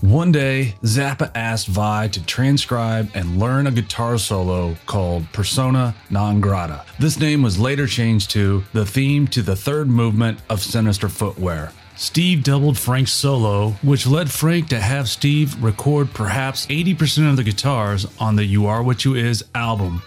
One 0.00 0.32
day, 0.32 0.74
Zappa 0.82 1.30
asked 1.36 1.68
Vai 1.68 2.08
to 2.08 2.26
transcribe 2.26 3.08
and 3.14 3.38
learn 3.38 3.68
a 3.68 3.70
guitar 3.70 4.18
solo 4.18 4.74
called 4.86 5.32
Persona 5.32 5.94
Non 6.10 6.40
Grata. 6.40 6.84
This 6.98 7.20
name 7.20 7.42
was 7.42 7.60
later 7.60 7.86
changed 7.86 8.32
to 8.32 8.64
the 8.72 8.84
theme 8.84 9.28
to 9.28 9.42
the 9.42 9.54
third 9.54 9.88
movement 9.88 10.40
of 10.50 10.60
Sinister 10.60 11.08
Footwear. 11.08 11.70
Steve 11.98 12.44
doubled 12.44 12.76
Frank's 12.76 13.10
solo, 13.10 13.70
which 13.80 14.06
led 14.06 14.30
Frank 14.30 14.68
to 14.68 14.78
have 14.78 15.08
Steve 15.08 15.62
record 15.62 16.12
perhaps 16.12 16.66
80% 16.66 17.30
of 17.30 17.36
the 17.36 17.42
guitars 17.42 18.06
on 18.20 18.36
the 18.36 18.44
You 18.44 18.66
Are 18.66 18.82
What 18.82 19.06
You 19.06 19.14
Is 19.14 19.42
album. 19.54 20.02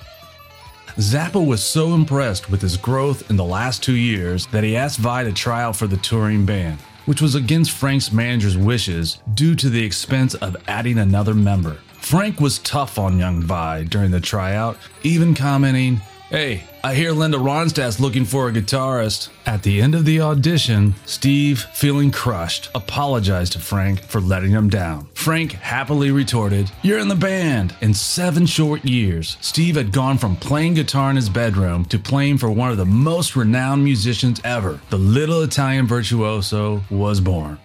Zappa 0.97 1.43
was 1.43 1.63
so 1.63 1.95
impressed 1.95 2.51
with 2.51 2.61
his 2.61 2.77
growth 2.77 3.27
in 3.31 3.37
the 3.37 3.43
last 3.43 3.81
two 3.81 3.95
years 3.95 4.45
that 4.47 4.63
he 4.63 4.77
asked 4.77 4.99
Vai 4.99 5.23
to 5.23 5.33
try 5.33 5.63
out 5.63 5.75
for 5.75 5.87
the 5.87 5.97
touring 5.97 6.45
band, 6.45 6.77
which 7.07 7.23
was 7.23 7.33
against 7.33 7.71
Frank's 7.71 8.11
manager's 8.11 8.57
wishes 8.57 9.19
due 9.33 9.55
to 9.55 9.67
the 9.67 9.83
expense 9.83 10.35
of 10.35 10.55
adding 10.67 10.99
another 10.99 11.33
member. 11.33 11.79
Frank 11.93 12.39
was 12.39 12.59
tough 12.59 12.99
on 12.99 13.17
young 13.17 13.41
Vai 13.41 13.83
during 13.85 14.11
the 14.11 14.21
tryout, 14.21 14.77
even 15.01 15.33
commenting, 15.33 16.01
Hey, 16.29 16.65
I 16.83 16.93
hear 16.93 17.11
Linda 17.11 17.39
Ronstadt's 17.39 17.99
looking 17.99 18.23
for 18.23 18.47
a 18.47 18.51
guitarist. 18.51 19.29
At 19.47 19.63
the 19.63 19.81
end 19.81 19.95
of 19.95 20.05
the 20.05 20.21
audition, 20.21 20.93
Steve, 21.07 21.61
feeling 21.73 22.11
crushed, 22.11 22.69
apologized 22.75 23.53
to 23.53 23.59
Frank 23.59 24.01
for 24.01 24.21
letting 24.21 24.51
him 24.51 24.69
down. 24.69 25.07
Frank 25.15 25.53
happily 25.53 26.11
retorted, 26.11 26.69
You're 26.83 26.99
in 26.99 27.07
the 27.07 27.15
band. 27.15 27.73
In 27.81 27.95
seven 27.95 28.45
short 28.45 28.85
years, 28.85 29.37
Steve 29.41 29.75
had 29.75 29.91
gone 29.91 30.19
from 30.19 30.35
playing 30.35 30.75
guitar 30.75 31.09
in 31.09 31.15
his 31.15 31.29
bedroom 31.29 31.83
to 31.85 31.97
playing 31.97 32.37
for 32.37 32.51
one 32.51 32.69
of 32.69 32.77
the 32.77 32.85
most 32.85 33.35
renowned 33.35 33.83
musicians 33.83 34.39
ever. 34.43 34.79
The 34.91 34.99
little 34.99 35.41
Italian 35.41 35.87
virtuoso 35.87 36.83
was 36.91 37.19
born. 37.19 37.57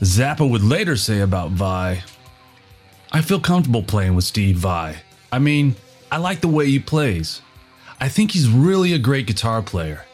Zappa 0.00 0.48
would 0.48 0.64
later 0.64 0.96
say 0.96 1.20
about 1.20 1.50
Vai, 1.50 2.02
I 3.12 3.20
feel 3.20 3.40
comfortable 3.40 3.82
playing 3.82 4.14
with 4.14 4.24
Steve 4.24 4.56
Vai. 4.56 4.96
I 5.30 5.38
mean, 5.38 5.76
I 6.12 6.18
like 6.18 6.42
the 6.42 6.48
way 6.48 6.66
he 6.66 6.78
plays. 6.78 7.40
I 7.98 8.10
think 8.10 8.32
he's 8.32 8.46
really 8.46 8.92
a 8.92 8.98
great 8.98 9.26
guitar 9.26 9.62
player. 9.62 10.04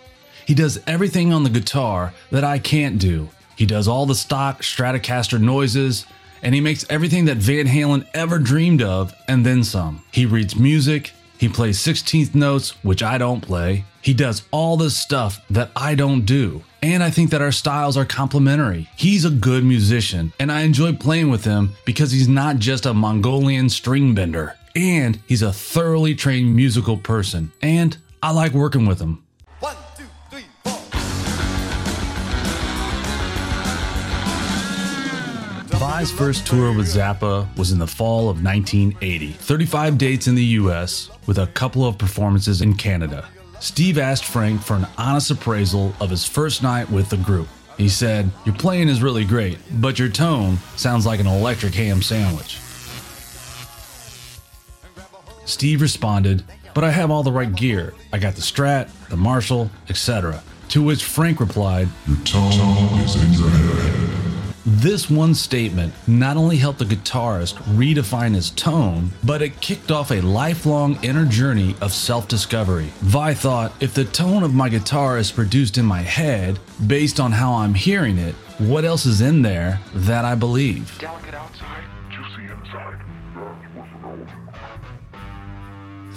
He 0.47 0.55
does 0.55 0.81
everything 0.87 1.33
on 1.33 1.43
the 1.43 1.51
guitar 1.51 2.15
that 2.31 2.45
I 2.45 2.61
can't 2.61 3.01
do. 3.01 3.31
He 3.57 3.67
does 3.67 3.89
all 3.89 4.07
the 4.07 4.15
stock 4.15 4.63
Stratocaster 4.63 5.41
noises, 5.41 6.07
and 6.41 6.55
he 6.55 6.61
makes 6.61 6.87
everything 6.89 7.25
that 7.25 7.39
Van 7.39 7.67
Halen 7.67 8.07
ever 8.15 8.39
dreamed 8.39 8.81
of 8.81 9.13
and 9.27 9.45
then 9.45 9.65
some. 9.65 10.05
He 10.13 10.25
reads 10.25 10.55
music, 10.55 11.15
he 11.37 11.49
plays 11.49 11.81
16th 11.81 12.33
notes, 12.33 12.71
which 12.85 13.03
I 13.03 13.19
don't 13.19 13.41
play. 13.41 13.85
He 14.01 14.15
does 14.15 14.43
all 14.53 14.77
this 14.77 14.97
stuff 14.97 15.41
that 15.51 15.73
I 15.75 15.97
don't 15.97 16.25
do. 16.25 16.63
and 16.81 17.03
I 17.03 17.11
think 17.11 17.31
that 17.31 17.43
our 17.43 17.51
styles 17.51 17.97
are 17.97 18.05
complementary. 18.05 18.89
He's 18.95 19.25
a 19.25 19.31
good 19.31 19.65
musician, 19.65 20.33
and 20.39 20.53
I 20.53 20.61
enjoy 20.61 20.93
playing 20.93 21.29
with 21.29 21.43
him 21.45 21.71
because 21.85 22.13
he's 22.13 22.29
not 22.29 22.59
just 22.59 22.87
a 22.87 22.95
Mongolian 22.95 23.69
string 23.69 24.15
bender, 24.15 24.55
and 24.79 25.19
he's 25.27 25.43
a 25.43 25.53
thoroughly 25.53 26.15
trained 26.15 26.55
musical 26.55 26.97
person, 26.97 27.51
and 27.61 27.97
I 28.23 28.31
like 28.31 28.53
working 28.53 28.87
with 28.87 29.01
him. 29.01 29.25
One, 29.59 29.75
two, 29.97 30.05
three, 30.31 30.45
four. 30.63 30.79
Vai's 35.79 36.13
first 36.13 36.47
tour 36.47 36.73
with 36.73 36.87
Zappa 36.87 37.57
was 37.57 37.73
in 37.73 37.81
the 37.81 37.89
fall 37.89 38.31
of 38.31 38.45
1980. 38.45 39.33
35 39.33 39.99
dates 39.99 40.29
in 40.29 40.37
the 40.37 40.45
US, 40.45 41.11
with 41.27 41.39
a 41.39 41.49
couple 41.49 41.85
of 41.85 41.99
performances 41.99 42.63
in 42.63 42.75
Canada. 42.75 43.29
Steve 43.59 43.99
asked 43.99 44.27
Frank 44.27 44.63
for 44.63 44.75
an 44.75 44.87
honest 44.97 45.33
appraisal 45.33 45.93
of 46.01 46.11
his 46.11 46.25
first 46.25 46.63
night 46.63 46.89
with 46.89 47.09
the 47.09 47.17
group. 47.17 47.49
He 47.77 47.89
said, 47.89 48.31
Your 48.45 48.55
playing 48.55 48.89
is 48.89 49.03
really 49.03 49.25
great, 49.25 49.59
but 49.81 49.99
your 49.99 50.09
tone 50.09 50.59
sounds 50.77 51.05
like 51.05 51.19
an 51.19 51.27
electric 51.27 51.75
ham 51.75 52.01
sandwich. 52.01 52.61
Steve 55.49 55.81
responded, 55.81 56.45
But 56.75 56.85
I 56.85 56.91
have 56.91 57.11
all 57.11 57.23
the 57.23 57.33
right 57.33 57.53
gear. 57.55 57.95
I 58.13 58.19
got 58.19 58.35
the 58.35 58.43
Strat, 58.43 58.91
the 59.09 59.17
Marshall, 59.17 59.71
etc. 59.89 60.43
To 60.69 60.83
which 60.83 61.05
Frank 61.05 61.41
replied, 61.41 61.89
Your 62.07 62.19
tongue 62.25 63.01
is 63.01 63.17
in 63.17 63.33
your 63.33 63.49
head. 63.51 64.09
this 64.67 65.09
one 65.09 65.35
statement 65.35 65.95
not 66.07 66.37
only 66.37 66.59
helped 66.59 66.79
the 66.81 66.85
guitarist 66.85 67.55
redefine 67.79 68.35
his 68.35 68.51
tone, 68.51 69.11
but 69.25 69.41
it 69.41 69.59
kicked 69.63 69.91
off 69.91 70.11
a 70.11 70.21
lifelong 70.21 70.99
inner 71.03 71.25
journey 71.25 71.75
of 71.81 71.95
self 71.95 72.29
discovery. 72.29 72.93
Vai 73.01 73.33
thought, 73.33 73.73
if 73.81 73.95
the 73.95 74.05
tone 74.05 74.43
of 74.43 74.53
my 74.53 74.69
guitar 74.69 75.17
is 75.17 75.33
produced 75.33 75.79
in 75.79 75.87
my 75.87 76.03
head 76.03 76.59
based 76.87 77.19
on 77.19 77.33
how 77.33 77.55
I'm 77.55 77.73
hearing 77.73 78.19
it, 78.19 78.35
what 78.59 78.85
else 78.85 79.07
is 79.07 79.23
in 79.23 79.41
there 79.41 79.81
that 79.95 80.27
I 80.27 80.35
believe? 80.35 80.99
Delicate 80.99 81.35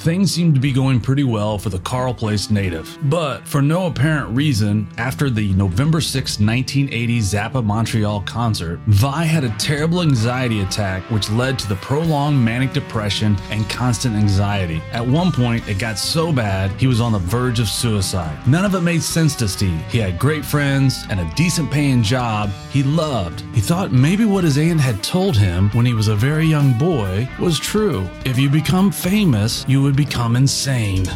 Things 0.02 0.32
seemed 0.32 0.56
to 0.56 0.60
be 0.60 0.72
going 0.72 1.00
pretty 1.00 1.24
well 1.24 1.60
for 1.60 1.70
the 1.70 1.78
Carle 1.78 2.16
Place 2.16 2.50
native. 2.50 2.98
But 3.04 3.48
for 3.48 3.62
no 3.62 3.86
apparent 3.86 4.36
reason, 4.36 4.90
after 4.98 5.30
the 5.30 5.54
November 5.54 6.02
6, 6.02 6.40
1980 6.40 7.20
Zappa 7.20 7.64
Montreal 7.64 8.22
concert, 8.22 8.80
Vai 8.88 9.26
had 9.26 9.44
a 9.44 9.56
terrible 9.60 10.02
anxiety 10.02 10.62
attack 10.62 11.04
which 11.12 11.30
led 11.30 11.60
to 11.60 11.70
the 11.70 11.76
prolonged 11.76 12.44
manic 12.44 12.74
depression 12.74 13.38
and 13.52 13.70
constant 13.70 14.16
anxiety. 14.16 14.82
At 14.92 15.06
one 15.06 15.32
point, 15.32 15.70
it 15.70 15.78
got 15.78 16.00
so 16.00 16.34
bad 16.34 16.72
he 16.82 16.88
was 16.88 17.00
on 17.00 17.12
the 17.12 17.20
verge 17.20 17.60
of 17.60 17.68
suicide. 17.68 18.36
None 18.48 18.66
of 18.66 18.74
it 18.74 18.82
made 18.82 19.04
sense 19.04 19.36
to 19.36 19.48
Steve. 19.48 19.80
He 19.92 20.00
had 20.00 20.18
great 20.18 20.44
friends 20.44 21.06
and 21.12 21.20
a 21.20 21.32
decent 21.36 21.70
paying 21.70 22.02
job 22.02 22.50
he 22.72 22.82
loved. 22.82 23.42
He 23.54 23.62
thought 23.62 23.92
maybe 23.92 24.26
what 24.26 24.46
his 24.46 24.58
aunt 24.58 24.80
had 24.80 25.04
told 25.04 25.38
him 25.38 25.70
when 25.74 25.86
he 25.86 25.94
was 25.94 26.08
a 26.08 26.16
very 26.16 26.48
young 26.48 26.76
boy 26.80 27.30
was 27.40 27.60
true. 27.60 28.10
If 28.26 28.40
you 28.40 28.50
become 28.50 28.92
famous, 28.92 29.64
you 29.68 29.84
would 29.84 29.91
become 29.92 30.36
insane. 30.36 31.08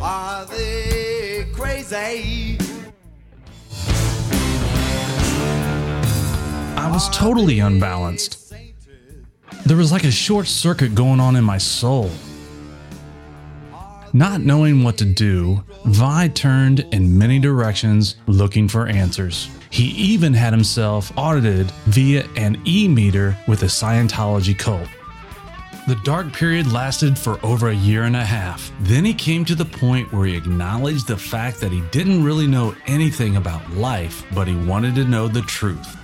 Are 0.00 0.44
they 0.46 1.46
crazy? 1.52 2.58
I 6.76 6.90
was 6.92 7.08
totally 7.10 7.60
unbalanced. 7.60 8.52
There 9.64 9.76
was 9.76 9.92
like 9.92 10.04
a 10.04 10.10
short 10.10 10.46
circuit 10.46 10.94
going 10.94 11.20
on 11.20 11.36
in 11.36 11.44
my 11.44 11.58
soul. 11.58 12.10
Not 14.12 14.40
knowing 14.42 14.82
what 14.82 14.98
to 14.98 15.04
do, 15.04 15.64
Vai 15.86 16.28
turned 16.28 16.80
in 16.92 17.16
many 17.16 17.38
directions 17.38 18.16
looking 18.26 18.68
for 18.68 18.86
answers. 18.86 19.48
He 19.70 19.84
even 19.84 20.34
had 20.34 20.52
himself 20.52 21.10
audited 21.16 21.70
via 21.86 22.28
an 22.36 22.60
e 22.66 22.88
meter 22.88 23.38
with 23.48 23.62
a 23.62 23.66
Scientology 23.66 24.58
cult. 24.58 24.88
The 25.88 25.96
dark 26.04 26.32
period 26.32 26.72
lasted 26.72 27.18
for 27.18 27.44
over 27.44 27.70
a 27.70 27.74
year 27.74 28.04
and 28.04 28.14
a 28.14 28.24
half. 28.24 28.70
Then 28.82 29.04
he 29.04 29.12
came 29.12 29.44
to 29.46 29.56
the 29.56 29.64
point 29.64 30.12
where 30.12 30.26
he 30.26 30.36
acknowledged 30.36 31.08
the 31.08 31.16
fact 31.16 31.58
that 31.60 31.72
he 31.72 31.80
didn't 31.90 32.22
really 32.22 32.46
know 32.46 32.76
anything 32.86 33.36
about 33.36 33.68
life, 33.72 34.24
but 34.32 34.46
he 34.46 34.54
wanted 34.54 34.94
to 34.94 35.04
know 35.04 35.26
the 35.26 35.42
truth. 35.42 36.01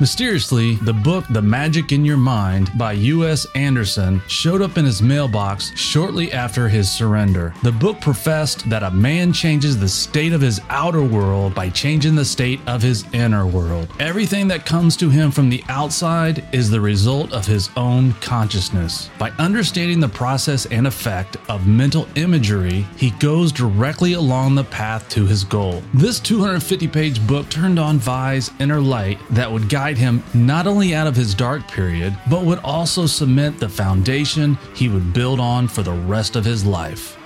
Mysteriously, 0.00 0.76
the 0.76 0.94
book 0.94 1.26
The 1.28 1.42
Magic 1.42 1.92
in 1.92 2.06
Your 2.06 2.16
Mind 2.16 2.70
by 2.78 2.92
U.S. 2.92 3.46
Andersen 3.54 4.22
showed 4.28 4.62
up 4.62 4.78
in 4.78 4.86
his 4.86 5.02
mailbox 5.02 5.78
shortly 5.78 6.32
after 6.32 6.70
his 6.70 6.90
surrender. 6.90 7.52
The 7.62 7.72
book 7.72 8.00
professed 8.00 8.70
that 8.70 8.82
a 8.82 8.90
man 8.90 9.30
changes 9.30 9.78
the 9.78 9.90
state 9.90 10.32
of 10.32 10.40
his 10.40 10.58
outer 10.70 11.02
world 11.02 11.54
by 11.54 11.68
changing 11.68 12.14
the 12.14 12.24
state 12.24 12.60
of 12.66 12.80
his 12.80 13.04
inner 13.12 13.46
world. 13.46 13.92
Everything 14.00 14.48
that 14.48 14.64
comes 14.64 14.96
to 14.96 15.10
him 15.10 15.30
from 15.30 15.50
the 15.50 15.62
outside 15.68 16.46
is 16.50 16.70
the 16.70 16.80
result 16.80 17.30
of 17.34 17.44
his 17.44 17.68
own 17.76 18.14
consciousness. 18.22 19.10
By 19.18 19.32
understanding 19.32 20.00
the 20.00 20.08
process 20.08 20.64
and 20.64 20.86
effect 20.86 21.36
of 21.50 21.66
mental 21.66 22.08
imagery, 22.14 22.86
he 22.96 23.10
goes 23.10 23.52
directly 23.52 24.14
along 24.14 24.54
the 24.54 24.64
path 24.64 25.10
to 25.10 25.26
his 25.26 25.44
goal. 25.44 25.82
This 25.92 26.20
250 26.20 26.88
page 26.88 27.26
book 27.26 27.50
turned 27.50 27.78
on 27.78 27.98
Vai's 27.98 28.50
inner 28.60 28.80
light 28.80 29.18
that 29.28 29.52
would 29.52 29.68
guide 29.68 29.89
him 29.96 30.22
not 30.34 30.66
only 30.66 30.94
out 30.94 31.06
of 31.06 31.16
his 31.16 31.34
dark 31.34 31.66
period, 31.68 32.16
but 32.28 32.44
would 32.44 32.58
also 32.60 33.06
cement 33.06 33.58
the 33.58 33.68
foundation 33.68 34.58
he 34.74 34.88
would 34.88 35.12
build 35.12 35.40
on 35.40 35.68
for 35.68 35.82
the 35.82 35.92
rest 35.92 36.36
of 36.36 36.44
his 36.44 36.64
life. 36.64 37.16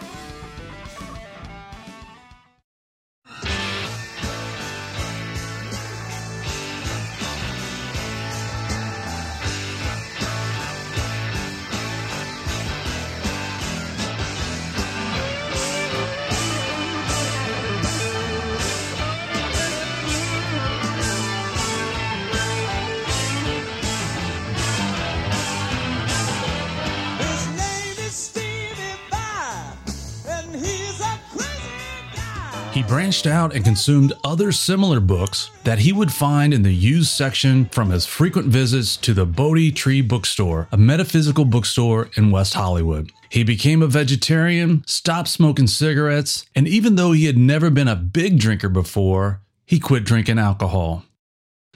Out 33.22 33.54
and 33.54 33.64
consumed 33.64 34.12
other 34.24 34.50
similar 34.50 34.98
books 34.98 35.50
that 35.62 35.78
he 35.78 35.92
would 35.92 36.12
find 36.12 36.52
in 36.52 36.62
the 36.62 36.74
used 36.74 37.10
section 37.10 37.66
from 37.66 37.90
his 37.90 38.04
frequent 38.04 38.48
visits 38.48 38.96
to 38.96 39.14
the 39.14 39.24
Bodhi 39.24 39.70
Tree 39.70 40.02
Bookstore, 40.02 40.66
a 40.72 40.76
metaphysical 40.76 41.44
bookstore 41.44 42.10
in 42.16 42.32
West 42.32 42.54
Hollywood. 42.54 43.12
He 43.30 43.44
became 43.44 43.82
a 43.82 43.86
vegetarian, 43.86 44.82
stopped 44.86 45.28
smoking 45.28 45.68
cigarettes, 45.68 46.44
and 46.56 46.66
even 46.66 46.96
though 46.96 47.12
he 47.12 47.26
had 47.26 47.38
never 47.38 47.70
been 47.70 47.88
a 47.88 47.94
big 47.94 48.38
drinker 48.38 48.68
before, 48.68 49.40
he 49.64 49.78
quit 49.78 50.04
drinking 50.04 50.40
alcohol. 50.40 51.04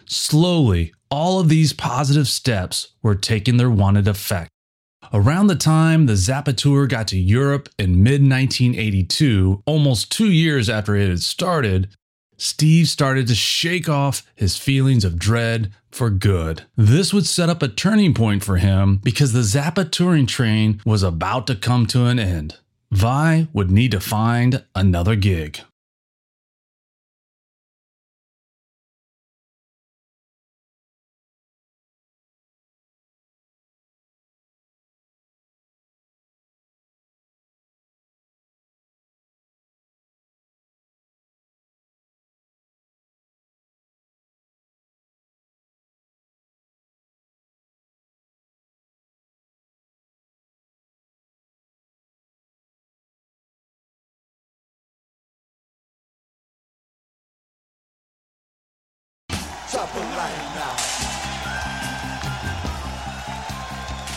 Slowly, 0.06 0.92
all 1.10 1.38
of 1.38 1.48
these 1.48 1.72
positive 1.72 2.26
steps 2.26 2.88
were 3.02 3.14
taking 3.14 3.56
their 3.56 3.70
wanted 3.70 4.08
effect. 4.08 4.50
Around 5.12 5.46
the 5.46 5.56
time 5.56 6.06
the 6.06 6.14
Zappa 6.14 6.54
tour 6.54 6.86
got 6.86 7.08
to 7.08 7.18
Europe 7.18 7.68
in 7.78 8.02
mid 8.02 8.20
1982, 8.20 9.62
almost 9.64 10.12
two 10.12 10.30
years 10.30 10.68
after 10.68 10.94
it 10.94 11.08
had 11.08 11.20
started, 11.20 11.88
Steve 12.36 12.88
started 12.88 13.26
to 13.26 13.34
shake 13.34 13.88
off 13.88 14.22
his 14.34 14.56
feelings 14.56 15.04
of 15.04 15.18
dread 15.18 15.72
for 15.90 16.10
good. 16.10 16.62
This 16.76 17.12
would 17.12 17.26
set 17.26 17.48
up 17.48 17.62
a 17.62 17.68
turning 17.68 18.14
point 18.14 18.44
for 18.44 18.58
him 18.58 19.00
because 19.02 19.32
the 19.32 19.40
Zappa 19.40 19.90
touring 19.90 20.26
train 20.26 20.80
was 20.84 21.02
about 21.02 21.46
to 21.48 21.56
come 21.56 21.86
to 21.86 22.04
an 22.04 22.18
end. 22.18 22.58
Vai 22.92 23.48
would 23.52 23.70
need 23.70 23.90
to 23.92 24.00
find 24.00 24.64
another 24.74 25.16
gig. 25.16 25.60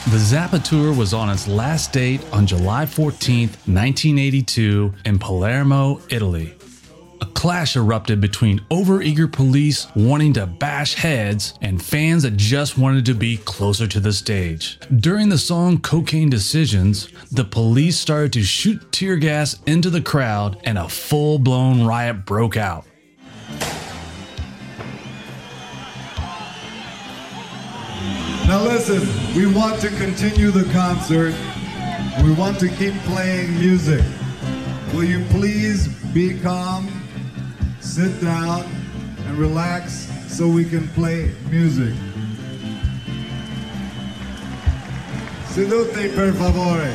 The 0.08 0.18
Zappa 0.18 0.62
tour 0.62 0.94
was 0.94 1.14
on 1.14 1.30
its 1.30 1.48
last 1.48 1.94
date 1.94 2.26
on 2.34 2.48
July 2.48 2.86
14th, 2.86 3.56
1982, 3.68 4.94
in 5.06 5.20
Palermo, 5.20 6.02
Italy. 6.10 6.56
A 7.22 7.26
clash 7.28 7.76
erupted 7.76 8.20
between 8.20 8.62
overeager 8.72 9.32
police 9.32 9.86
wanting 9.96 10.34
to 10.34 10.48
bash 10.48 10.96
heads 10.96 11.54
and 11.62 11.82
fans 11.82 12.24
that 12.24 12.36
just 12.36 12.80
wanted 12.80 13.06
to 13.06 13.14
be 13.14 13.38
closer 13.38 13.86
to 13.88 14.00
the 14.00 14.12
stage. 14.12 14.80
During 14.98 15.30
the 15.30 15.38
song 15.38 15.80
Cocaine 15.80 16.32
Decisions, 16.32 17.08
the 17.32 17.46
police 17.46 17.98
started 17.98 18.34
to 18.34 18.44
shoot 18.44 18.92
tear 18.92 19.18
gas 19.18 19.62
into 19.68 19.92
the 19.92 20.02
crowd 20.02 20.60
and 20.64 20.80
a 20.80 20.90
full 20.90 21.38
blown 21.38 21.86
riot 21.86 22.26
broke 22.26 22.58
out. 22.58 22.86
Now 28.52 28.64
listen, 28.64 29.00
we 29.34 29.46
want 29.46 29.80
to 29.80 29.88
continue 29.92 30.52
the 30.52 30.70
concert. 30.74 31.34
We 32.22 32.34
want 32.34 32.60
to 32.60 32.68
keep 32.68 32.94
playing 33.04 33.58
music. 33.58 34.04
Will 34.94 35.06
you 35.06 35.24
please 35.30 35.88
be 36.14 36.38
calm, 36.38 36.92
sit 37.80 38.20
down, 38.20 38.66
and 39.20 39.38
relax 39.38 40.12
so 40.28 40.50
we 40.50 40.66
can 40.66 40.90
play 40.90 41.34
music? 41.50 41.94
Seduti 45.54 46.14
per 46.14 46.34
favore. 46.34 46.94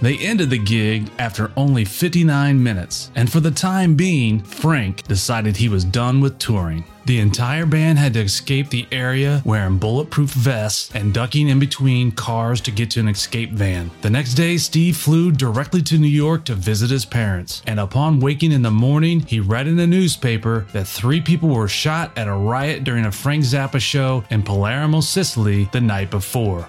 They 0.00 0.16
ended 0.18 0.50
the 0.50 0.58
gig 0.58 1.10
after 1.18 1.50
only 1.56 1.84
59 1.84 2.62
minutes, 2.62 3.10
and 3.16 3.32
for 3.32 3.40
the 3.40 3.50
time 3.50 3.96
being, 3.96 4.38
Frank 4.44 5.02
decided 5.08 5.56
he 5.56 5.68
was 5.68 5.84
done 5.84 6.20
with 6.20 6.38
touring. 6.38 6.84
The 7.06 7.20
entire 7.20 7.66
band 7.66 7.98
had 7.98 8.14
to 8.14 8.20
escape 8.20 8.70
the 8.70 8.86
area 8.90 9.42
wearing 9.44 9.76
bulletproof 9.76 10.30
vests 10.30 10.90
and 10.94 11.12
ducking 11.12 11.48
in 11.48 11.58
between 11.58 12.12
cars 12.12 12.62
to 12.62 12.70
get 12.70 12.90
to 12.92 13.00
an 13.00 13.08
escape 13.08 13.50
van. 13.50 13.90
The 14.00 14.08
next 14.08 14.34
day, 14.34 14.56
Steve 14.56 14.96
flew 14.96 15.30
directly 15.30 15.82
to 15.82 15.98
New 15.98 16.06
York 16.06 16.46
to 16.46 16.54
visit 16.54 16.88
his 16.88 17.04
parents, 17.04 17.62
and 17.66 17.78
upon 17.78 18.20
waking 18.20 18.52
in 18.52 18.62
the 18.62 18.70
morning, 18.70 19.20
he 19.20 19.38
read 19.38 19.66
in 19.66 19.76
the 19.76 19.86
newspaper 19.86 20.66
that 20.72 20.86
three 20.86 21.20
people 21.20 21.50
were 21.50 21.68
shot 21.68 22.16
at 22.16 22.26
a 22.26 22.32
riot 22.32 22.84
during 22.84 23.04
a 23.04 23.12
Frank 23.12 23.44
Zappa 23.44 23.80
show 23.80 24.24
in 24.30 24.42
Palermo, 24.42 25.00
Sicily 25.00 25.68
the 25.72 25.82
night 25.82 26.10
before. 26.10 26.68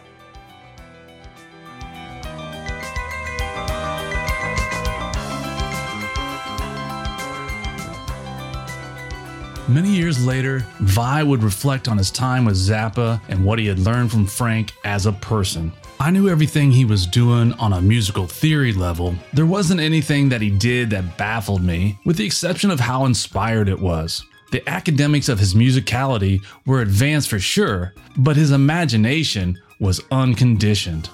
Many 9.67 9.89
years 9.89 10.23
later, 10.23 10.63
Vai 10.81 11.23
would 11.23 11.41
reflect 11.41 11.87
on 11.87 11.97
his 11.97 12.11
time 12.11 12.45
with 12.45 12.55
Zappa 12.55 13.19
and 13.29 13.43
what 13.43 13.57
he 13.57 13.65
had 13.65 13.79
learned 13.79 14.11
from 14.11 14.27
Frank 14.27 14.73
as 14.83 15.07
a 15.07 15.11
person. 15.11 15.71
I 15.99 16.11
knew 16.11 16.29
everything 16.29 16.71
he 16.71 16.85
was 16.85 17.07
doing 17.07 17.51
on 17.53 17.73
a 17.73 17.81
musical 17.81 18.27
theory 18.27 18.73
level. 18.73 19.15
There 19.33 19.47
wasn't 19.47 19.81
anything 19.81 20.29
that 20.29 20.41
he 20.41 20.51
did 20.51 20.91
that 20.91 21.17
baffled 21.17 21.63
me, 21.63 21.97
with 22.05 22.17
the 22.17 22.25
exception 22.27 22.69
of 22.69 22.79
how 22.79 23.05
inspired 23.05 23.67
it 23.67 23.79
was. 23.79 24.23
The 24.51 24.67
academics 24.69 25.29
of 25.29 25.39
his 25.39 25.55
musicality 25.55 26.45
were 26.67 26.81
advanced 26.81 27.29
for 27.29 27.39
sure, 27.39 27.95
but 28.17 28.35
his 28.35 28.51
imagination 28.51 29.59
was 29.79 29.99
unconditioned. 30.11 31.09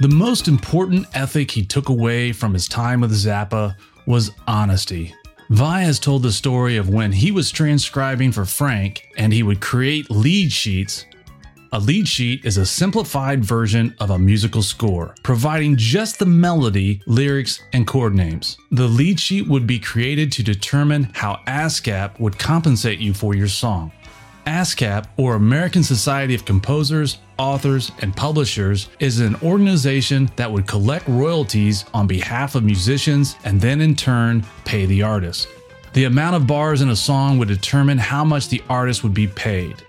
The 0.00 0.08
most 0.08 0.48
important 0.48 1.06
ethic 1.12 1.50
he 1.50 1.62
took 1.62 1.90
away 1.90 2.32
from 2.32 2.54
his 2.54 2.66
time 2.66 3.02
with 3.02 3.12
Zappa 3.12 3.76
was 4.06 4.30
honesty. 4.48 5.14
Vai 5.50 5.82
has 5.82 5.98
told 5.98 6.22
the 6.22 6.32
story 6.32 6.78
of 6.78 6.88
when 6.88 7.12
he 7.12 7.30
was 7.30 7.50
transcribing 7.50 8.32
for 8.32 8.46
Frank 8.46 9.06
and 9.18 9.30
he 9.30 9.42
would 9.42 9.60
create 9.60 10.10
lead 10.10 10.52
sheets. 10.52 11.04
A 11.72 11.78
lead 11.78 12.08
sheet 12.08 12.46
is 12.46 12.56
a 12.56 12.64
simplified 12.64 13.44
version 13.44 13.94
of 14.00 14.08
a 14.08 14.18
musical 14.18 14.62
score, 14.62 15.14
providing 15.22 15.76
just 15.76 16.18
the 16.18 16.24
melody, 16.24 17.02
lyrics, 17.06 17.62
and 17.74 17.86
chord 17.86 18.14
names. 18.14 18.56
The 18.70 18.88
lead 18.88 19.20
sheet 19.20 19.48
would 19.48 19.66
be 19.66 19.78
created 19.78 20.32
to 20.32 20.42
determine 20.42 21.10
how 21.12 21.40
ASCAP 21.46 22.18
would 22.18 22.38
compensate 22.38 23.00
you 23.00 23.12
for 23.12 23.34
your 23.34 23.48
song. 23.48 23.92
ASCAP, 24.46 25.06
or 25.16 25.34
American 25.34 25.82
Society 25.82 26.34
of 26.34 26.44
Composers, 26.44 27.18
Authors, 27.38 27.92
and 28.00 28.16
Publishers, 28.16 28.88
is 28.98 29.20
an 29.20 29.36
organization 29.42 30.30
that 30.36 30.50
would 30.50 30.66
collect 30.66 31.06
royalties 31.08 31.84
on 31.94 32.06
behalf 32.06 32.54
of 32.54 32.64
musicians 32.64 33.36
and 33.44 33.60
then 33.60 33.80
in 33.80 33.94
turn 33.94 34.44
pay 34.64 34.86
the 34.86 35.02
artist. 35.02 35.48
The 35.92 36.04
amount 36.04 36.36
of 36.36 36.46
bars 36.46 36.82
in 36.82 36.90
a 36.90 36.96
song 36.96 37.38
would 37.38 37.48
determine 37.48 37.98
how 37.98 38.24
much 38.24 38.48
the 38.48 38.62
artist 38.68 39.02
would 39.02 39.14
be 39.14 39.26
paid. 39.26 39.82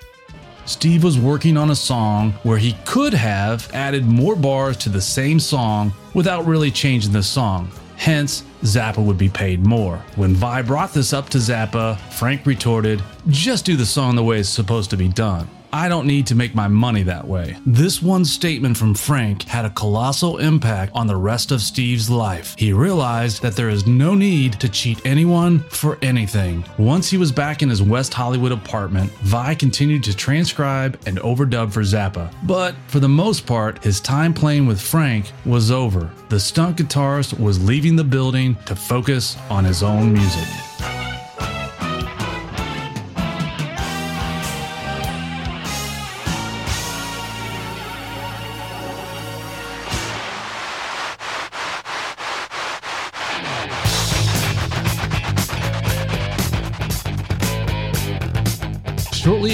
Steve 0.66 1.04
was 1.04 1.20
working 1.20 1.58
on 1.58 1.72
a 1.72 1.76
song 1.76 2.32
where 2.44 2.58
he 2.58 2.74
could 2.86 3.14
have 3.14 3.70
added 3.74 4.06
more 4.06 4.36
bars 4.36 4.78
to 4.78 4.90
the 4.90 5.02
same 5.02 5.40
song 5.40 5.92
without 6.14 6.46
really 6.46 6.72
changing 6.72 7.12
the 7.12 7.24
song. 7.24 7.70
Hence, 8.02 8.42
Zappa 8.64 8.98
would 8.98 9.20
be 9.20 9.30
paid 9.30 9.64
more. 9.64 9.98
When 10.16 10.34
Vai 10.34 10.64
brought 10.64 10.92
this 10.92 11.14
up 11.14 11.30
to 11.30 11.38
Zappa, 11.38 12.00
Frank 12.12 12.48
retorted, 12.48 13.04
Just 13.28 13.64
do 13.64 13.76
the 13.76 13.86
song 13.86 14.16
the 14.16 14.24
way 14.24 14.40
it's 14.40 14.50
supposed 14.50 14.90
to 14.90 14.98
be 14.98 15.08
done. 15.08 15.48
I 15.74 15.88
don't 15.88 16.06
need 16.06 16.28
to 16.28 16.36
make 16.36 16.54
my 16.54 16.68
money 16.68 17.04
that 17.04 17.28
way. 17.28 17.56
This 17.66 18.02
one 18.02 18.26
statement 18.26 18.78
from 18.78 18.94
Frank 18.94 19.44
had 19.44 19.64
a 19.64 19.70
colossal 19.70 20.38
impact 20.40 20.92
on 20.94 21.08
the 21.08 21.16
rest 21.16 21.52
of 21.52 21.62
Steve's 21.62 22.10
life. 22.10 22.56
He 22.58 22.74
realized 22.74 23.42
that 23.42 23.56
there 23.56 23.70
is 23.70 23.88
no 23.88 24.14
need 24.14 24.60
to 24.60 24.68
cheat 24.70 25.06
anyone 25.06 25.60
for 25.70 25.98
anything. 26.02 26.66
Once 26.78 27.10
he 27.10 27.18
was 27.18 27.32
back 27.32 27.62
in 27.62 27.70
his 27.70 27.82
West 27.82 28.14
Hollywood 28.14 28.52
apartment, 28.52 29.12
Vai 29.24 29.56
continued 29.56 30.04
to 30.04 30.16
transcribe 30.16 31.00
and 31.06 31.20
overdub 31.20 31.72
for 31.72 31.82
Zappa. 31.82 32.34
But 32.44 32.76
for 32.88 33.00
the 33.00 33.10
most 33.10 33.46
part, 33.46 33.84
his 33.84 34.02
time 34.02 34.34
playing 34.34 34.68
with 34.68 34.82
Frank 34.82 35.32
was 35.46 35.72
over. 35.72 36.12
The 36.30 36.40
stunt 36.40 36.78
guitarist 36.78 37.40
was 37.40 37.64
leaving 37.64 37.96
the 37.96 38.04
building 38.04 38.56
to 38.66 38.76
focus 38.76 39.38
on 39.50 39.64
his 39.64 39.84
own 39.84 40.12
music. 40.12 40.48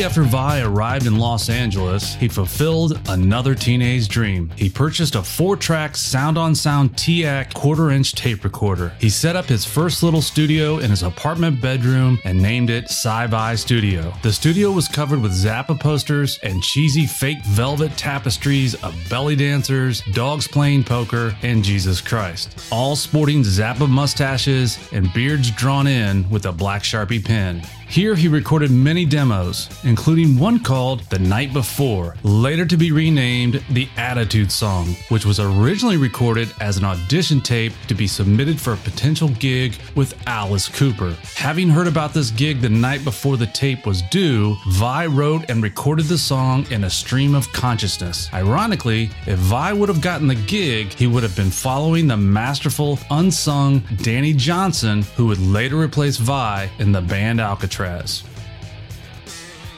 After 0.08 0.24
Vai 0.24 0.62
arrived 0.62 1.06
in 1.06 1.18
Los 1.18 1.50
Angeles, 1.50 2.16
he 2.16 2.30
fulfilled 2.30 2.98
another 3.10 3.54
teenage 3.54 4.08
dream. 4.08 4.50
He 4.56 4.70
purchased 4.70 5.16
a 5.16 5.22
four 5.22 5.58
track 5.58 5.98
Sound 5.98 6.38
on 6.38 6.56
Sound 6.56 6.98
TAC 6.98 7.54
quarter 7.54 7.92
inch 7.92 8.14
tape 8.14 8.46
recorder. 8.46 8.94
He 9.02 9.10
set 9.10 9.36
up 9.36 9.44
his 9.44 9.66
first 9.66 10.04
little 10.04 10.22
studio 10.22 10.78
in 10.78 10.92
his 10.92 11.04
apartment 11.04 11.60
bedroom 11.60 12.20
and 12.24 12.42
named 12.42 12.70
it 12.70 12.86
Sci-Vi 12.86 13.56
Studio. 13.56 14.14
The 14.24 14.32
studio 14.32 14.72
was 14.72 14.88
covered 14.88 15.22
with 15.22 15.34
Zappa 15.34 15.78
posters 15.78 16.40
and 16.42 16.64
cheesy 16.64 17.06
fake 17.06 17.44
velvet 17.44 17.92
tapestries 17.98 18.76
of 18.86 18.96
belly 19.10 19.36
dancers, 19.36 20.02
dogs 20.14 20.48
playing 20.48 20.86
poker, 20.86 21.36
and 21.42 21.62
Jesus 21.66 22.00
Christ, 22.00 22.58
all 22.72 22.96
sporting 22.96 23.42
Zappa 23.42 23.90
mustaches 23.90 24.80
and 24.94 25.12
beards 25.12 25.52
drawn 25.52 25.86
in 25.86 26.30
with 26.30 26.46
a 26.46 26.52
black 26.54 26.84
Sharpie 26.84 27.24
pen. 27.24 27.62
Here 27.90 28.16
he 28.16 28.28
recorded 28.28 28.70
many 28.70 29.06
demos, 29.06 29.70
including 29.86 30.38
one 30.38 30.60
called 30.60 31.00
The 31.10 31.20
Night 31.20 31.54
Before, 31.54 32.16
later 32.22 32.66
to 32.66 32.76
be 32.76 32.92
renamed 32.92 33.64
The 33.70 33.88
Attitude 33.96 34.52
Song, 34.52 34.88
which 35.08 35.26
was 35.26 35.40
originally 35.40 35.96
recorded 35.96 36.54
as 36.60 36.76
an 36.76 36.84
audition 36.84 37.40
tape 37.40 37.72
to 37.88 37.96
be 37.96 38.06
submitted 38.06 38.60
for 38.60 38.74
a 38.74 38.78
potential 38.78 39.30
gig 39.30 39.78
with 39.96 40.22
Alice 40.28 40.68
Cooper. 40.68 41.16
Having 41.36 41.70
heard 41.70 41.88
about 41.88 42.14
this 42.14 42.30
gig 42.30 42.60
the 42.60 42.70
night 42.70 43.06
before 43.06 43.38
the 43.38 43.48
tape 43.48 43.86
was 43.86 44.02
due, 44.04 44.58
Vai 44.68 45.08
wrote 45.08 45.50
and 45.50 45.64
recorded 45.64 46.06
the 46.06 46.18
song 46.18 46.68
in 46.70 46.84
a 46.84 46.90
stream 46.90 47.34
of 47.34 47.52
consciousness. 47.54 48.30
Ironically, 48.34 49.10
if 49.26 49.40
Vai 49.40 49.72
would 49.72 49.90
have 49.90 50.02
gotten 50.02 50.28
the 50.28 50.36
gig, 50.36 50.94
he 50.94 51.08
would 51.08 51.24
have 51.24 51.38
been 51.38 51.50
following 51.50 52.08
the 52.08 52.18
masterful, 52.18 53.00
unsung 53.10 53.80
Danny 54.04 54.34
Johnson, 54.34 55.04
who 55.16 55.28
would 55.28 55.40
later 55.40 55.80
replace 55.80 56.18
Vai 56.18 56.70
in 56.80 56.92
the 56.92 57.02
band 57.02 57.40
Alcatrazz. 57.40 57.77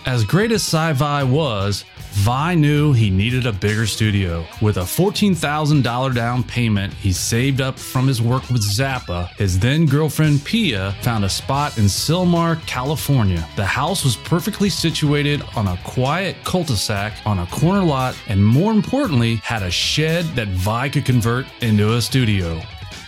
As 0.05 0.23
great 0.23 0.51
as 0.51 0.63
Sci-Fi 0.63 1.23
was, 1.23 1.85
Vai 2.13 2.55
knew 2.55 2.91
he 2.91 3.09
needed 3.09 3.45
a 3.45 3.53
bigger 3.53 3.85
studio. 3.85 4.43
With 4.61 4.77
a 4.77 4.81
$14,000 4.81 6.15
down 6.15 6.43
payment 6.43 6.93
he 6.93 7.13
saved 7.13 7.61
up 7.61 7.77
from 7.77 8.07
his 8.07 8.21
work 8.21 8.49
with 8.49 8.63
Zappa, 8.63 9.29
his 9.35 9.59
then 9.59 9.85
girlfriend 9.85 10.43
Pia 10.43 10.95
found 11.01 11.23
a 11.23 11.29
spot 11.29 11.77
in 11.77 11.85
Sylmar, 11.85 12.65
California. 12.65 13.47
The 13.55 13.65
house 13.65 14.03
was 14.03 14.15
perfectly 14.15 14.69
situated 14.69 15.43
on 15.55 15.67
a 15.67 15.79
quiet 15.85 16.35
cul-de-sac 16.43 17.13
on 17.25 17.39
a 17.39 17.47
corner 17.47 17.83
lot 17.83 18.17
and 18.27 18.43
more 18.43 18.71
importantly, 18.71 19.35
had 19.35 19.63
a 19.63 19.71
shed 19.71 20.25
that 20.35 20.47
Vai 20.47 20.89
could 20.89 21.05
convert 21.05 21.45
into 21.61 21.93
a 21.93 22.01
studio. 22.01 22.59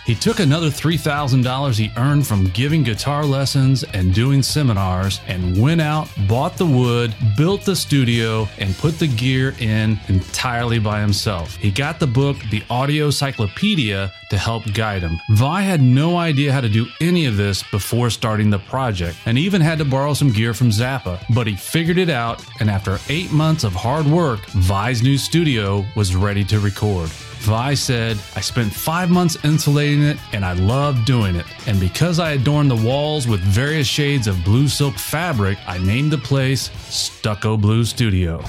He 0.04 0.16
took 0.16 0.40
another 0.40 0.66
$3,000 0.66 1.78
he 1.78 1.92
earned 1.96 2.26
from 2.26 2.46
giving 2.48 2.82
guitar 2.82 3.24
lessons 3.24 3.84
and 3.84 4.12
doing 4.12 4.42
seminars 4.42 5.20
and 5.28 5.56
went 5.62 5.80
out, 5.80 6.08
bought 6.26 6.56
the 6.56 6.66
wood, 6.66 7.14
built 7.36 7.64
the 7.64 7.76
studio, 7.76 8.48
and 8.58 8.76
put 8.78 8.98
the 8.98 9.06
gear 9.06 9.54
in 9.60 10.00
entirely 10.08 10.80
by 10.80 11.00
himself. 11.00 11.54
He 11.54 11.70
got 11.70 12.00
the 12.00 12.08
book, 12.08 12.36
The 12.50 12.64
Audio 12.68 13.10
Cyclopedia, 13.10 14.12
to 14.30 14.38
help 14.38 14.64
guide 14.72 15.02
him. 15.02 15.20
Vai 15.30 15.62
had 15.62 15.80
no 15.80 16.16
idea 16.16 16.52
how 16.52 16.62
to 16.62 16.68
do 16.68 16.86
any 17.00 17.26
of 17.26 17.36
this 17.36 17.62
before 17.70 18.10
starting 18.10 18.50
the 18.50 18.58
project 18.58 19.16
and 19.26 19.38
even 19.38 19.60
had 19.60 19.78
to 19.78 19.84
borrow 19.84 20.14
some 20.14 20.32
gear 20.32 20.52
from 20.52 20.70
Zappa, 20.70 21.22
but 21.32 21.46
he 21.46 21.54
figured 21.54 21.98
it 21.98 22.10
out, 22.10 22.44
and 22.58 22.68
after 22.68 22.98
eight 23.08 23.30
months 23.30 23.62
of 23.62 23.72
hard 23.72 24.06
work, 24.06 24.44
Vai's 24.46 25.02
new 25.02 25.16
studio 25.16 25.84
was 25.94 26.16
ready 26.16 26.42
to 26.44 26.58
record. 26.58 27.10
Vai 27.42 27.74
said, 27.74 28.18
I 28.36 28.40
spent 28.40 28.72
five 28.72 29.10
months 29.10 29.36
insulating 29.44 30.04
it 30.04 30.16
and 30.32 30.44
I 30.44 30.52
loved 30.52 31.04
doing 31.04 31.34
it. 31.34 31.44
And 31.66 31.80
because 31.80 32.20
I 32.20 32.32
adorned 32.32 32.70
the 32.70 32.76
walls 32.76 33.26
with 33.26 33.40
various 33.40 33.88
shades 33.88 34.28
of 34.28 34.44
blue 34.44 34.68
silk 34.68 34.94
fabric, 34.94 35.58
I 35.66 35.78
named 35.78 36.12
the 36.12 36.18
place 36.18 36.70
Stucco 36.88 37.56
Blue 37.56 37.84
Studio. 37.84 38.44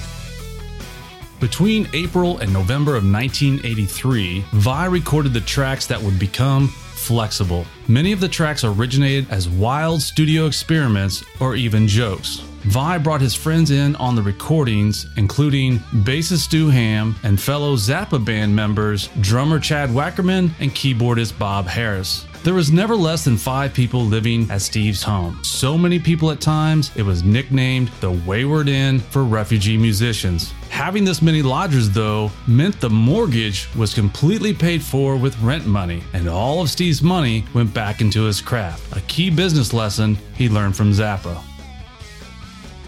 Between 1.40 1.88
April 1.92 2.38
and 2.38 2.52
November 2.52 2.92
of 2.92 3.02
1983, 3.02 4.44
Vai 4.52 4.88
recorded 4.88 5.32
the 5.32 5.40
tracks 5.40 5.86
that 5.88 6.00
would 6.00 6.18
become 6.20 6.68
Flex-Able. 6.68 7.66
Many 7.88 8.12
of 8.12 8.20
the 8.20 8.28
tracks 8.28 8.62
originated 8.62 9.28
as 9.28 9.48
wild 9.48 10.02
studio 10.02 10.46
experiments 10.46 11.24
or 11.40 11.56
even 11.56 11.88
jokes. 11.88 12.44
Vai 12.64 12.98
brought 12.98 13.20
his 13.20 13.34
friends 13.34 13.70
in 13.70 13.94
on 13.96 14.16
the 14.16 14.22
recordings, 14.22 15.06
including 15.16 15.78
bassist 15.78 16.44
Stu 16.44 16.70
Hamm 16.70 17.14
and 17.22 17.40
fellow 17.40 17.76
Zappa 17.76 18.24
band 18.24 18.56
members 18.56 19.10
drummer 19.20 19.60
Chad 19.60 19.90
Wackerman 19.90 20.50
and 20.60 20.70
keyboardist 20.70 21.38
Bob 21.38 21.66
Harris. 21.66 22.26
There 22.42 22.54
was 22.54 22.72
never 22.72 22.96
less 22.96 23.24
than 23.24 23.36
five 23.36 23.72
people 23.72 24.04
living 24.04 24.50
at 24.50 24.62
Steve's 24.62 25.02
home. 25.02 25.42
So 25.42 25.78
many 25.78 25.98
people 25.98 26.30
at 26.30 26.40
times, 26.40 26.90
it 26.94 27.02
was 27.02 27.22
nicknamed 27.22 27.88
the 28.00 28.10
Wayward 28.10 28.68
Inn 28.68 28.98
for 28.98 29.24
refugee 29.24 29.78
musicians. 29.78 30.52
Having 30.68 31.04
this 31.04 31.22
many 31.22 31.40
lodgers, 31.40 31.90
though, 31.90 32.30
meant 32.46 32.80
the 32.80 32.90
mortgage 32.90 33.68
was 33.76 33.94
completely 33.94 34.52
paid 34.52 34.82
for 34.82 35.16
with 35.16 35.38
rent 35.40 35.66
money, 35.66 36.02
and 36.12 36.28
all 36.28 36.60
of 36.60 36.68
Steve's 36.68 37.02
money 37.02 37.44
went 37.54 37.72
back 37.72 38.00
into 38.00 38.24
his 38.24 38.40
craft, 38.40 38.94
a 38.96 39.00
key 39.02 39.30
business 39.30 39.72
lesson 39.72 40.18
he 40.34 40.48
learned 40.48 40.76
from 40.76 40.92
Zappa. 40.92 41.42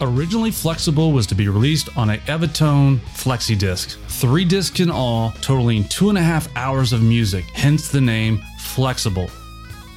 Originally, 0.01 0.51
Flex-Able 0.51 1.13
was 1.13 1.27
to 1.27 1.35
be 1.35 1.49
released 1.49 1.89
on 1.97 2.11
a 2.11 2.19
Evatone 2.27 2.99
flexi 2.99 3.59
disc, 3.59 3.99
three 4.09 4.45
discs 4.45 4.81
in 4.81 4.91
all, 4.91 5.31
totaling 5.41 5.85
two 5.85 6.11
and 6.11 6.19
a 6.19 6.23
half 6.23 6.55
hours 6.55 6.93
of 6.93 7.03
music, 7.03 7.47
hence 7.55 7.89
the 7.89 8.01
name 8.01 8.43
Flexible. 8.61 9.31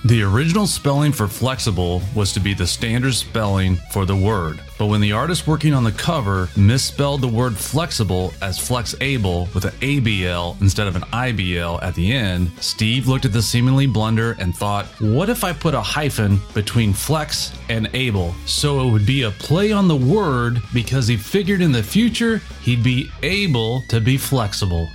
The 0.05 0.23
original 0.23 0.67
spelling 0.67 1.11
for 1.11 1.27
flexible 1.27 2.01
was 2.15 2.31
to 2.31 2.39
be 2.39 2.53
the 2.53 2.65
standard 2.65 3.13
spelling 3.13 3.75
for 3.91 4.05
the 4.05 4.15
word, 4.15 4.61
but 4.79 4.87
when 4.87 5.01
the 5.01 5.11
artist 5.11 5.45
working 5.45 5.73
on 5.73 5.83
the 5.83 5.91
cover 5.91 6.47
misspelled 6.55 7.19
the 7.19 7.27
word 7.27 7.57
flexible 7.57 8.33
as 8.41 8.57
flexable 8.57 9.53
with 9.53 9.65
an 9.65 9.73
ABL 9.81 10.59
instead 10.61 10.87
of 10.87 10.95
an 10.95 11.01
IBL 11.01 11.83
at 11.83 11.93
the 11.95 12.13
end, 12.13 12.49
Steve 12.61 13.05
looked 13.05 13.25
at 13.25 13.33
the 13.33 13.41
seemingly 13.41 13.87
blunder 13.87 14.37
and 14.39 14.55
thought, 14.55 14.85
what 15.01 15.29
if 15.29 15.43
I 15.43 15.51
put 15.51 15.75
a 15.75 15.81
hyphen 15.81 16.39
between 16.53 16.93
flex 16.93 17.51
and 17.67 17.89
able 17.93 18.33
so 18.45 18.87
it 18.87 18.91
would 18.91 19.05
be 19.05 19.23
a 19.23 19.31
play 19.31 19.73
on 19.73 19.89
the 19.89 19.97
word 19.97 20.61
because 20.73 21.07
he 21.07 21.17
figured 21.17 21.61
in 21.61 21.73
the 21.73 21.83
future 21.83 22.37
he'd 22.61 22.81
be 22.81 23.11
able 23.21 23.81
to 23.89 23.99
be 23.99 24.17
flexible. 24.17 24.89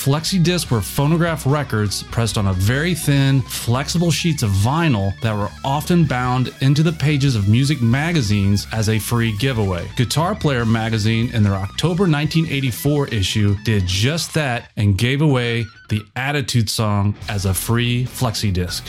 Flexi 0.00 0.42
discs 0.42 0.70
were 0.70 0.80
phonograph 0.80 1.44
records 1.44 2.04
pressed 2.04 2.38
on 2.38 2.46
a 2.46 2.54
very 2.54 2.94
thin, 2.94 3.42
flexible 3.42 4.10
sheets 4.10 4.42
of 4.42 4.48
vinyl 4.48 5.12
that 5.20 5.36
were 5.36 5.50
often 5.62 6.06
bound 6.06 6.54
into 6.62 6.82
the 6.82 6.92
pages 6.92 7.36
of 7.36 7.50
music 7.50 7.82
magazines 7.82 8.66
as 8.72 8.88
a 8.88 8.98
free 8.98 9.36
giveaway. 9.36 9.86
Guitar 9.96 10.34
Player 10.34 10.64
magazine, 10.64 11.30
in 11.34 11.42
their 11.42 11.52
October 11.52 12.04
1984 12.04 13.08
issue, 13.08 13.54
did 13.62 13.86
just 13.86 14.32
that 14.32 14.70
and 14.78 14.96
gave 14.96 15.20
away 15.20 15.66
the 15.90 16.00
Attitude 16.16 16.70
song 16.70 17.14
as 17.28 17.44
a 17.44 17.52
free 17.52 18.06
flexi 18.06 18.50
disc. 18.50 18.86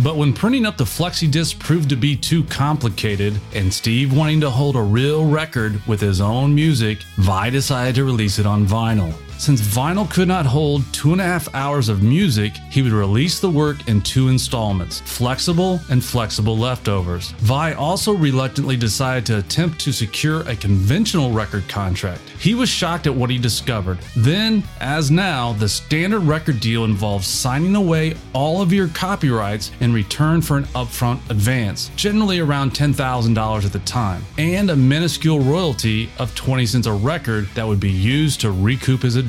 But 0.00 0.16
when 0.16 0.34
printing 0.34 0.66
up 0.66 0.76
the 0.76 0.84
flexi 0.84 1.30
disc 1.30 1.58
proved 1.58 1.88
to 1.88 1.96
be 1.96 2.14
too 2.14 2.44
complicated, 2.44 3.40
and 3.54 3.72
Steve 3.72 4.14
wanting 4.14 4.42
to 4.42 4.50
hold 4.50 4.76
a 4.76 4.82
real 4.82 5.26
record 5.26 5.80
with 5.86 6.02
his 6.02 6.20
own 6.20 6.54
music, 6.54 6.98
Vai 7.16 7.48
decided 7.48 7.94
to 7.94 8.04
release 8.04 8.38
it 8.38 8.44
on 8.44 8.66
vinyl. 8.66 9.14
Since 9.38 9.60
vinyl 9.60 10.10
could 10.10 10.26
not 10.26 10.46
hold 10.46 10.82
two 10.92 11.12
and 11.12 11.20
a 11.20 11.24
half 11.24 11.54
hours 11.54 11.88
of 11.88 12.02
music, 12.02 12.54
he 12.72 12.82
would 12.82 12.90
release 12.90 13.38
the 13.38 13.48
work 13.48 13.86
in 13.86 14.00
two 14.00 14.28
installments 14.28 15.00
Flex-Able 15.02 15.78
and 15.90 16.04
Flex-Able 16.04 16.58
Leftovers. 16.58 17.30
Vai 17.38 17.72
also 17.74 18.12
reluctantly 18.12 18.76
decided 18.76 19.24
to 19.26 19.38
attempt 19.38 19.78
to 19.82 19.92
secure 19.92 20.40
a 20.48 20.56
conventional 20.56 21.30
record 21.30 21.68
contract. 21.68 22.20
He 22.40 22.56
was 22.56 22.68
shocked 22.68 23.06
at 23.06 23.14
what 23.14 23.30
he 23.30 23.38
discovered. 23.38 23.98
Then, 24.16 24.64
as 24.80 25.08
now, 25.08 25.52
the 25.52 25.68
standard 25.68 26.20
record 26.20 26.58
deal 26.58 26.84
involves 26.84 27.28
signing 27.28 27.76
away 27.76 28.16
all 28.32 28.60
of 28.60 28.72
your 28.72 28.88
copyrights 28.88 29.70
in 29.78 29.92
return 29.92 30.42
for 30.42 30.56
an 30.56 30.64
upfront 30.74 31.18
advance, 31.30 31.92
generally 31.94 32.40
around 32.40 32.72
$10,000 32.72 33.64
at 33.64 33.72
the 33.72 33.78
time, 33.80 34.24
and 34.36 34.70
a 34.70 34.76
minuscule 34.76 35.38
royalty 35.38 36.10
of 36.18 36.34
20 36.34 36.66
cents 36.66 36.88
a 36.88 36.92
record 36.92 37.46
that 37.54 37.66
would 37.66 37.78
be 37.78 37.90
used 37.90 38.40
to 38.40 38.50
recoup 38.50 39.02
his 39.02 39.14
advance. 39.14 39.27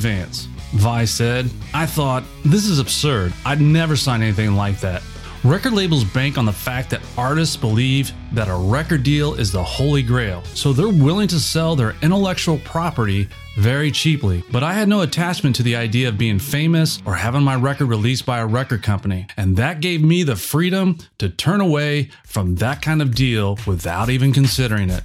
Vai 0.73 1.05
said, 1.05 1.49
I 1.73 1.85
thought, 1.85 2.23
this 2.45 2.65
is 2.65 2.79
absurd. 2.79 3.33
I'd 3.45 3.61
never 3.61 3.95
sign 3.95 4.21
anything 4.21 4.55
like 4.55 4.79
that. 4.81 5.01
Record 5.45 5.71
labels 5.71 6.03
bank 6.03 6.37
on 6.37 6.45
the 6.45 6.51
fact 6.51 6.89
that 6.89 7.01
artists 7.17 7.55
believe 7.55 8.11
that 8.33 8.49
a 8.49 8.55
record 8.55 9.03
deal 9.03 9.35
is 9.35 9.53
the 9.53 9.63
holy 9.63 10.03
grail, 10.03 10.43
so 10.53 10.73
they're 10.73 10.89
willing 10.89 11.29
to 11.29 11.39
sell 11.39 11.77
their 11.77 11.95
intellectual 12.01 12.57
property 12.65 13.29
very 13.57 13.89
cheaply. 13.89 14.43
But 14.51 14.63
I 14.63 14.73
had 14.73 14.89
no 14.89 14.99
attachment 14.99 15.55
to 15.55 15.63
the 15.63 15.77
idea 15.77 16.09
of 16.09 16.17
being 16.17 16.39
famous 16.39 17.01
or 17.05 17.15
having 17.15 17.41
my 17.43 17.55
record 17.55 17.85
released 17.85 18.25
by 18.25 18.39
a 18.39 18.45
record 18.45 18.83
company, 18.83 19.27
and 19.37 19.55
that 19.55 19.79
gave 19.79 20.03
me 20.03 20.23
the 20.23 20.35
freedom 20.35 20.97
to 21.19 21.29
turn 21.29 21.61
away 21.61 22.09
from 22.25 22.55
that 22.55 22.81
kind 22.81 23.01
of 23.01 23.15
deal 23.15 23.57
without 23.65 24.09
even 24.09 24.33
considering 24.33 24.89
it. 24.89 25.03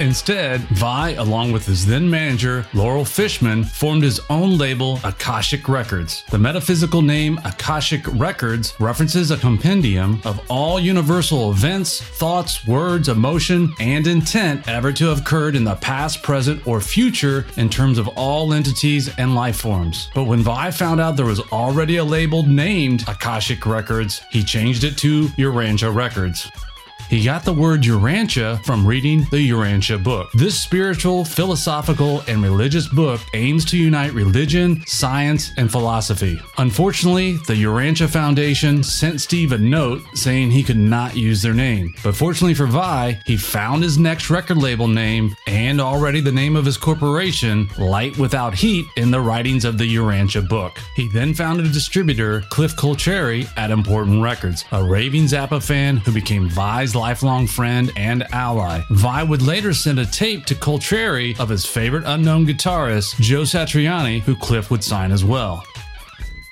Instead, 0.00 0.62
Vai, 0.70 1.10
along 1.16 1.52
with 1.52 1.66
his 1.66 1.84
then 1.84 2.08
manager, 2.08 2.66
Laurel 2.72 3.04
Fishman, 3.04 3.62
formed 3.64 4.02
his 4.02 4.18
own 4.30 4.56
label, 4.56 4.98
Akashic 5.04 5.68
Records. 5.68 6.24
The 6.30 6.38
metaphysical 6.38 7.02
name 7.02 7.38
Akashic 7.44 8.06
Records 8.06 8.72
references 8.80 9.30
a 9.30 9.36
compendium 9.36 10.22
of 10.24 10.40
all 10.48 10.80
universal 10.80 11.50
events, 11.50 12.00
thoughts, 12.00 12.66
words, 12.66 13.10
emotion, 13.10 13.74
and 13.78 14.06
intent 14.06 14.66
ever 14.66 14.90
to 14.92 15.08
have 15.08 15.20
occurred 15.20 15.54
in 15.54 15.64
the 15.64 15.74
past, 15.74 16.22
present, 16.22 16.66
or 16.66 16.80
future 16.80 17.44
in 17.58 17.68
terms 17.68 17.98
of 17.98 18.08
all 18.08 18.54
entities 18.54 19.14
and 19.18 19.34
life 19.34 19.56
forms. 19.60 20.08
But 20.14 20.24
when 20.24 20.40
Vai 20.40 20.70
found 20.70 21.02
out 21.02 21.16
there 21.16 21.26
was 21.26 21.40
already 21.52 21.98
a 21.98 22.04
label 22.04 22.42
named 22.42 23.06
Akashic 23.06 23.66
Records, 23.66 24.22
he 24.30 24.42
changed 24.42 24.82
it 24.82 24.96
to 24.98 25.24
Urantia 25.36 25.94
Records. 25.94 26.50
He 27.10 27.24
got 27.24 27.44
the 27.44 27.52
word 27.52 27.82
Urantia 27.82 28.64
from 28.64 28.86
reading 28.86 29.26
the 29.32 29.50
Urantia 29.50 30.00
book. 30.00 30.30
This 30.32 30.56
spiritual, 30.56 31.24
philosophical, 31.24 32.22
and 32.28 32.40
religious 32.40 32.86
book 32.86 33.20
aims 33.34 33.64
to 33.64 33.76
unite 33.76 34.12
religion, 34.12 34.84
science, 34.86 35.50
and 35.56 35.68
philosophy. 35.68 36.40
Unfortunately, 36.58 37.32
the 37.48 37.64
Urantia 37.64 38.08
Foundation 38.08 38.84
sent 38.84 39.20
Steve 39.20 39.50
a 39.50 39.58
note 39.58 40.02
saying 40.14 40.52
he 40.52 40.62
could 40.62 40.76
not 40.76 41.16
use 41.16 41.42
their 41.42 41.52
name. 41.52 41.92
But 42.04 42.14
fortunately 42.14 42.54
for 42.54 42.66
Vai, 42.66 43.20
he 43.26 43.36
found 43.36 43.82
his 43.82 43.98
next 43.98 44.30
record 44.30 44.58
label 44.58 44.86
name 44.86 45.34
and 45.48 45.80
already 45.80 46.20
the 46.20 46.30
name 46.30 46.54
of 46.54 46.64
his 46.64 46.76
corporation, 46.76 47.68
Light 47.76 48.16
Without 48.18 48.54
Heat, 48.54 48.86
in 48.96 49.10
the 49.10 49.20
writings 49.20 49.64
of 49.64 49.78
the 49.78 49.96
Urantia 49.96 50.48
book. 50.48 50.78
He 50.94 51.08
then 51.08 51.34
founded 51.34 51.66
a 51.66 51.70
distributor, 51.70 52.42
Cliff 52.50 52.76
Cultreri, 52.76 53.48
at 53.56 53.72
Important 53.72 54.22
Records, 54.22 54.64
a 54.70 54.84
raving 54.84 55.24
Zappa 55.24 55.60
fan 55.60 55.96
who 55.96 56.12
became 56.12 56.48
Vai's 56.48 56.94
lifelong 57.00 57.46
friend 57.46 57.90
and 57.96 58.22
ally. 58.32 58.82
Vai 58.90 59.22
would 59.22 59.42
later 59.42 59.72
send 59.72 59.98
a 59.98 60.06
tape 60.06 60.44
to 60.46 60.54
Cultreri 60.54 61.38
of 61.40 61.48
his 61.48 61.64
favorite 61.64 62.04
unknown 62.06 62.46
guitarist, 62.46 63.18
Joe 63.20 63.42
Satriani, 63.42 64.20
who 64.20 64.36
Cliff 64.36 64.70
would 64.70 64.84
sign 64.84 65.10
as 65.10 65.24
well. 65.24 65.64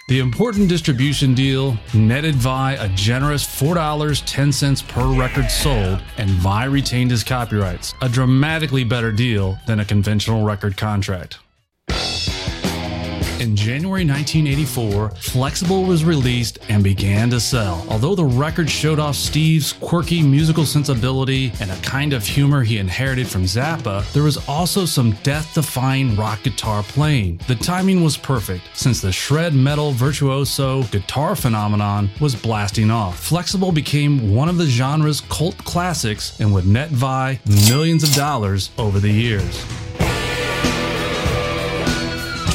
The 0.08 0.20
important 0.20 0.70
distribution 0.70 1.34
deal 1.34 1.76
netted 1.92 2.34
Vai 2.34 2.76
a 2.76 2.88
generous 2.88 3.44
$4.10 3.44 4.88
per 4.88 5.06
record 5.06 5.50
sold, 5.50 6.02
and 6.16 6.30
Vai 6.30 6.66
retained 6.66 7.10
his 7.10 7.22
copyrights, 7.22 7.92
a 8.00 8.08
dramatically 8.08 8.84
better 8.84 9.12
deal 9.12 9.58
than 9.66 9.80
a 9.80 9.84
conventional 9.84 10.44
record 10.46 10.78
contract. 10.78 11.40
In 13.40 13.54
January 13.54 14.04
1984, 14.04 15.10
Flex-Able 15.10 15.84
was 15.84 16.04
released 16.04 16.58
and 16.68 16.82
began 16.82 17.30
to 17.30 17.38
sell. 17.38 17.86
Although 17.88 18.16
the 18.16 18.24
record 18.24 18.68
showed 18.68 18.98
off 18.98 19.14
Steve's 19.14 19.74
quirky 19.74 20.22
musical 20.22 20.66
sensibility 20.66 21.52
and 21.60 21.70
a 21.70 21.76
kind 21.76 22.12
of 22.12 22.26
humor 22.26 22.64
he 22.64 22.78
inherited 22.78 23.28
from 23.28 23.44
Zappa, 23.44 24.10
there 24.12 24.24
was 24.24 24.48
also 24.48 24.84
some 24.84 25.12
death 25.22 25.54
defying 25.54 26.16
rock 26.16 26.42
guitar 26.42 26.82
playing. 26.82 27.40
The 27.46 27.54
timing 27.54 28.02
was 28.02 28.16
perfect, 28.16 28.64
since 28.74 29.00
the 29.00 29.12
shred 29.12 29.54
metal 29.54 29.92
virtuoso 29.92 30.82
guitar 30.84 31.36
phenomenon 31.36 32.10
was 32.20 32.34
blasting 32.34 32.90
off. 32.90 33.20
Flex-Able 33.20 33.70
became 33.70 34.34
one 34.34 34.48
of 34.48 34.58
the 34.58 34.66
genre's 34.66 35.20
cult 35.20 35.56
classics 35.58 36.40
and 36.40 36.52
would 36.52 36.66
net 36.66 36.90
Vai 36.90 37.38
millions 37.68 38.02
of 38.02 38.12
dollars 38.14 38.70
over 38.78 38.98
the 38.98 39.12
years. 39.12 39.64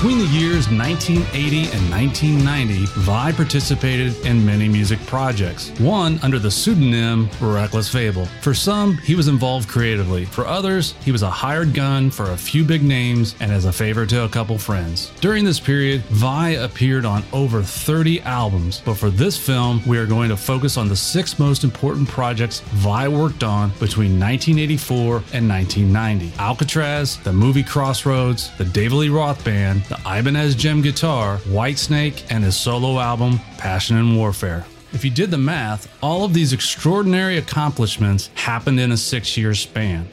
Between 0.04 0.20
the 0.20 0.38
years 0.38 0.68
1980 0.70 1.72
and 1.72 1.90
1990, 1.90 2.88
Vai 3.04 3.32
participated 3.32 4.14
in 4.26 4.46
many 4.46 4.68
music 4.68 5.00
projects, 5.06 5.70
one 5.80 6.20
under 6.22 6.40
the 6.40 6.52
pseudonym 6.52 7.30
Reckless 7.40 7.88
Fable. 7.88 8.26
For 8.42 8.54
some, 8.54 8.98
he 8.98 9.16
was 9.16 9.30
involved 9.30 9.70
creatively. 9.70 10.26
For 10.26 10.46
others, 10.46 10.94
he 11.06 11.14
was 11.14 11.22
a 11.22 11.30
hired 11.30 11.74
gun 11.74 12.12
for 12.12 12.32
a 12.32 12.38
few 12.38 12.66
big 12.66 12.84
names 12.84 13.36
and 13.40 13.50
as 13.50 13.64
a 13.64 13.72
favor 13.72 14.06
to 14.08 14.26
a 14.26 14.28
couple 14.28 14.58
friends. 14.58 15.14
During 15.22 15.46
this 15.46 15.62
period, 15.62 16.02
Vai 16.08 16.56
appeared 16.56 17.06
on 17.06 17.24
over 17.32 17.64
30 17.64 18.20
albums, 18.24 18.82
but 18.84 18.96
for 18.96 19.10
this 19.10 19.38
film, 19.38 19.82
we 19.88 19.98
are 19.98 20.06
going 20.06 20.28
to 20.28 20.36
focus 20.36 20.76
on 20.76 20.90
the 20.90 20.98
six 20.98 21.40
most 21.40 21.64
important 21.64 22.10
projects 22.10 22.60
Vai 22.74 23.08
worked 23.08 23.46
on 23.46 23.70
between 23.80 24.20
1984 24.20 25.24
and 25.32 25.48
1990 25.48 26.32
Alcatrazz, 26.32 27.24
the 27.24 27.32
movie 27.32 27.64
Crossroads, 27.64 28.52
the 28.58 28.66
David 28.66 28.96
Lee 28.96 29.08
Roth 29.08 29.42
Band, 29.46 29.82
the 29.94 30.18
Ibanez 30.18 30.56
JEM 30.56 30.82
guitar, 30.82 31.38
Whitesnake, 31.46 32.24
and 32.32 32.44
his 32.44 32.56
solo 32.56 33.00
album, 33.00 33.40
Passion 33.58 33.98
and 33.98 34.18
Warfare. 34.18 34.66
If 34.92 35.06
you 35.06 35.12
did 35.12 35.30
the 35.30 35.38
math, 35.38 35.88
all 36.02 36.26
of 36.26 36.34
these 36.34 36.52
extraordinary 36.52 37.38
accomplishments 37.38 38.32
happened 38.34 38.80
in 38.80 38.92
a 38.92 38.98
six 38.98 39.38
year 39.38 39.54
span. 39.54 40.10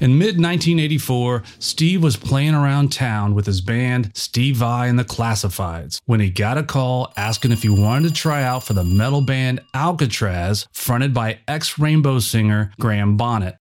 In 0.00 0.18
mid 0.18 0.40
1984, 0.40 1.44
Steve 1.60 2.02
was 2.02 2.16
playing 2.16 2.54
around 2.54 2.92
town 2.92 3.34
with 3.34 3.46
his 3.46 3.60
band 3.60 4.10
Steve 4.14 4.56
Vai 4.56 4.88
and 4.88 4.98
the 4.98 5.04
Classifieds 5.04 6.00
when 6.06 6.20
he 6.20 6.28
got 6.28 6.58
a 6.58 6.62
call 6.62 7.12
asking 7.16 7.52
if 7.52 7.62
he 7.62 7.68
wanted 7.68 8.08
to 8.08 8.14
try 8.14 8.42
out 8.42 8.64
for 8.64 8.72
the 8.72 8.84
metal 8.84 9.20
band 9.20 9.60
Alcatrazz, 9.72 10.66
fronted 10.72 11.14
by 11.14 11.38
ex 11.46 11.78
Rainbow 11.78 12.18
singer 12.18 12.72
Graham 12.80 13.16
Bonnet. 13.16 13.56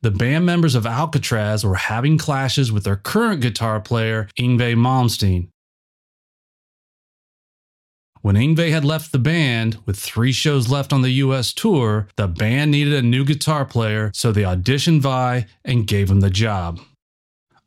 The 0.00 0.10
band 0.12 0.46
members 0.46 0.76
of 0.76 0.84
Alcatrazz 0.84 1.64
were 1.64 1.74
having 1.74 2.18
clashes 2.18 2.70
with 2.70 2.84
their 2.84 2.94
current 2.94 3.40
guitar 3.40 3.80
player, 3.80 4.28
Yngwie 4.38 4.76
Malmsteen. 4.76 5.48
When 8.20 8.36
Yngwie 8.36 8.70
had 8.70 8.84
left 8.84 9.10
the 9.10 9.18
band, 9.18 9.78
with 9.86 9.98
three 9.98 10.30
shows 10.30 10.68
left 10.68 10.92
on 10.92 11.02
the 11.02 11.10
US 11.24 11.52
tour, 11.52 12.06
the 12.16 12.28
band 12.28 12.70
needed 12.70 12.94
a 12.94 13.02
new 13.02 13.24
guitar 13.24 13.64
player, 13.64 14.12
so 14.14 14.30
they 14.30 14.42
auditioned 14.42 15.00
Vai 15.00 15.46
and 15.64 15.86
gave 15.86 16.10
him 16.10 16.20
the 16.20 16.30
job. 16.30 16.78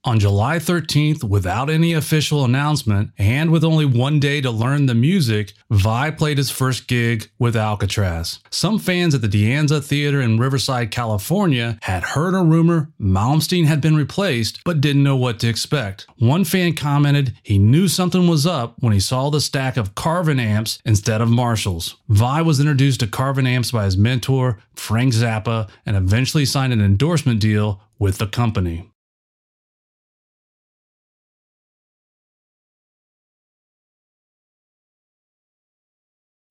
On 0.03 0.19
July 0.19 0.57
13th, 0.57 1.23
without 1.23 1.69
any 1.69 1.93
official 1.93 2.43
announcement 2.43 3.11
and 3.19 3.51
with 3.51 3.63
only 3.63 3.85
one 3.85 4.19
day 4.19 4.41
to 4.41 4.49
learn 4.49 4.87
the 4.87 4.95
music, 4.95 5.53
Vai 5.69 6.11
played 6.11 6.39
his 6.39 6.49
first 6.49 6.87
gig 6.87 7.29
with 7.37 7.53
Alcatrazz. 7.53 8.39
Some 8.49 8.79
fans 8.79 9.13
at 9.13 9.21
the 9.21 9.27
De 9.27 9.51
Anza 9.51 9.83
Theater 9.83 10.19
in 10.19 10.39
Riverside, 10.39 10.89
California 10.89 11.77
had 11.83 12.01
heard 12.01 12.33
a 12.33 12.39
rumor 12.39 12.89
Malmsteen 12.99 13.65
had 13.65 13.79
been 13.79 13.95
replaced 13.95 14.63
but 14.65 14.81
didn't 14.81 15.03
know 15.03 15.15
what 15.15 15.39
to 15.41 15.47
expect. 15.47 16.07
One 16.17 16.45
fan 16.45 16.73
commented 16.73 17.35
he 17.43 17.59
knew 17.59 17.87
something 17.87 18.27
was 18.27 18.47
up 18.47 18.73
when 18.79 18.93
he 18.93 18.99
saw 18.99 19.29
the 19.29 19.39
stack 19.39 19.77
of 19.77 19.93
Carvin 19.93 20.39
amps 20.39 20.79
instead 20.83 21.21
of 21.21 21.29
Marshalls. 21.29 21.97
Vai 22.09 22.41
was 22.41 22.59
introduced 22.59 23.01
to 23.01 23.07
Carvin 23.07 23.45
amps 23.45 23.69
by 23.69 23.85
his 23.85 23.97
mentor, 23.97 24.57
Frank 24.73 25.13
Zappa, 25.13 25.69
and 25.85 25.95
eventually 25.95 26.45
signed 26.45 26.73
an 26.73 26.81
endorsement 26.81 27.39
deal 27.39 27.83
with 27.99 28.17
the 28.17 28.25
company. 28.25 28.90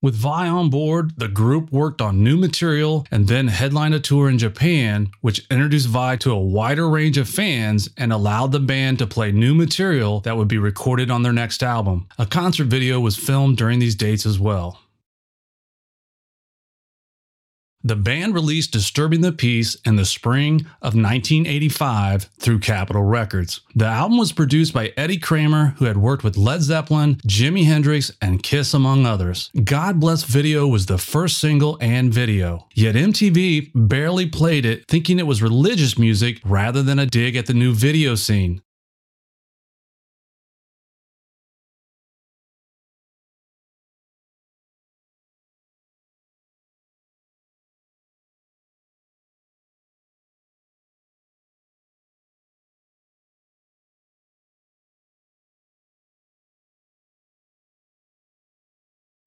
With 0.03 0.15
Vai 0.15 0.49
on 0.49 0.71
board, 0.71 1.19
the 1.19 1.29
group 1.29 1.71
worked 1.71 2.01
on 2.01 2.25
new 2.25 2.39
material 2.39 3.07
and 3.11 3.29
then 3.29 3.49
headlined 3.49 3.93
a 3.93 4.01
tour 4.01 4.31
in 4.31 4.39
Japan, 4.39 5.11
which 5.21 5.47
introduced 5.51 5.89
Vi 5.89 6.17
to 6.17 6.33
a 6.33 6.41
wider 6.41 6.89
range 6.89 7.19
of 7.19 7.29
fans 7.29 7.91
and 7.99 8.11
allowed 8.11 8.53
the 8.53 8.61
band 8.61 8.99
to 9.01 9.07
play 9.07 9.31
new 9.31 9.55
material 9.55 10.21
that 10.21 10.39
would 10.39 10.49
be 10.49 10.57
recorded 10.57 11.11
on 11.11 11.23
their 11.23 11.35
next 11.35 11.63
album. 11.63 12.09
A 12.19 12.25
concert 12.25 12.69
video 12.69 12.99
was 12.99 13.19
filmed 13.19 13.59
during 13.59 13.79
these 13.79 13.95
dates 13.95 14.25
as 14.25 14.39
well. 14.39 14.81
The 17.83 17.97
band 17.97 18.35
released 18.35 18.73
Disturbing 18.73 19.23
the 19.23 19.33
Peace 19.33 19.75
in 19.87 19.97
the 19.97 20.05
spring 20.05 20.67
of 20.83 20.95
1985 20.95 22.25
through 22.39 22.59
Capitol 22.59 23.03
Records. 23.03 23.63
The 23.75 23.87
album 23.87 24.19
was 24.19 24.33
produced 24.33 24.75
by 24.75 24.93
Eddie 24.99 25.17
Kramer, 25.17 25.75
who 25.79 25.87
had 25.87 25.97
worked 25.97 26.23
with 26.23 26.37
Led 26.37 26.61
Zeppelin, 26.61 27.15
Jimi 27.27 27.65
Hendrix, 27.65 28.13
and 28.21 28.43
Kiss, 28.43 28.75
among 28.75 29.07
others. 29.07 29.51
God 29.65 29.99
Bless 29.99 30.25
Video 30.25 30.69
was 30.69 30.87
the 30.87 30.99
first 30.99 31.39
single 31.39 31.79
and 31.81 32.13
video, 32.13 32.69
yet 32.75 32.97
MTV 32.97 33.71
barely 33.75 34.27
played 34.27 34.67
it, 34.67 34.87
thinking 34.87 35.19
it 35.19 35.27
was 35.27 35.41
religious 35.41 35.99
music 35.99 36.43
rather 36.45 36.83
than 36.83 36.99
a 36.99 37.07
dig 37.07 37.35
at 37.35 37.47
the 37.47 37.55
new 37.55 37.73
video 37.73 38.15
scene. 38.15 38.61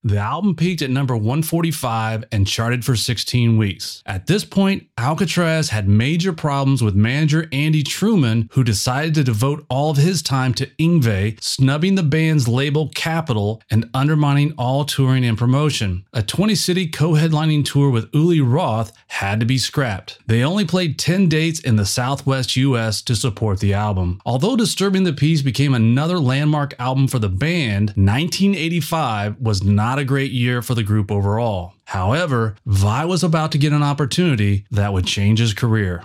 The 0.05 0.17
album 0.17 0.55
peaked 0.57 0.81
at 0.81 0.89
number 0.89 1.15
145 1.15 2.25
and 2.33 2.45
charted 2.45 2.83
for 2.83 2.93
16 2.93 3.57
weeks. 3.57 4.03
At 4.05 4.27
this 4.27 4.43
point, 4.43 4.87
Alcatrazz 4.97 5.69
had 5.69 5.87
major 5.87 6.33
problems 6.33 6.83
with 6.83 6.93
manager 6.93 7.47
Andy 7.53 7.83
Truman, 7.83 8.49
who 8.51 8.65
decided 8.65 9.13
to 9.13 9.23
devote 9.23 9.65
all 9.69 9.91
of 9.91 9.97
his 9.97 10.21
time 10.21 10.53
to 10.55 10.65
Yngwie, 10.77 11.41
snubbing 11.41 11.95
the 11.95 12.03
band's 12.03 12.49
label 12.49 12.89
Capitol 12.89 13.61
and 13.71 13.89
undermining 13.93 14.53
all 14.57 14.83
touring 14.83 15.23
and 15.23 15.37
promotion. 15.37 16.05
A 16.11 16.21
20 16.21 16.53
city 16.55 16.85
co 16.85 17.11
headlining 17.11 17.63
tour 17.63 17.89
with 17.89 18.13
Uli 18.13 18.41
Roth 18.41 18.91
had 19.07 19.39
to 19.39 19.45
be 19.45 19.57
scrapped. 19.57 20.19
They 20.27 20.43
only 20.43 20.65
played 20.65 20.99
10 20.99 21.29
dates 21.29 21.61
in 21.61 21.77
the 21.77 21.85
southwest 21.85 22.57
US 22.57 23.01
to 23.03 23.15
support 23.15 23.61
the 23.61 23.73
album. 23.73 24.19
Although 24.25 24.57
Disturbing 24.57 25.05
the 25.05 25.13
Peace 25.13 25.41
became 25.41 25.73
another 25.73 26.19
landmark 26.19 26.73
album 26.77 27.07
for 27.07 27.19
the 27.19 27.29
band, 27.29 27.91
1985 27.95 29.39
was 29.39 29.63
not 29.63 29.92
a 29.99 30.05
great 30.05 30.31
year 30.31 30.61
for 30.61 30.75
the 30.75 30.83
group 30.83 31.11
overall. 31.11 31.73
However, 31.85 32.55
Vai 32.65 33.05
was 33.05 33.23
about 33.23 33.51
to 33.51 33.57
get 33.57 33.73
an 33.73 33.83
opportunity 33.83 34.65
that 34.71 34.93
would 34.93 35.05
change 35.05 35.39
his 35.39 35.53
career. 35.53 36.03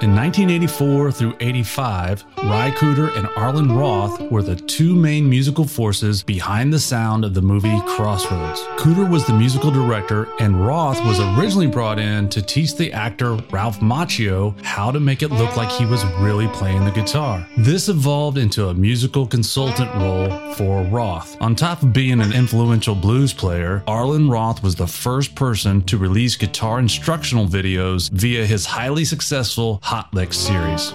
In 0.00 0.14
1984 0.14 1.10
through 1.10 1.34
85, 1.40 2.24
Ry 2.44 2.70
Cooder 2.76 3.16
and 3.16 3.26
Arlen 3.36 3.72
Roth 3.72 4.20
were 4.30 4.44
the 4.44 4.54
two 4.54 4.94
main 4.94 5.28
musical 5.28 5.66
forces 5.66 6.22
behind 6.22 6.72
the 6.72 6.78
sound 6.78 7.24
of 7.24 7.34
the 7.34 7.42
movie 7.42 7.80
Crossroads. 7.80 8.60
Cooder 8.76 9.10
was 9.10 9.26
the 9.26 9.32
musical 9.32 9.72
director, 9.72 10.28
and 10.38 10.64
Roth 10.64 11.04
was 11.04 11.18
originally 11.18 11.66
brought 11.66 11.98
in 11.98 12.28
to 12.28 12.40
teach 12.40 12.76
the 12.76 12.92
actor 12.92 13.34
Ralph 13.50 13.80
Macchio 13.80 14.54
how 14.64 14.92
to 14.92 15.00
make 15.00 15.24
it 15.24 15.32
look 15.32 15.56
like 15.56 15.68
he 15.68 15.84
was 15.84 16.04
really 16.20 16.46
playing 16.46 16.84
the 16.84 16.92
guitar. 16.92 17.44
This 17.56 17.88
evolved 17.88 18.38
into 18.38 18.68
a 18.68 18.74
musical 18.74 19.26
consultant 19.26 19.92
role 19.96 20.30
for 20.54 20.84
Roth. 20.84 21.36
On 21.40 21.56
top 21.56 21.82
of 21.82 21.92
being 21.92 22.20
an 22.20 22.32
influential 22.32 22.94
blues 22.94 23.34
player, 23.34 23.82
Arlen 23.88 24.30
Roth 24.30 24.62
was 24.62 24.76
the 24.76 24.86
first 24.86 25.34
person 25.34 25.82
to 25.86 25.98
release 25.98 26.36
guitar 26.36 26.78
instructional 26.78 27.48
videos 27.48 28.10
via 28.12 28.46
his 28.46 28.64
highly 28.64 29.04
successful 29.04 29.80
Hot 29.88 30.12
Licks 30.12 30.36
series. 30.36 30.92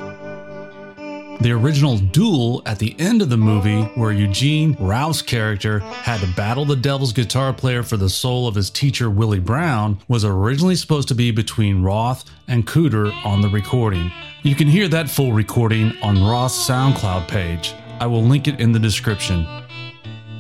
The 1.41 1.51
original 1.51 1.97
duel 1.97 2.61
at 2.67 2.77
the 2.77 2.95
end 2.99 3.23
of 3.23 3.29
the 3.31 3.37
movie, 3.37 3.81
where 3.95 4.11
Eugene, 4.11 4.77
Ralph's 4.79 5.23
character, 5.23 5.79
had 5.79 6.19
to 6.21 6.31
battle 6.35 6.63
the 6.63 6.75
devil's 6.75 7.11
guitar 7.11 7.53
player 7.53 7.81
for 7.81 7.97
the 7.97 8.07
soul 8.07 8.47
of 8.47 8.53
his 8.53 8.69
teacher 8.69 9.09
Willie 9.09 9.39
Brown, 9.39 9.97
was 10.07 10.23
originally 10.23 10.75
supposed 10.75 11.07
to 11.07 11.15
be 11.15 11.31
between 11.31 11.81
Roth 11.81 12.23
and 12.47 12.67
Cooder 12.67 13.11
on 13.25 13.41
the 13.41 13.49
recording. 13.49 14.11
You 14.43 14.53
can 14.53 14.67
hear 14.67 14.87
that 14.89 15.09
full 15.09 15.33
recording 15.33 15.97
on 16.03 16.23
Roth's 16.23 16.69
SoundCloud 16.69 17.27
page. 17.27 17.73
I 17.99 18.05
will 18.05 18.21
link 18.21 18.47
it 18.47 18.59
in 18.59 18.73
the 18.73 18.79
description. 18.79 19.47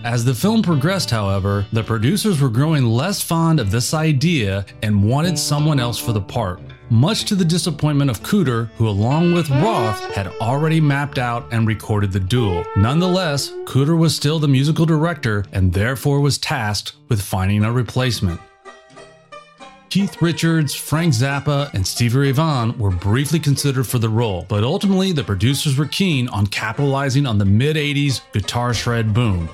As 0.03 0.25
the 0.25 0.35
film 0.35 0.61
progressed, 0.61 1.09
however, 1.09 1.65
the 1.73 1.81
producers 1.81 2.39
were 2.39 2.49
growing 2.49 2.85
less 2.85 3.19
fond 3.19 3.59
of 3.59 3.71
this 3.71 3.95
idea 3.95 4.63
and 4.83 5.09
wanted 5.09 5.39
someone 5.39 5.79
else 5.79 5.97
for 5.97 6.13
the 6.13 6.21
part. 6.21 6.61
Much 6.89 7.25
to 7.25 7.35
the 7.35 7.45
disappointment 7.45 8.11
of 8.11 8.21
Cooder, 8.21 8.69
who, 8.77 8.87
along 8.87 9.33
with 9.33 9.49
Roth, 9.49 9.99
had 10.13 10.27
already 10.41 10.81
mapped 10.81 11.17
out 11.17 11.47
and 11.51 11.67
recorded 11.67 12.11
the 12.11 12.19
duel. 12.19 12.65
Nonetheless, 12.75 13.49
Cooder 13.65 13.97
was 13.97 14.15
still 14.15 14.37
the 14.37 14.47
musical 14.47 14.85
director 14.85 15.45
and 15.51 15.73
therefore 15.73 16.19
was 16.19 16.37
tasked 16.37 16.93
with 17.07 17.21
finding 17.21 17.63
a 17.63 17.71
replacement. 17.71 18.39
Keith 19.89 20.21
Richards, 20.21 20.73
Frank 20.73 21.13
Zappa, 21.13 21.71
and 21.73 21.85
Stevie 21.85 22.17
Ray 22.17 22.31
Vaughan 22.31 22.77
were 22.79 22.89
briefly 22.89 23.39
considered 23.39 23.85
for 23.85 23.99
the 23.99 24.09
role, 24.09 24.45
but 24.49 24.63
ultimately 24.63 25.11
the 25.11 25.23
producers 25.23 25.77
were 25.77 25.85
keen 25.85 26.27
on 26.29 26.47
capitalizing 26.47 27.27
on 27.27 27.37
the 27.37 27.45
mid 27.45 27.75
80s 27.75 28.21
guitar 28.33 28.73
shred 28.73 29.13
boom. 29.13 29.47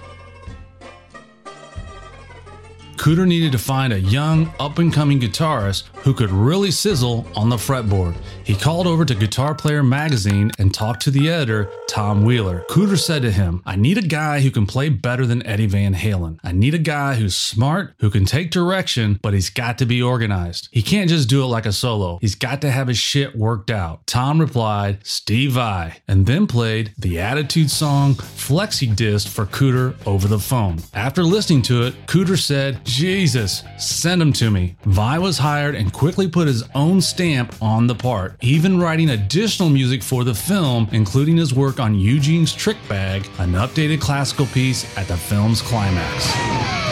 Cooder 2.99 3.25
needed 3.25 3.53
to 3.53 3.57
find 3.57 3.93
a 3.93 3.99
young, 4.01 4.53
up 4.59 4.77
and 4.77 4.91
coming 4.91 5.21
guitarist 5.21 5.83
who 6.03 6.13
could 6.13 6.31
really 6.31 6.69
sizzle 6.69 7.25
on 7.33 7.47
the 7.47 7.55
fretboard. 7.55 8.13
He 8.43 8.53
called 8.53 8.87
over 8.87 9.05
to 9.05 9.15
Guitar 9.15 9.55
Player 9.55 9.83
magazine 9.83 10.51
and 10.59 10.73
talked 10.73 11.03
to 11.03 11.11
the 11.11 11.29
editor, 11.29 11.71
Tom 11.87 12.25
Wheeler. 12.25 12.65
Cooder 12.69 12.99
said 12.99 13.21
to 13.21 13.31
him, 13.31 13.63
I 13.65 13.77
need 13.77 13.97
a 13.97 14.01
guy 14.01 14.41
who 14.41 14.51
can 14.51 14.65
play 14.65 14.89
better 14.89 15.25
than 15.25 15.45
Eddie 15.45 15.65
Van 15.67 15.95
Halen. 15.95 16.39
I 16.43 16.51
need 16.51 16.73
a 16.73 16.79
guy 16.79 17.15
who's 17.15 17.37
smart, 17.37 17.93
who 17.99 18.09
can 18.09 18.25
take 18.25 18.51
direction, 18.51 19.17
but 19.21 19.33
he's 19.33 19.49
got 19.49 19.77
to 19.77 19.85
be 19.85 20.01
organized. 20.01 20.67
He 20.73 20.81
can't 20.81 21.09
just 21.09 21.29
do 21.29 21.41
it 21.41 21.47
like 21.47 21.65
a 21.65 21.71
solo, 21.71 22.17
he's 22.19 22.35
got 22.35 22.59
to 22.61 22.71
have 22.71 22.89
his 22.89 22.97
shit 22.97 23.33
worked 23.33 23.71
out. 23.71 24.05
Tom 24.07 24.41
replied, 24.41 25.07
Steve 25.07 25.53
Vai, 25.53 26.01
and 26.05 26.25
then 26.25 26.47
played 26.47 26.93
the 26.97 27.17
Attitude 27.17 27.71
song 27.71 28.15
Flexi 28.15 28.93
Disc 28.93 29.29
for 29.29 29.45
Cooder 29.45 29.95
over 30.05 30.27
the 30.27 30.39
phone. 30.39 30.79
After 30.93 31.23
listening 31.23 31.61
to 31.63 31.83
it, 31.83 32.05
Cooder 32.05 32.37
said, 32.37 32.88
Jesus, 32.89 33.63
send 33.77 34.21
him 34.21 34.33
to 34.33 34.49
me. 34.49 34.75
Vai 34.85 35.19
was 35.19 35.37
hired 35.37 35.75
and 35.75 35.93
quickly 35.93 36.27
put 36.27 36.47
his 36.47 36.63
own 36.73 37.01
stamp 37.01 37.55
on 37.61 37.85
the 37.85 37.93
part, 37.93 38.35
even 38.41 38.79
writing 38.79 39.11
additional 39.11 39.69
music 39.69 40.01
for 40.01 40.23
the 40.23 40.33
film, 40.33 40.89
including 40.91 41.37
his 41.37 41.53
work 41.53 41.79
on 41.79 41.93
Eugene's 41.93 42.53
Trick 42.53 42.77
Bag, 42.87 43.27
an 43.37 43.51
updated 43.53 44.01
classical 44.01 44.47
piece 44.47 44.85
at 44.97 45.07
the 45.07 45.17
film's 45.17 45.61
climax. 45.61 46.88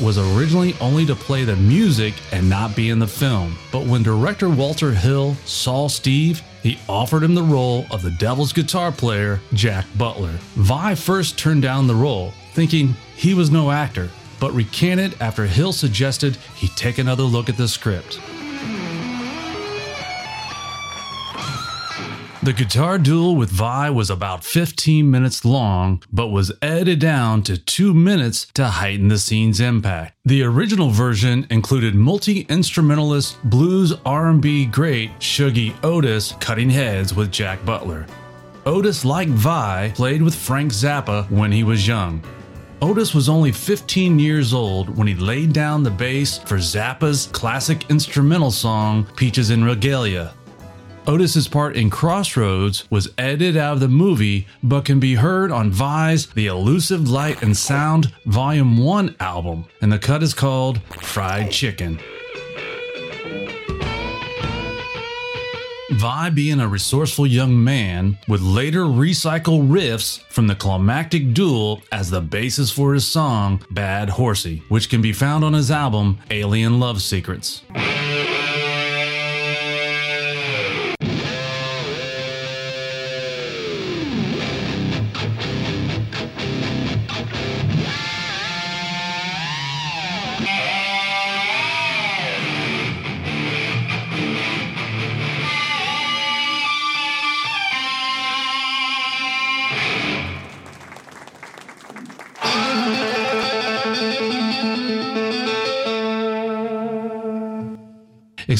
Was 0.00 0.16
originally 0.16 0.76
only 0.80 1.04
to 1.06 1.16
play 1.16 1.42
the 1.42 1.56
music 1.56 2.14
and 2.30 2.48
not 2.48 2.76
be 2.76 2.90
in 2.90 3.00
the 3.00 3.06
film, 3.06 3.58
but 3.72 3.84
when 3.84 4.04
director 4.04 4.48
Walter 4.48 4.92
Hill 4.92 5.34
saw 5.44 5.88
Steve, 5.88 6.40
he 6.62 6.78
offered 6.88 7.24
him 7.24 7.34
the 7.34 7.42
role 7.42 7.84
of 7.90 8.02
the 8.02 8.12
Devil's 8.12 8.52
guitar 8.52 8.92
player, 8.92 9.40
Jack 9.54 9.86
Butler. 9.96 10.38
Vai 10.54 10.94
first 10.94 11.36
turned 11.36 11.62
down 11.62 11.88
the 11.88 11.96
role, 11.96 12.32
thinking 12.52 12.94
he 13.16 13.34
was 13.34 13.50
no 13.50 13.72
actor, 13.72 14.08
but 14.38 14.54
recanted 14.54 15.20
after 15.20 15.46
Hill 15.46 15.72
suggested 15.72 16.36
he 16.54 16.68
take 16.68 16.98
another 16.98 17.24
look 17.24 17.48
at 17.48 17.56
the 17.56 17.66
script. 17.66 18.20
The 22.48 22.54
guitar 22.54 22.96
duel 22.96 23.36
with 23.36 23.50
Vai 23.50 23.90
was 23.90 24.08
about 24.08 24.42
15 24.42 25.10
minutes 25.10 25.44
long, 25.44 26.02
but 26.10 26.28
was 26.28 26.50
edited 26.62 26.98
down 26.98 27.42
to 27.42 27.58
2 27.58 27.92
minutes 27.92 28.46
to 28.54 28.68
heighten 28.68 29.08
the 29.08 29.18
scene's 29.18 29.60
impact. 29.60 30.16
The 30.24 30.44
original 30.44 30.88
version 30.88 31.46
included 31.50 31.94
multi-instrumentalist 31.94 33.36
blues 33.44 33.92
R&B 34.06 34.64
great 34.64 35.10
Shuggie 35.18 35.74
Otis 35.84 36.36
cutting 36.40 36.70
heads 36.70 37.12
with 37.12 37.30
Jack 37.30 37.62
Butler. 37.66 38.06
Otis, 38.64 39.04
like 39.04 39.28
Vai, 39.28 39.92
played 39.94 40.22
with 40.22 40.34
Frank 40.34 40.72
Zappa 40.72 41.30
when 41.30 41.52
he 41.52 41.64
was 41.64 41.86
young. 41.86 42.24
Otis 42.80 43.14
was 43.14 43.28
only 43.28 43.52
15 43.52 44.18
years 44.18 44.54
old 44.54 44.88
when 44.96 45.06
he 45.06 45.14
laid 45.16 45.52
down 45.52 45.82
the 45.82 45.90
bass 45.90 46.38
for 46.38 46.56
Zappa's 46.56 47.26
classic 47.26 47.90
instrumental 47.90 48.50
song 48.50 49.06
Peaches 49.16 49.50
and 49.50 49.66
Regalia. 49.66 50.32
Otis's 51.08 51.48
part 51.48 51.74
in 51.74 51.88
Crossroads 51.88 52.84
was 52.90 53.08
edited 53.16 53.56
out 53.56 53.72
of 53.72 53.80
the 53.80 53.88
movie, 53.88 54.46
but 54.62 54.84
can 54.84 55.00
be 55.00 55.14
heard 55.14 55.50
on 55.50 55.70
Vai's 55.70 56.26
The 56.26 56.48
Elusive 56.48 57.08
Light 57.08 57.42
and 57.42 57.56
Sound 57.56 58.12
Volume 58.26 58.76
1 58.76 59.16
album, 59.18 59.64
and 59.80 59.90
the 59.90 59.98
cut 59.98 60.22
is 60.22 60.34
called 60.34 60.82
Fried 61.00 61.50
Chicken. 61.50 61.98
Vai, 65.92 66.28
being 66.28 66.60
a 66.60 66.68
resourceful 66.68 67.26
young 67.26 67.64
man, 67.64 68.18
would 68.28 68.42
later 68.42 68.82
recycle 68.82 69.66
riffs 69.66 70.20
from 70.28 70.46
the 70.46 70.54
climactic 70.54 71.32
duel 71.32 71.80
as 71.90 72.10
the 72.10 72.20
basis 72.20 72.70
for 72.70 72.92
his 72.92 73.10
song 73.10 73.64
Bad 73.70 74.10
Horsey, 74.10 74.62
which 74.68 74.90
can 74.90 75.00
be 75.00 75.14
found 75.14 75.42
on 75.42 75.54
his 75.54 75.70
album 75.70 76.18
Alien 76.30 76.78
Love 76.78 77.00
Secrets. 77.00 77.62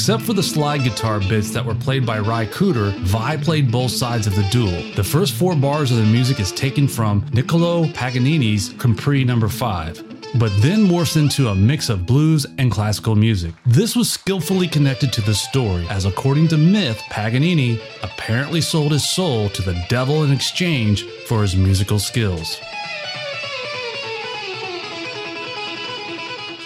Except 0.09 0.25
for 0.25 0.33
the 0.33 0.43
slide 0.43 0.85
guitar 0.85 1.21
bits 1.21 1.51
that 1.51 1.63
were 1.63 1.75
played 1.75 2.07
by 2.07 2.19
Ry 2.19 2.47
Cooder, 2.47 2.97
Vai 3.01 3.37
played 3.37 3.71
both 3.71 3.91
sides 3.91 4.27
of 4.27 4.35
the 4.35 4.43
duel. 4.45 4.83
The 4.95 5.05
first 5.05 5.35
four 5.35 5.55
bars 5.55 5.91
of 5.91 5.99
the 5.99 6.05
music 6.05 6.41
is 6.41 6.51
taken 6.51 6.89
from 6.89 7.27
Niccolo 7.35 7.85
Paganini's 7.89 8.71
Capri 8.79 9.23
Number 9.23 9.49
5 9.49 10.05
but 10.39 10.51
then 10.61 10.87
morphs 10.87 11.17
into 11.17 11.49
a 11.49 11.55
mix 11.55 11.89
of 11.89 12.07
blues 12.07 12.47
and 12.59 12.71
classical 12.71 13.17
music. 13.17 13.55
This 13.67 13.97
was 13.97 14.11
skillfully 14.11 14.69
connected 14.69 15.11
to 15.15 15.23
the 15.23 15.35
story, 15.35 15.87
as 15.89 16.05
according 16.05 16.49
to 16.49 16.59
myth, 16.59 17.03
Paganini 17.11 17.81
apparently 18.03 18.61
sold 18.61 18.93
his 18.93 19.09
soul 19.09 19.49
to 19.51 19.63
the 19.63 19.83
devil 19.89 20.25
in 20.25 20.31
exchange 20.31 21.05
for 21.27 21.41
his 21.41 21.57
musical 21.57 21.99
skills. 21.99 22.59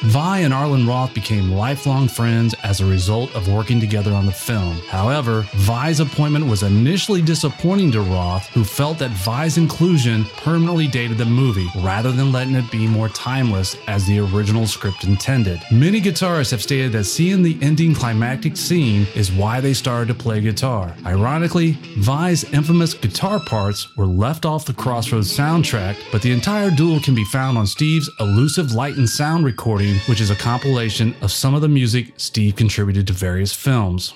Vai 0.07 0.41
and 0.41 0.53
Arlen 0.53 0.85
Roth 0.85 1.15
became 1.15 1.53
lifelong 1.53 2.09
friends 2.09 2.55
as 2.65 2.81
a 2.81 2.87
result 2.87 3.33
of 3.37 3.47
working 3.49 3.79
together 3.79 4.13
on 4.13 4.27
the 4.27 4.33
film. 4.33 4.77
However, 4.89 5.47
Vai's 5.55 6.01
appointment 6.01 6.47
was 6.47 6.65
initially 6.65 7.23
disappointing 7.23 7.93
to 7.93 8.01
Roth, 8.01 8.49
who 8.49 8.65
felt 8.65 8.99
that 8.99 9.13
Vai's 9.13 9.59
inclusion 9.59 10.25
permanently 10.39 10.89
dated 10.89 11.19
the 11.19 11.25
movie 11.25 11.69
rather 11.77 12.11
than 12.11 12.33
letting 12.33 12.57
it 12.57 12.69
be 12.71 12.89
more 12.89 13.11
timeless 13.11 13.77
as 13.87 14.05
the 14.05 14.19
original 14.19 14.67
script 14.67 15.05
intended. 15.05 15.61
Many 15.71 16.01
guitarists 16.01 16.51
have 16.51 16.63
stated 16.63 16.91
that 16.93 17.05
seeing 17.05 17.43
the 17.43 17.57
ending 17.63 17.95
climactic 17.95 18.57
scene 18.57 19.07
is 19.15 19.31
why 19.31 19.61
they 19.61 19.73
started 19.73 20.09
to 20.09 20.15
play 20.21 20.41
guitar. 20.41 20.93
Ironically, 21.07 21.79
Vai's 21.99 22.43
infamous 22.53 22.93
guitar 22.93 23.39
parts 23.39 23.97
were 23.97 24.07
left 24.07 24.45
off 24.45 24.65
the 24.67 24.75
Crossroads 24.75 25.37
soundtrack, 25.37 25.97
but 26.11 26.23
the 26.23 26.33
entire 26.33 26.71
duel 26.73 26.99
can 26.99 27.15
be 27.15 27.25
found 27.27 27.57
on 27.57 27.69
Steve's 27.69 28.11
Elusive 28.19 28.73
Light 28.73 28.97
and 28.97 29.09
Sound 29.09 29.45
recording 29.45 29.92
which 30.07 30.21
is 30.21 30.31
a 30.31 30.37
compilation 30.37 31.15
of 31.21 31.33
some 31.33 31.55
of 31.55 31.61
the 31.61 31.69
music 31.69 32.15
Steve 32.17 32.57
contributed 32.57 33.07
to 33.07 33.13
various 33.13 33.53
films. 33.53 34.15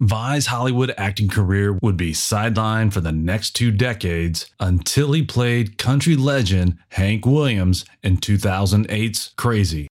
Vai's 0.00 0.46
Hollywood 0.46 0.92
acting 0.98 1.28
career 1.28 1.78
would 1.80 1.96
be 1.96 2.12
sidelined 2.12 2.92
for 2.92 3.00
the 3.00 3.12
next 3.12 3.52
two 3.52 3.70
decades 3.70 4.46
until 4.58 5.12
he 5.12 5.22
played 5.22 5.78
country 5.78 6.16
legend 6.16 6.76
Hank 6.88 7.24
Williams 7.24 7.84
in 8.02 8.16
2008's 8.16 9.32
Crazy. 9.36 9.86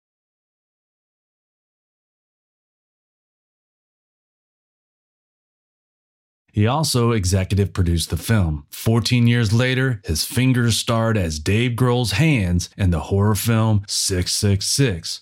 He 6.52 6.68
also 6.68 7.12
executive 7.12 7.74
produced 7.74 8.10
the 8.10 8.18
film. 8.18 8.66
14 8.72 9.26
years 9.26 9.54
later, 9.54 10.02
his 10.06 10.26
fingers 10.26 10.78
starred 10.78 11.18
as 11.18 11.39
Dave 11.39 11.72
Grohl's 11.72 12.14
hands 12.14 12.70
in 12.78 12.91
the 12.91 12.99
horror 12.99 13.36
film 13.36 13.84
666. 13.88 15.22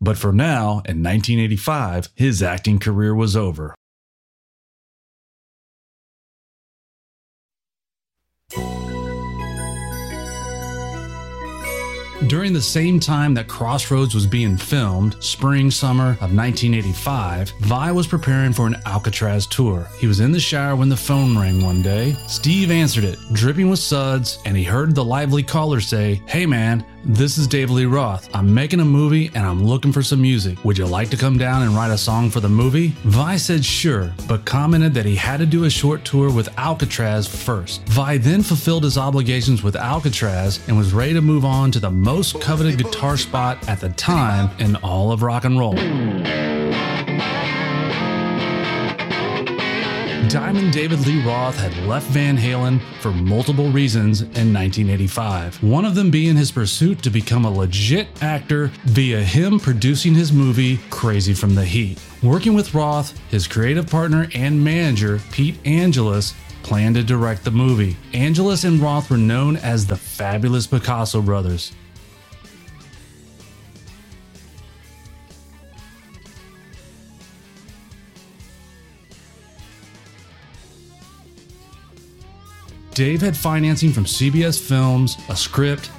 But 0.00 0.18
for 0.18 0.32
now, 0.32 0.82
in 0.84 1.02
1985, 1.02 2.08
his 2.16 2.42
acting 2.42 2.78
career 2.80 3.14
was 3.14 3.36
over. 3.36 3.74
During 12.28 12.52
the 12.52 12.62
same 12.62 13.00
time 13.00 13.34
that 13.34 13.48
Crossroads 13.48 14.14
was 14.14 14.26
being 14.26 14.56
filmed, 14.56 15.16
spring 15.22 15.70
summer 15.70 16.12
of 16.12 16.34
1985, 16.34 17.50
Vai 17.58 17.90
was 17.90 18.06
preparing 18.06 18.52
for 18.52 18.66
an 18.66 18.74
Alcatrazz 18.86 19.48
tour. 19.48 19.88
He 19.98 20.06
was 20.06 20.20
in 20.20 20.30
the 20.30 20.40
shower 20.40 20.76
when 20.76 20.88
the 20.88 20.96
phone 20.96 21.36
rang 21.36 21.62
one 21.62 21.82
day. 21.82 22.16
Steve 22.28 22.70
answered 22.70 23.04
it, 23.04 23.18
dripping 23.32 23.68
with 23.68 23.80
suds, 23.80 24.38
and 24.44 24.56
he 24.56 24.62
heard 24.62 24.94
the 24.94 25.04
lively 25.04 25.42
caller 25.42 25.80
say, 25.80 26.22
Hey 26.26 26.46
man, 26.46 26.86
this 27.04 27.36
is 27.36 27.46
Dave 27.48 27.70
Lee 27.70 27.84
Roth. 27.84 28.28
I'm 28.34 28.52
making 28.54 28.80
a 28.80 28.84
movie 28.84 29.30
and 29.34 29.44
I'm 29.44 29.64
looking 29.64 29.92
for 29.92 30.02
some 30.02 30.22
music. 30.22 30.64
Would 30.64 30.78
you 30.78 30.86
like 30.86 31.10
to 31.10 31.16
come 31.16 31.36
down 31.36 31.62
and 31.62 31.74
write 31.74 31.90
a 31.90 31.98
song 31.98 32.30
for 32.30 32.40
the 32.40 32.48
movie? 32.48 32.88
Vai 33.04 33.36
said 33.36 33.64
sure, 33.64 34.12
but 34.28 34.44
commented 34.44 34.94
that 34.94 35.04
he 35.04 35.16
had 35.16 35.38
to 35.38 35.46
do 35.46 35.64
a 35.64 35.70
short 35.70 36.04
tour 36.04 36.32
with 36.32 36.48
Alcatrazz 36.56 37.28
first. 37.28 37.84
Vai 37.86 38.18
then 38.18 38.42
fulfilled 38.42 38.84
his 38.84 38.96
obligations 38.96 39.62
with 39.62 39.74
Alcatrazz 39.74 40.66
and 40.68 40.76
was 40.78 40.92
ready 40.92 41.12
to 41.12 41.20
move 41.20 41.44
on 41.44 41.70
to 41.72 41.80
the 41.80 41.90
most 41.90 42.40
coveted 42.40 42.78
guitar 42.78 43.16
spot 43.16 43.68
at 43.68 43.80
the 43.80 43.88
time 43.90 44.50
in 44.60 44.76
all 44.76 45.10
of 45.10 45.22
rock 45.22 45.44
and 45.44 45.58
roll. 45.58 46.91
Diamond 50.28 50.72
David 50.72 51.04
Lee 51.06 51.22
Roth 51.26 51.58
had 51.58 51.76
left 51.86 52.06
Van 52.08 52.38
Halen 52.38 52.80
for 53.00 53.10
multiple 53.10 53.70
reasons 53.70 54.20
in 54.22 54.52
1985. 54.54 55.62
One 55.62 55.84
of 55.84 55.94
them 55.94 56.10
being 56.10 56.36
his 56.36 56.52
pursuit 56.52 57.02
to 57.02 57.10
become 57.10 57.44
a 57.44 57.50
legit 57.50 58.22
actor 58.22 58.70
via 58.84 59.20
him 59.20 59.58
producing 59.58 60.14
his 60.14 60.32
movie 60.32 60.78
Crazy 60.90 61.34
from 61.34 61.54
the 61.54 61.64
Heat. 61.64 62.00
Working 62.22 62.54
with 62.54 62.72
Roth, 62.72 63.18
his 63.30 63.48
creative 63.48 63.88
partner 63.90 64.28
and 64.34 64.62
manager, 64.62 65.20
Pete 65.32 65.58
Angelus, 65.66 66.34
planned 66.62 66.94
to 66.94 67.02
direct 67.02 67.44
the 67.44 67.50
movie. 67.50 67.96
Angelus 68.14 68.64
and 68.64 68.80
Roth 68.80 69.10
were 69.10 69.16
known 69.16 69.56
as 69.56 69.86
the 69.86 69.96
Fabulous 69.96 70.66
Picasso 70.66 71.20
Brothers. 71.20 71.72
Dave 82.94 83.22
had 83.22 83.36
financing 83.36 83.90
from 83.90 84.04
CBS 84.04 84.60
Films, 84.60 85.16
a 85.28 85.36
script, 85.36 85.90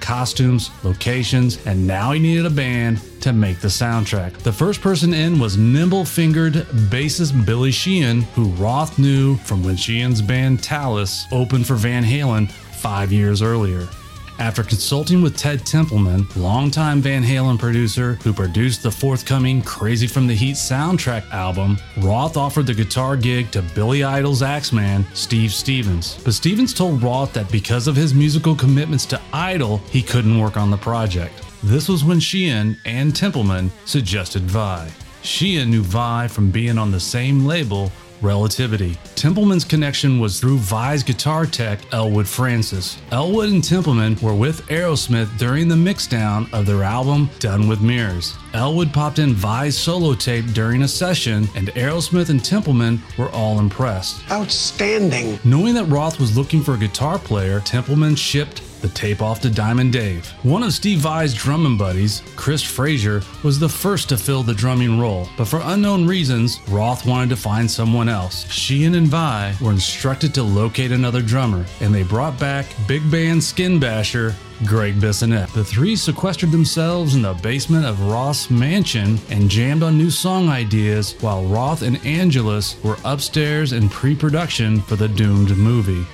costumes, 0.00 0.70
locations, 0.84 1.64
and 1.66 1.86
now 1.86 2.12
he 2.12 2.20
needed 2.20 2.46
a 2.46 2.50
band 2.50 3.00
to 3.20 3.32
make 3.32 3.60
the 3.60 3.68
soundtrack. 3.68 4.34
The 4.38 4.52
first 4.52 4.80
person 4.80 5.12
in 5.12 5.38
was 5.38 5.56
nimble 5.56 6.04
fingered 6.04 6.54
bassist 6.54 7.44
Billy 7.44 7.72
Sheehan, 7.72 8.22
who 8.34 8.44
Roth 8.50 8.98
knew 8.98 9.36
from 9.38 9.62
when 9.62 9.76
Sheehan's 9.76 10.22
band 10.22 10.60
Talas 10.60 11.24
opened 11.32 11.66
for 11.66 11.74
Van 11.74 12.04
Halen 12.04 12.50
five 12.50 13.12
years 13.12 13.42
earlier. 13.42 13.88
After 14.40 14.62
consulting 14.62 15.20
with 15.20 15.36
Ted 15.36 15.66
Templeman, 15.66 16.26
longtime 16.34 17.02
Van 17.02 17.22
Halen 17.22 17.58
producer 17.58 18.14
who 18.24 18.32
produced 18.32 18.82
the 18.82 18.90
forthcoming 18.90 19.60
Crazy 19.60 20.06
from 20.06 20.26
the 20.26 20.34
Heat 20.34 20.54
soundtrack 20.54 21.30
album, 21.30 21.76
Roth 21.98 22.38
offered 22.38 22.66
the 22.66 22.72
guitar 22.72 23.18
gig 23.18 23.50
to 23.50 23.60
Billy 23.60 24.02
Idol's 24.02 24.40
Axeman, 24.40 25.04
Steve 25.12 25.52
Stevens. 25.52 26.18
But 26.24 26.32
Stevens 26.32 26.72
told 26.72 27.02
Roth 27.02 27.34
that 27.34 27.52
because 27.52 27.86
of 27.86 27.96
his 27.96 28.14
musical 28.14 28.54
commitments 28.54 29.04
to 29.06 29.20
Idol, 29.34 29.76
he 29.90 30.00
couldn't 30.00 30.40
work 30.40 30.56
on 30.56 30.70
the 30.70 30.78
project. 30.78 31.34
This 31.62 31.86
was 31.86 32.02
when 32.02 32.18
Sheehan 32.18 32.78
and 32.86 33.14
Templeman 33.14 33.70
suggested 33.84 34.44
Vai. 34.44 34.90
Sheehan 35.20 35.70
knew 35.70 35.82
Vai 35.82 36.28
from 36.28 36.50
being 36.50 36.78
on 36.78 36.90
the 36.90 36.98
same 36.98 37.44
label 37.44 37.92
Relativity. 38.22 38.96
Templeman's 39.14 39.64
connection 39.64 40.20
was 40.20 40.40
through 40.40 40.58
Vai's 40.58 41.02
guitar 41.02 41.46
tech, 41.46 41.80
Elwood 41.92 42.28
Francis. 42.28 42.98
Elwood 43.12 43.50
and 43.50 43.64
Templeman 43.64 44.16
were 44.20 44.34
with 44.34 44.66
Aerosmith 44.68 45.36
during 45.38 45.68
the 45.68 45.74
mixdown 45.74 46.52
of 46.52 46.66
their 46.66 46.82
album 46.82 47.30
Done 47.38 47.68
with 47.68 47.80
Mirrors. 47.80 48.36
Elwood 48.52 48.92
popped 48.92 49.18
in 49.18 49.34
Vai's 49.34 49.76
solo 49.76 50.14
tape 50.14 50.46
during 50.52 50.82
a 50.82 50.88
session, 50.88 51.48
and 51.54 51.68
Aerosmith 51.68 52.30
and 52.30 52.44
Templeman 52.44 53.00
were 53.16 53.30
all 53.30 53.58
impressed. 53.58 54.28
Outstanding. 54.30 55.38
Knowing 55.44 55.74
that 55.74 55.84
Roth 55.84 56.18
was 56.18 56.36
looking 56.36 56.62
for 56.62 56.74
a 56.74 56.78
guitar 56.78 57.18
player, 57.18 57.60
Templeman 57.60 58.16
shipped 58.16 58.62
the 58.80 58.88
tape 58.88 59.22
off 59.22 59.40
to 59.40 59.50
Diamond 59.50 59.92
Dave. 59.92 60.26
One 60.42 60.62
of 60.62 60.72
Steve 60.72 60.98
Vai's 60.98 61.34
drumming 61.34 61.76
buddies, 61.76 62.22
Chris 62.36 62.62
Frazier, 62.62 63.22
was 63.42 63.58
the 63.58 63.68
first 63.68 64.08
to 64.08 64.16
fill 64.16 64.42
the 64.42 64.54
drumming 64.54 64.98
role, 64.98 65.28
but 65.36 65.48
for 65.48 65.60
unknown 65.64 66.06
reasons, 66.06 66.60
Roth 66.68 67.06
wanted 67.06 67.30
to 67.30 67.36
find 67.36 67.70
someone 67.70 68.08
else. 68.08 68.50
Sheehan 68.50 68.94
and 68.94 69.08
Vai 69.08 69.54
were 69.60 69.72
instructed 69.72 70.34
to 70.34 70.42
locate 70.42 70.92
another 70.92 71.22
drummer, 71.22 71.64
and 71.80 71.94
they 71.94 72.02
brought 72.02 72.38
back 72.38 72.66
big 72.86 73.08
band 73.10 73.42
skin 73.42 73.78
basher 73.78 74.34
Greg 74.66 74.96
Bissonette. 74.96 75.52
The 75.52 75.64
three 75.64 75.96
sequestered 75.96 76.50
themselves 76.50 77.14
in 77.14 77.22
the 77.22 77.34
basement 77.34 77.86
of 77.86 78.02
Roth's 78.02 78.50
mansion 78.50 79.18
and 79.30 79.48
jammed 79.48 79.82
on 79.82 79.96
new 79.96 80.10
song 80.10 80.48
ideas 80.48 81.14
while 81.20 81.44
Roth 81.44 81.82
and 81.82 82.04
Angelus 82.04 82.82
were 82.82 82.98
upstairs 83.04 83.72
in 83.72 83.88
pre 83.88 84.14
production 84.14 84.80
for 84.82 84.96
the 84.96 85.08
doomed 85.08 85.56
movie. 85.56 86.06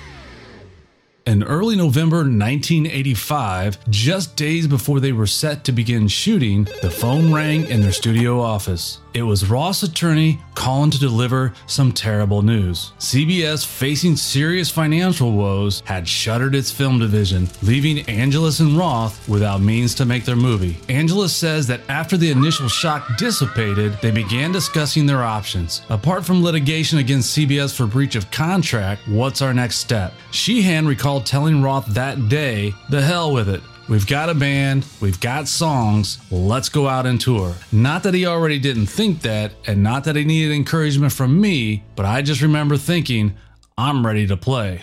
In 1.26 1.42
early 1.42 1.74
November 1.74 2.18
1985, 2.18 3.90
just 3.90 4.36
days 4.36 4.68
before 4.68 5.00
they 5.00 5.10
were 5.10 5.26
set 5.26 5.64
to 5.64 5.72
begin 5.72 6.06
shooting, 6.06 6.68
the 6.82 6.90
phone 6.90 7.32
rang 7.32 7.66
in 7.66 7.80
their 7.80 7.90
studio 7.90 8.40
office. 8.40 9.00
It 9.16 9.22
was 9.22 9.48
Ross' 9.48 9.82
attorney 9.82 10.42
calling 10.54 10.90
to 10.90 10.98
deliver 10.98 11.54
some 11.66 11.90
terrible 11.90 12.42
news. 12.42 12.92
CBS, 12.98 13.64
facing 13.64 14.14
serious 14.14 14.70
financial 14.70 15.32
woes, 15.32 15.82
had 15.86 16.06
shuttered 16.06 16.54
its 16.54 16.70
film 16.70 16.98
division, 16.98 17.48
leaving 17.62 18.00
Angelus 18.10 18.60
and 18.60 18.76
Roth 18.76 19.26
without 19.26 19.62
means 19.62 19.94
to 19.94 20.04
make 20.04 20.26
their 20.26 20.36
movie. 20.36 20.76
Angelus 20.90 21.34
says 21.34 21.66
that 21.66 21.80
after 21.88 22.18
the 22.18 22.30
initial 22.30 22.68
shock 22.68 23.16
dissipated, 23.16 23.98
they 24.02 24.10
began 24.10 24.52
discussing 24.52 25.06
their 25.06 25.24
options. 25.24 25.80
Apart 25.88 26.26
from 26.26 26.44
litigation 26.44 26.98
against 26.98 27.34
CBS 27.34 27.74
for 27.74 27.86
breach 27.86 28.16
of 28.16 28.30
contract, 28.30 29.08
what's 29.08 29.40
our 29.40 29.54
next 29.54 29.76
step? 29.76 30.12
Sheehan 30.30 30.86
recalled 30.86 31.24
telling 31.24 31.62
Roth 31.62 31.86
that 31.86 32.28
day, 32.28 32.74
the 32.90 33.00
hell 33.00 33.32
with 33.32 33.48
it. 33.48 33.62
We've 33.88 34.06
got 34.06 34.28
a 34.28 34.34
band, 34.34 34.84
we've 35.00 35.20
got 35.20 35.46
songs, 35.46 36.18
let's 36.32 36.68
go 36.68 36.88
out 36.88 37.06
and 37.06 37.20
tour. 37.20 37.54
Not 37.70 38.02
that 38.02 38.14
he 38.14 38.26
already 38.26 38.58
didn't 38.58 38.86
think 38.86 39.22
that, 39.22 39.52
and 39.64 39.80
not 39.80 40.02
that 40.04 40.16
he 40.16 40.24
needed 40.24 40.52
encouragement 40.52 41.12
from 41.12 41.40
me, 41.40 41.84
but 41.94 42.04
I 42.04 42.20
just 42.22 42.42
remember 42.42 42.76
thinking, 42.76 43.36
I'm 43.78 44.04
ready 44.04 44.26
to 44.26 44.36
play. 44.36 44.82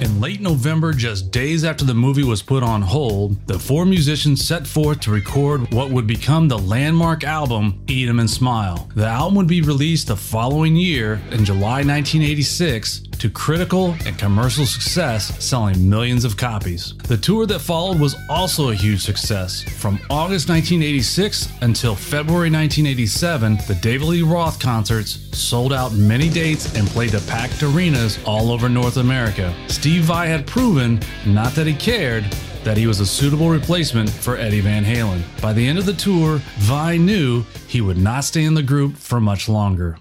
In 0.00 0.20
late 0.20 0.42
November, 0.42 0.92
just 0.92 1.30
days 1.30 1.64
after 1.64 1.86
the 1.86 1.94
movie 1.94 2.24
was 2.24 2.42
put 2.42 2.62
on 2.62 2.82
hold, 2.82 3.46
the 3.46 3.58
four 3.58 3.86
musicians 3.86 4.46
set 4.46 4.66
forth 4.66 5.00
to 5.00 5.10
record 5.10 5.72
what 5.72 5.90
would 5.90 6.06
become 6.06 6.46
the 6.46 6.58
landmark 6.58 7.24
album, 7.24 7.82
Eat 7.86 8.08
'em 8.08 8.20
and 8.20 8.28
Smile. 8.28 8.86
The 8.94 9.06
album 9.06 9.36
would 9.36 9.46
be 9.46 9.62
released 9.62 10.08
the 10.08 10.16
following 10.16 10.76
year, 10.76 11.22
in 11.30 11.46
July 11.46 11.82
1986, 11.82 13.07
to 13.18 13.30
critical 13.30 13.94
and 14.06 14.18
commercial 14.18 14.66
success, 14.66 15.44
selling 15.44 15.88
millions 15.88 16.24
of 16.24 16.36
copies. 16.36 16.94
The 17.08 17.16
tour 17.16 17.46
that 17.46 17.60
followed 17.60 18.00
was 18.00 18.16
also 18.28 18.70
a 18.70 18.74
huge 18.74 19.00
success. 19.00 19.62
From 19.62 19.98
August 20.10 20.48
1986 20.48 21.48
until 21.62 21.94
February 21.94 22.50
1987, 22.50 23.58
the 23.66 23.74
David 23.76 24.06
Lee 24.06 24.22
Roth 24.22 24.58
concerts 24.58 25.18
sold 25.36 25.72
out 25.72 25.92
many 25.92 26.28
dates 26.28 26.74
and 26.74 26.86
played 26.88 27.10
to 27.10 27.20
packed 27.22 27.62
arenas 27.62 28.18
all 28.24 28.50
over 28.50 28.68
North 28.68 28.96
America. 28.96 29.54
Steve 29.68 30.04
Vai 30.04 30.26
had 30.26 30.46
proven, 30.46 31.00
not 31.26 31.52
that 31.52 31.66
he 31.66 31.74
cared, 31.74 32.24
that 32.64 32.76
he 32.76 32.86
was 32.86 33.00
a 33.00 33.06
suitable 33.06 33.48
replacement 33.48 34.10
for 34.10 34.36
Eddie 34.36 34.60
Van 34.60 34.84
Halen. 34.84 35.22
By 35.40 35.52
the 35.52 35.66
end 35.66 35.78
of 35.78 35.86
the 35.86 35.92
tour, 35.92 36.38
Vai 36.58 36.98
knew 36.98 37.44
he 37.66 37.80
would 37.80 37.98
not 37.98 38.24
stay 38.24 38.44
in 38.44 38.54
the 38.54 38.62
group 38.62 38.96
for 38.96 39.20
much 39.20 39.48
longer. 39.48 39.98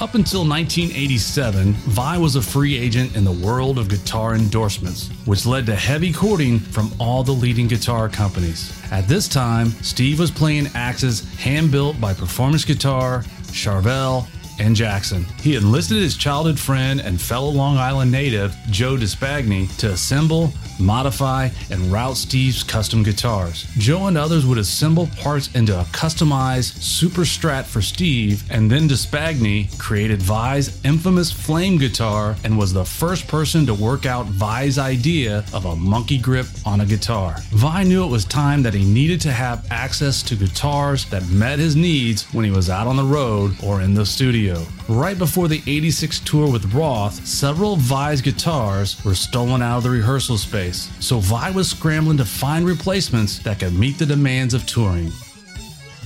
Up 0.00 0.14
until 0.14 0.48
1987, 0.48 1.74
Vai 1.74 2.16
was 2.16 2.34
a 2.34 2.40
free 2.40 2.74
agent 2.78 3.14
in 3.16 3.22
the 3.22 3.32
world 3.32 3.78
of 3.78 3.90
guitar 3.90 4.34
endorsements, 4.34 5.08
which 5.26 5.44
led 5.44 5.66
to 5.66 5.74
heavy 5.74 6.10
courting 6.10 6.58
from 6.58 6.90
all 6.98 7.22
the 7.22 7.32
leading 7.32 7.68
guitar 7.68 8.08
companies. 8.08 8.72
At 8.90 9.06
this 9.08 9.28
time, 9.28 9.72
Steve 9.82 10.18
was 10.18 10.30
playing 10.30 10.68
axes 10.74 11.30
hand 11.34 11.70
built 11.70 12.00
by 12.00 12.14
Performance 12.14 12.64
Guitar, 12.64 13.24
Charvel, 13.52 14.26
and 14.58 14.74
Jackson. 14.74 15.26
He 15.42 15.56
enlisted 15.56 15.98
his 15.98 16.16
childhood 16.16 16.58
friend 16.58 17.02
and 17.02 17.20
fellow 17.20 17.50
Long 17.50 17.76
Island 17.76 18.10
native, 18.10 18.56
Joe 18.70 18.96
Despagni, 18.96 19.74
to 19.76 19.90
assemble, 19.90 20.50
modify, 20.80 21.48
and 21.70 21.92
route 21.92 22.16
Steve's 22.16 22.62
custom 22.62 23.02
guitars. 23.02 23.66
Joe 23.78 24.06
and 24.06 24.16
others 24.18 24.46
would 24.46 24.58
assemble 24.58 25.08
parts 25.18 25.54
into 25.54 25.78
a 25.78 25.84
customized 25.84 26.80
Super 26.82 27.22
Strat 27.22 27.64
for 27.64 27.82
Steve, 27.82 28.42
and 28.50 28.70
then 28.70 28.88
Despagni 28.88 29.76
created 29.78 30.20
Vai's 30.22 30.82
infamous 30.84 31.30
flame 31.30 31.78
guitar 31.78 32.36
and 32.44 32.58
was 32.58 32.72
the 32.72 32.84
first 32.84 33.28
person 33.28 33.66
to 33.66 33.74
work 33.74 34.06
out 34.06 34.26
Vai's 34.26 34.78
idea 34.78 35.44
of 35.52 35.66
a 35.66 35.76
monkey 35.76 36.18
grip 36.18 36.46
on 36.64 36.80
a 36.80 36.86
guitar. 36.86 37.36
Vai 37.50 37.84
knew 37.84 38.04
it 38.04 38.10
was 38.10 38.24
time 38.24 38.62
that 38.62 38.74
he 38.74 38.84
needed 38.84 39.20
to 39.20 39.32
have 39.32 39.66
access 39.70 40.22
to 40.22 40.34
guitars 40.36 41.04
that 41.10 41.28
met 41.28 41.58
his 41.58 41.76
needs 41.76 42.22
when 42.32 42.44
he 42.44 42.50
was 42.50 42.70
out 42.70 42.86
on 42.86 42.96
the 42.96 43.04
road 43.04 43.54
or 43.62 43.82
in 43.82 43.94
the 43.94 44.06
studio. 44.06 44.66
Right 44.90 45.16
before 45.16 45.46
the 45.46 45.62
86 45.68 46.18
tour 46.18 46.50
with 46.50 46.74
Roth, 46.74 47.24
several 47.24 47.74
of 47.74 47.78
Vai's 47.78 48.20
guitars 48.20 48.96
were 49.04 49.14
stolen 49.14 49.62
out 49.62 49.76
of 49.76 49.82
the 49.84 49.90
rehearsal 49.90 50.36
space, 50.36 50.90
so 50.98 51.20
Vai 51.20 51.52
was 51.52 51.70
scrambling 51.70 52.16
to 52.16 52.24
find 52.24 52.66
replacements 52.66 53.38
that 53.44 53.60
could 53.60 53.72
meet 53.72 53.98
the 53.98 54.06
demands 54.06 54.52
of 54.52 54.66
touring. 54.66 55.12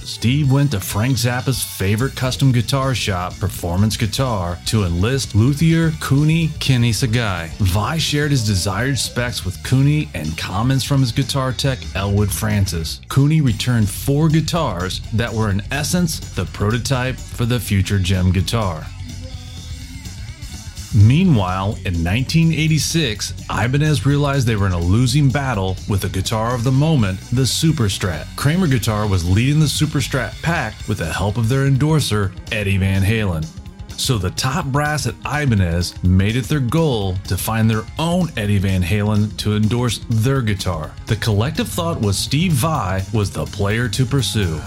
Steve 0.05 0.53
went 0.53 0.71
to 0.73 0.81
Frank 0.81 1.17
Zappa's 1.17 1.63
favorite 1.63 2.15
custom 2.15 2.53
guitar 2.53 2.95
shop, 2.95 3.39
Performance 3.39 3.97
Guitar, 3.97 4.59
to 4.67 4.85
enlist 4.85 5.35
luthier 5.35 5.93
Cooney 6.01 6.51
Kenny 6.61 6.91
Sagai. 6.91 7.49
Vai 7.59 7.99
shared 7.99 8.31
his 8.31 8.47
desired 8.47 8.99
specs 8.99 9.45
with 9.45 9.63
Cooney 9.65 10.09
and 10.15 10.37
comments 10.37 10.85
from 10.85 11.01
his 11.01 11.13
guitar 11.13 11.53
tech, 11.53 11.79
Elwood 11.95 12.31
Francis. 12.31 13.01
Cooney 13.09 13.41
returned 13.41 13.89
four 13.89 14.29
guitars 14.29 15.01
that 15.15 15.33
were 15.33 15.51
in 15.51 15.63
essence 15.71 16.19
the 16.35 16.45
prototype 16.47 17.17
for 17.17 17.47
the 17.47 17.59
future 17.59 17.99
JEM 17.99 18.33
guitar. 18.33 18.87
Meanwhile, 20.95 21.75
in 21.85 22.05
1986, 22.05 23.35
Ibanez 23.51 24.07
realized 24.07 24.47
they 24.47 24.55
were 24.55 24.69
in 24.69 24.73
a 24.73 24.79
losing 24.79 25.29
battle 25.29 25.77
with 25.89 26.03
the 26.03 26.09
guitar 26.09 26.55
of 26.55 26.63
the 26.63 26.71
moment, 26.71 27.19
the 27.33 27.47
Super 27.47 27.85
Strat. 27.85 28.27
Kramer 28.37 28.69
Guitar 28.69 29.09
was 29.09 29.29
leading 29.29 29.59
the 29.59 29.67
Super 29.67 29.99
Strat 29.99 30.41
pack 30.41 30.75
with 30.87 30.99
the 30.99 31.13
help 31.13 31.37
of 31.37 31.49
their 31.49 31.67
endorser, 31.67 32.33
Eddie 32.53 32.79
Van 32.79 33.03
Halen. 33.03 33.45
So 33.97 34.19
the 34.19 34.31
top 34.31 34.67
brass 34.67 35.07
at 35.07 35.15
Ibanez 35.25 36.03
made 36.05 36.37
it 36.37 36.45
their 36.45 36.61
goal 36.61 37.17
to 37.29 37.37
find 37.37 37.69
their 37.69 37.85
own 37.99 38.31
Eddie 38.37 38.59
Van 38.59 38.83
Halen 38.83 39.37
to 39.39 39.57
endorse 39.57 39.99
their 40.09 40.43
guitar. 40.43 40.93
The 41.07 41.17
collective 41.17 41.69
thought 41.69 42.01
was 42.01 42.17
Steve 42.17 42.53
Vai 42.53 43.03
was 43.13 43.31
the 43.31 43.47
player 43.47 43.89
to 43.89 44.05
pursue. 44.07 44.61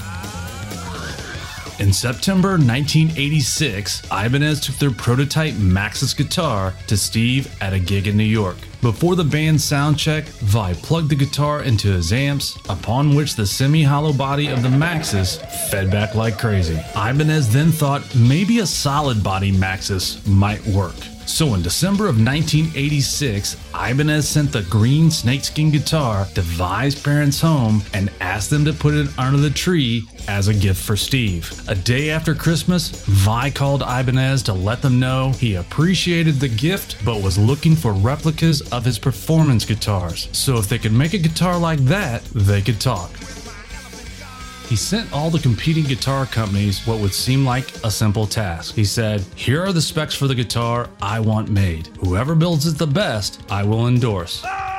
In 1.80 1.93
September 1.93 2.57
1986, 2.57 4.01
Ibanez 4.11 4.61
took 4.61 4.78
their 4.78 4.89
prototype 4.89 5.53
Maxxas 5.53 6.15
guitar 6.15 6.73
to 6.88 6.97
Steve 6.97 7.55
at 7.61 7.71
a 7.71 7.78
gig 7.78 8.07
in 8.07 8.17
New 8.17 8.23
York. 8.23 8.57
Before 8.82 9.15
the 9.15 9.23
band's 9.23 9.63
sound 9.63 9.99
check, 9.99 10.25
Vai 10.25 10.73
plugged 10.73 11.09
the 11.09 11.15
guitar 11.15 11.61
into 11.61 11.89
his 11.89 12.11
amps, 12.11 12.57
upon 12.67 13.15
which 13.15 13.36
the 13.36 13.45
semi 13.45 13.84
hollow 13.84 14.11
body 14.11 14.47
of 14.47 14.63
the 14.63 14.69
Maxxas 14.69 15.38
fed 15.69 15.91
back 15.91 16.15
like 16.15 16.39
crazy. 16.39 16.80
Ibanez 16.95 17.53
then 17.53 17.71
thought 17.71 18.03
maybe 18.15 18.57
a 18.57 18.65
solid 18.65 19.23
body 19.23 19.51
Maxxas 19.51 20.25
might 20.25 20.65
work. 20.65 20.95
So 21.28 21.53
in 21.53 21.61
December 21.61 22.05
of 22.05 22.15
1986, 22.15 23.57
Ibanez 23.75 24.28
sent 24.28 24.51
the 24.51 24.63
green 24.63 25.11
snakeskin 25.11 25.69
guitar 25.69 26.25
to 26.34 26.41
Vai's 26.41 26.99
parents' 26.99 27.41
home 27.41 27.84
and 27.93 28.09
asked 28.21 28.49
them 28.49 28.63
to 28.65 28.73
put 28.73 28.93
it 28.93 29.09
under 29.19 29.38
the 29.38 29.49
tree 29.49 30.07
as 30.30 30.47
a 30.47 30.53
gift 30.53 30.82
for 30.82 30.95
Steve. 30.95 31.51
A 31.67 31.75
day 31.75 32.09
after 32.09 32.34
Christmas, 32.34 33.03
Vai 33.05 33.51
called 33.51 33.82
Ibanez 33.82 34.41
to 34.43 34.53
let 34.53 34.82
them 34.82 34.99
know 34.99 35.32
he 35.34 35.55
appreciated 35.55 36.36
the 36.36 36.47
gift 36.47 36.97
but 37.05 37.21
was 37.21 37.38
looking 37.38 37.75
for 37.75 37.91
replicas 37.91 38.61
of 38.71 38.86
his 38.86 38.97
performance 38.97 39.65
guitars. 39.65 40.30
So 40.32 40.57
if 40.57 40.69
they 40.69 40.80
could 40.80 40.93
make 40.93 41.13
a 41.13 41.19
guitar 41.19 41.59
like 41.59 41.80
that, 41.82 42.23
they 42.34 42.61
could 42.61 42.80
talk. 42.80 43.11
He 44.68 44.76
sent 44.76 45.11
all 45.13 45.30
the 45.30 45.39
competing 45.39 45.86
guitar 45.86 46.26
companies 46.26 46.86
what 46.86 46.99
would 46.99 47.13
seem 47.13 47.45
like 47.45 47.74
a 47.86 47.91
simple 47.91 48.28
task. 48.28 48.76
He 48.76 48.84
said, 48.84 49.22
Here 49.36 49.63
are 49.63 49.72
the 49.72 49.82
specs 49.82 50.13
for 50.13 50.28
the 50.28 50.36
guitar 50.36 50.89
I 51.01 51.22
want 51.22 51.49
made. 51.49 51.88
Whoever 51.99 52.36
builds 52.36 52.68
it 52.68 52.78
the 52.78 52.88
best, 52.88 53.41
I 53.49 53.63
will 53.63 53.88
endorse. 53.88 54.43
Ah, 54.45 54.78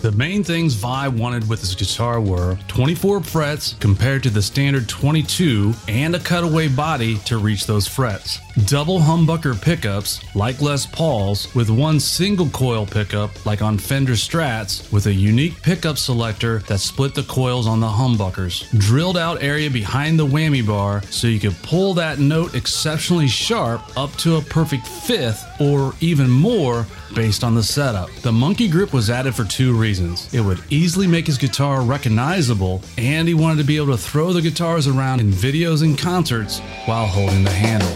the 0.00 0.12
main 0.12 0.44
things 0.44 0.74
Vai 0.74 1.08
wanted 1.08 1.48
with 1.48 1.60
his 1.60 1.74
guitar 1.74 2.20
were 2.20 2.56
24 2.68 3.20
frets 3.20 3.74
compared 3.80 4.22
to 4.22 4.30
the 4.30 4.40
standard 4.40 4.88
22 4.88 5.74
and 5.88 6.14
a 6.14 6.20
cutaway 6.20 6.68
body 6.68 7.18
to 7.24 7.38
reach 7.38 7.66
those 7.66 7.88
frets. 7.88 8.38
Double 8.66 8.98
humbucker 8.98 9.60
pickups 9.60 10.20
like 10.34 10.60
Les 10.60 10.86
Paul's 10.86 11.54
with 11.54 11.70
one 11.70 12.00
single 12.00 12.48
coil 12.48 12.86
pickup 12.86 13.46
like 13.46 13.62
on 13.62 13.78
Fender 13.78 14.14
Strats 14.14 14.90
with 14.90 15.06
a 15.06 15.12
unique 15.12 15.60
pickup 15.62 15.98
selector 15.98 16.60
that 16.60 16.78
split 16.78 17.14
the 17.14 17.22
coils 17.24 17.66
on 17.66 17.78
the 17.80 17.86
humbuckers. 17.86 18.68
Drilled 18.78 19.16
out 19.16 19.42
area 19.42 19.70
behind 19.70 20.18
the 20.18 20.26
whammy 20.26 20.66
bar 20.66 21.02
so 21.04 21.26
you 21.26 21.38
could 21.38 21.56
pull 21.62 21.94
that 21.94 22.18
note 22.18 22.54
exceptionally 22.54 23.28
sharp 23.28 23.82
up 23.96 24.12
to 24.16 24.36
a 24.36 24.42
perfect 24.42 24.86
fifth 24.86 25.44
or 25.60 25.94
even 26.00 26.30
more 26.30 26.86
based 27.14 27.44
on 27.44 27.54
the 27.54 27.62
setup. 27.62 28.10
The 28.22 28.32
monkey 28.32 28.68
grip 28.68 28.92
was 28.92 29.10
added 29.10 29.34
for 29.34 29.44
two 29.44 29.76
reasons. 29.76 30.32
It 30.32 30.40
would 30.40 30.62
easily 30.70 31.06
make 31.06 31.26
his 31.26 31.38
guitar 31.38 31.82
recognizable, 31.82 32.82
and 32.96 33.28
he 33.28 33.34
wanted 33.34 33.58
to 33.58 33.64
be 33.64 33.76
able 33.76 33.96
to 33.96 33.98
throw 33.98 34.32
the 34.32 34.42
guitars 34.42 34.86
around 34.86 35.20
in 35.20 35.30
videos 35.30 35.82
and 35.82 35.98
concerts 35.98 36.60
while 36.86 37.06
holding 37.06 37.44
the 37.44 37.50
handle. 37.50 37.94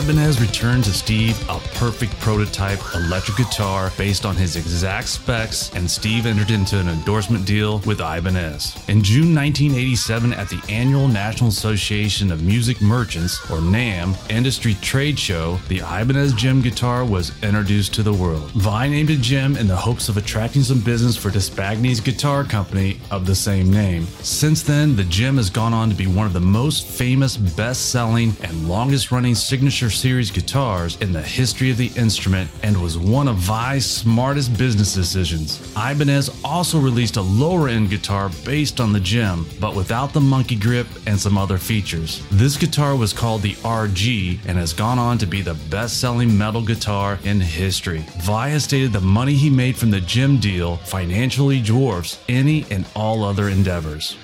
Ibanez 0.00 0.40
returned 0.40 0.84
to 0.84 0.94
Steve 0.94 1.36
perfect 1.80 2.12
prototype 2.20 2.78
electric 2.94 3.38
guitar 3.38 3.90
based 3.96 4.26
on 4.26 4.36
his 4.36 4.54
exact 4.54 5.08
specs, 5.08 5.74
and 5.74 5.90
Steve 5.90 6.26
entered 6.26 6.50
into 6.50 6.78
an 6.78 6.90
endorsement 6.90 7.46
deal 7.46 7.78
with 7.86 8.02
Ibanez. 8.02 8.76
In 8.88 9.02
June 9.02 9.34
1987, 9.34 10.34
at 10.34 10.50
the 10.50 10.60
annual 10.68 11.08
National 11.08 11.48
Association 11.48 12.30
of 12.30 12.42
Music 12.42 12.82
Merchants, 12.82 13.40
or 13.50 13.60
NAMM, 13.60 14.14
industry 14.30 14.74
trade 14.82 15.18
show, 15.18 15.58
the 15.68 15.78
Ibanez 15.78 16.34
JEM 16.34 16.60
guitar 16.60 17.02
was 17.02 17.32
introduced 17.42 17.94
to 17.94 18.02
the 18.02 18.12
world. 18.12 18.50
Vai 18.50 18.90
named 18.90 19.08
it 19.08 19.22
JEM 19.22 19.56
in 19.56 19.66
the 19.66 19.74
hopes 19.74 20.10
of 20.10 20.18
attracting 20.18 20.62
some 20.62 20.80
business 20.80 21.16
for 21.16 21.30
Despagni's 21.30 22.00
guitar 22.00 22.44
company 22.44 23.00
of 23.10 23.24
the 23.24 23.34
same 23.34 23.70
name. 23.70 24.04
Since 24.20 24.64
then, 24.64 24.96
the 24.96 25.04
JEM 25.04 25.38
has 25.38 25.48
gone 25.48 25.72
on 25.72 25.88
to 25.88 25.94
be 25.94 26.06
one 26.06 26.26
of 26.26 26.34
the 26.34 26.40
most 26.40 26.86
famous, 26.86 27.38
best 27.38 27.90
selling, 27.90 28.36
and 28.42 28.68
longest 28.68 29.10
running 29.10 29.34
signature 29.34 29.88
series 29.88 30.30
guitars 30.30 30.98
in 31.00 31.12
the 31.12 31.22
history 31.22 31.69
of 31.70 31.76
the 31.76 31.90
instrument 31.96 32.50
and 32.62 32.80
was 32.80 32.98
one 32.98 33.28
of 33.28 33.36
Vai's 33.36 33.86
smartest 33.86 34.56
business 34.56 34.94
decisions. 34.94 35.60
Ibanez 35.76 36.30
also 36.44 36.78
released 36.78 37.16
a 37.16 37.22
lower 37.22 37.68
end 37.68 37.90
guitar 37.90 38.30
based 38.44 38.80
on 38.80 38.92
the 38.92 39.00
JEM, 39.00 39.46
but 39.60 39.74
without 39.74 40.12
the 40.12 40.20
monkey 40.20 40.56
grip 40.56 40.86
and 41.06 41.18
some 41.18 41.38
other 41.38 41.58
features. 41.58 42.22
This 42.30 42.56
guitar 42.56 42.96
was 42.96 43.12
called 43.12 43.42
the 43.42 43.54
RG 43.54 44.38
and 44.46 44.58
has 44.58 44.72
gone 44.72 44.98
on 44.98 45.18
to 45.18 45.26
be 45.26 45.42
the 45.42 45.54
best 45.70 46.00
selling 46.00 46.36
metal 46.36 46.62
guitar 46.62 47.18
in 47.24 47.40
history. 47.40 48.04
Vai 48.22 48.50
has 48.50 48.64
stated 48.64 48.92
the 48.92 49.00
money 49.00 49.34
he 49.34 49.50
made 49.50 49.76
from 49.76 49.90
the 49.90 50.00
JEM 50.00 50.38
deal 50.38 50.76
financially 50.78 51.60
dwarfs 51.60 52.20
any 52.28 52.66
and 52.70 52.86
all 52.94 53.24
other 53.24 53.48
endeavors. 53.48 54.16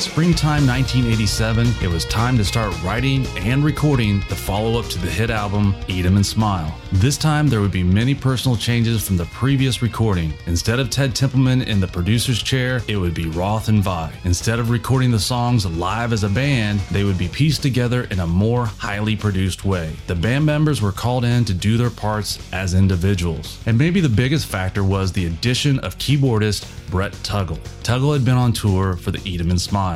Springtime 0.00 0.66
1987, 0.66 1.66
it 1.82 1.88
was 1.88 2.06
time 2.06 2.38
to 2.38 2.44
start 2.44 2.74
writing 2.82 3.26
and 3.36 3.62
recording 3.62 4.20
the 4.30 4.34
follow 4.34 4.80
up 4.80 4.86
to 4.86 4.98
the 4.98 5.10
hit 5.10 5.28
album 5.28 5.74
Eat 5.88 6.06
'em 6.06 6.16
and 6.16 6.24
Smile. 6.24 6.74
This 6.90 7.18
time, 7.18 7.48
there 7.48 7.60
would 7.60 7.70
be 7.70 7.82
many 7.82 8.14
personal 8.14 8.56
changes 8.56 9.06
from 9.06 9.18
the 9.18 9.26
previous 9.26 9.82
recording. 9.82 10.32
Instead 10.46 10.80
of 10.80 10.88
Ted 10.88 11.14
Templeman 11.14 11.62
in 11.62 11.80
the 11.80 11.86
producer's 11.86 12.42
chair, 12.42 12.82
it 12.88 12.96
would 12.96 13.12
be 13.12 13.26
Roth 13.26 13.68
and 13.68 13.84
Vai. 13.84 14.10
Instead 14.24 14.58
of 14.58 14.70
recording 14.70 15.10
the 15.10 15.18
songs 15.18 15.66
live 15.66 16.14
as 16.14 16.24
a 16.24 16.28
band, 16.30 16.80
they 16.90 17.04
would 17.04 17.18
be 17.18 17.28
pieced 17.28 17.60
together 17.62 18.04
in 18.10 18.20
a 18.20 18.26
more 18.26 18.66
highly 18.78 19.16
produced 19.16 19.66
way. 19.66 19.90
The 20.06 20.14
band 20.14 20.46
members 20.46 20.80
were 20.80 20.92
called 20.92 21.26
in 21.26 21.44
to 21.44 21.52
do 21.52 21.76
their 21.76 21.90
parts 21.90 22.38
as 22.52 22.72
individuals. 22.72 23.58
And 23.66 23.76
maybe 23.76 24.00
the 24.00 24.08
biggest 24.08 24.46
factor 24.46 24.82
was 24.82 25.12
the 25.12 25.26
addition 25.26 25.78
of 25.80 25.98
keyboardist 25.98 26.64
Brett 26.90 27.12
Tuggle. 27.22 27.58
Tuggle 27.84 28.14
had 28.14 28.24
been 28.24 28.36
on 28.36 28.52
tour 28.52 28.96
for 28.96 29.12
the 29.12 29.20
Eat 29.24 29.40
'em 29.40 29.50
and 29.50 29.60
Smile. 29.60 29.89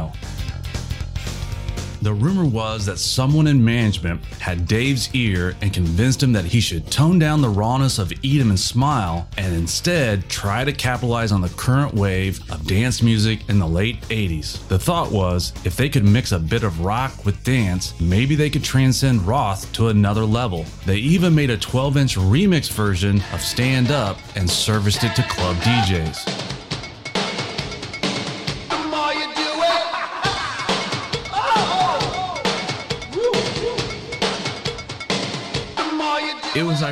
The 2.04 2.12
rumor 2.12 2.44
was 2.44 2.84
that 2.84 2.98
someone 2.98 3.46
in 3.46 3.64
management 3.64 4.22
had 4.38 4.68
Dave's 4.68 5.08
ear 5.14 5.56
and 5.62 5.72
convinced 5.72 6.22
him 6.22 6.34
that 6.34 6.44
he 6.44 6.60
should 6.60 6.90
tone 6.90 7.18
down 7.18 7.40
the 7.40 7.48
rawness 7.48 7.98
of 7.98 8.12
'em 8.22 8.50
and 8.50 8.60
Smile 8.60 9.26
and 9.38 9.54
instead 9.54 10.28
try 10.28 10.64
to 10.64 10.72
capitalize 10.74 11.32
on 11.32 11.40
the 11.40 11.48
current 11.48 11.94
wave 11.94 12.40
of 12.50 12.66
dance 12.66 13.00
music 13.00 13.40
in 13.48 13.58
the 13.58 13.66
late 13.66 14.06
80s. 14.10 14.58
The 14.68 14.78
thought 14.78 15.12
was 15.12 15.54
if 15.64 15.76
they 15.76 15.88
could 15.88 16.04
mix 16.04 16.30
a 16.30 16.38
bit 16.38 16.62
of 16.62 16.80
rock 16.80 17.24
with 17.24 17.42
dance, 17.42 17.94
maybe 17.98 18.34
they 18.34 18.50
could 18.50 18.64
transcend 18.64 19.26
Roth 19.26 19.72
to 19.72 19.88
another 19.88 20.26
level. 20.26 20.66
They 20.84 20.98
even 20.98 21.34
made 21.34 21.48
a 21.48 21.56
12 21.56 21.96
inch 21.96 22.16
remix 22.16 22.68
version 22.68 23.22
of 23.32 23.40
Stand 23.40 23.90
Up 23.90 24.18
and 24.36 24.50
serviced 24.50 25.04
it 25.04 25.16
to 25.16 25.22
club 25.22 25.56
DJs. 25.56 26.63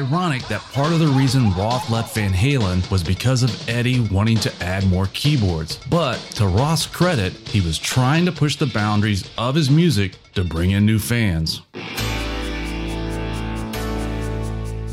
Ironic 0.02 0.42
that 0.48 0.60
part 0.72 0.92
of 0.92 0.98
the 0.98 1.06
reason 1.06 1.52
Roth 1.52 1.88
left 1.88 2.14
Van 2.14 2.32
Halen 2.32 2.88
was 2.90 3.04
because 3.04 3.42
of 3.42 3.68
Eddie 3.68 4.00
wanting 4.00 4.36
to 4.38 4.52
add 4.62 4.84
more 4.88 5.06
keyboards. 5.12 5.78
But 5.88 6.16
to 6.36 6.46
Roth's 6.46 6.86
credit, 6.86 7.32
he 7.32 7.60
was 7.60 7.78
trying 7.78 8.26
to 8.26 8.32
push 8.32 8.56
the 8.56 8.66
boundaries 8.66 9.30
of 9.38 9.54
his 9.54 9.70
music 9.70 10.16
to 10.34 10.42
bring 10.42 10.72
in 10.72 10.84
new 10.84 10.98
fans. 10.98 11.62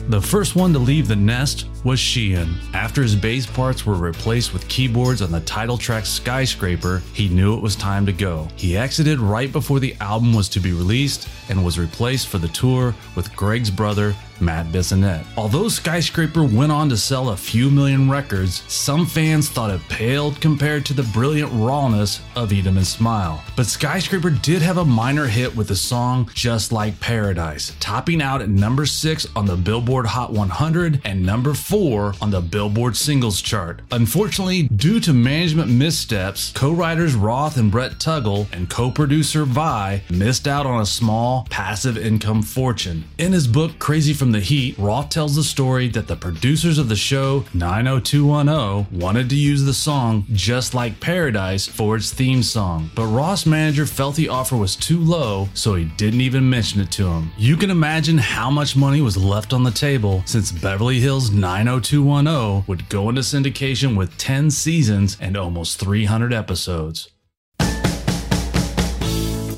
The 0.10 0.22
first 0.22 0.56
one 0.56 0.74
to 0.74 0.80
leave 0.80 1.08
the 1.08 1.16
nest 1.16 1.68
was 1.84 2.00
Sheehan. 2.00 2.56
After 2.74 3.02
his 3.02 3.16
bass 3.16 3.46
parts 3.46 3.86
were 3.86 3.96
replaced 3.96 4.54
with 4.54 4.68
keyboards 4.68 5.22
on 5.22 5.32
the 5.32 5.40
title 5.42 5.78
track 5.78 6.06
Skyscraper, 6.06 7.02
he 7.14 7.30
knew 7.30 7.56
it 7.56 7.62
was 7.62 7.76
time 7.76 8.06
to 8.06 8.14
go. 8.14 8.48
He 8.56 8.78
exited 8.78 9.20
right 9.20 9.52
before 9.52 9.80
the 9.80 9.96
album 10.02 10.34
was 10.34 10.50
to 10.50 10.60
be 10.60 10.72
released 10.72 11.30
and 11.50 11.64
was 11.64 11.80
replaced 11.80 12.28
for 12.28 12.38
the 12.38 12.48
tour 12.50 12.94
with 13.16 13.36
Greg's 13.36 13.72
brother, 13.72 14.16
Matt 14.42 14.68
Bissonette. 14.68 15.26
Although 15.36 15.68
Skyscraper 15.68 16.44
went 16.44 16.72
on 16.72 16.88
to 16.90 16.98
sell 16.98 17.30
a 17.30 17.38
few 17.38 17.70
million 17.70 18.10
records, 18.10 18.64
some 18.72 19.06
fans 19.06 19.50
thought 19.50 19.70
it 19.70 19.82
paled 19.90 20.40
compared 20.40 20.86
to 20.86 20.94
the 20.94 21.04
brilliant 21.04 21.52
rawness 21.54 22.22
of 22.36 22.54
Eat 22.54 22.66
'em 22.66 22.78
and 22.78 22.88
Smile. 22.88 23.44
But 23.58 23.66
Skyscraper 23.66 24.30
did 24.30 24.62
have 24.62 24.78
a 24.78 24.86
minor 24.86 25.28
hit 25.28 25.56
with 25.56 25.68
the 25.68 25.76
song 25.76 26.30
Just 26.34 26.72
Like 26.72 27.00
Paradise, 27.02 27.74
topping 27.82 28.22
out 28.22 28.42
at 28.42 28.50
number 28.50 28.86
6 28.86 29.28
on 29.36 29.46
the 29.46 29.58
Billboard 29.58 30.06
Hot 30.06 30.32
100 30.32 31.02
and 31.04 31.22
number 31.22 31.54
4 31.54 31.69
on 31.72 32.32
the 32.32 32.42
Billboard 32.42 32.98
Singles 32.98 33.42
Chart. 33.42 33.82
Unfortunately, 33.92 34.64
due 34.64 35.00
to 35.02 35.14
management 35.14 35.70
missteps, 35.70 36.52
co-writers 36.54 37.14
Roth 37.14 37.58
and 37.58 37.70
Brett 37.72 38.00
Tuggle 38.00 38.48
and 38.52 38.68
co-producer 38.68 39.46
Vai 39.46 40.02
missed 40.10 40.48
out 40.48 40.66
on 40.66 40.82
a 40.82 40.86
small 40.86 41.46
passive 41.52 41.96
income 41.96 42.42
fortune. 42.42 43.04
In 43.20 43.34
his 43.34 43.48
book 43.48 43.78
Crazy 43.78 44.14
from 44.14 44.32
the 44.32 44.40
Heat, 44.40 44.80
Roth 44.80 45.10
tells 45.10 45.36
the 45.36 45.44
story 45.44 45.88
that 45.90 46.08
the 46.08 46.16
producers 46.16 46.80
of 46.80 46.90
the 46.90 46.96
show 46.96 47.46
90210 47.54 49.00
wanted 49.00 49.30
to 49.30 49.36
use 49.36 49.64
the 49.64 49.74
song 49.74 50.26
Just 50.32 50.74
Like 50.74 51.00
Paradise 51.00 51.68
for 51.68 51.96
its 51.96 52.12
theme 52.12 52.42
song, 52.42 52.90
but 52.96 53.06
Roth's 53.06 53.46
manager 53.46 53.86
felt 53.86 54.16
the 54.16 54.30
offer 54.30 54.58
was 54.58 54.76
too 54.76 55.00
low, 55.00 55.48
so 55.54 55.76
he 55.76 55.86
didn't 55.86 56.22
even 56.22 56.50
mention 56.50 56.82
it 56.82 56.92
to 56.94 57.08
him. 57.08 57.32
You 57.38 57.56
can 57.56 57.70
imagine 57.70 58.18
how 58.18 58.50
much 58.50 58.76
money 58.76 59.02
was 59.02 59.16
left 59.16 59.54
on 59.54 59.64
the 59.64 59.72
table 59.72 60.24
since 60.26 60.52
Beverly 60.52 61.00
Hills 61.00 61.30
90210 61.64 62.64
would 62.68 62.88
go 62.88 63.10
into 63.10 63.20
syndication 63.20 63.98
with 63.98 64.18
10 64.18 64.50
seasons 64.50 65.18
and 65.20 65.36
almost 65.36 65.78
300 65.78 66.32
episodes. 66.32 67.12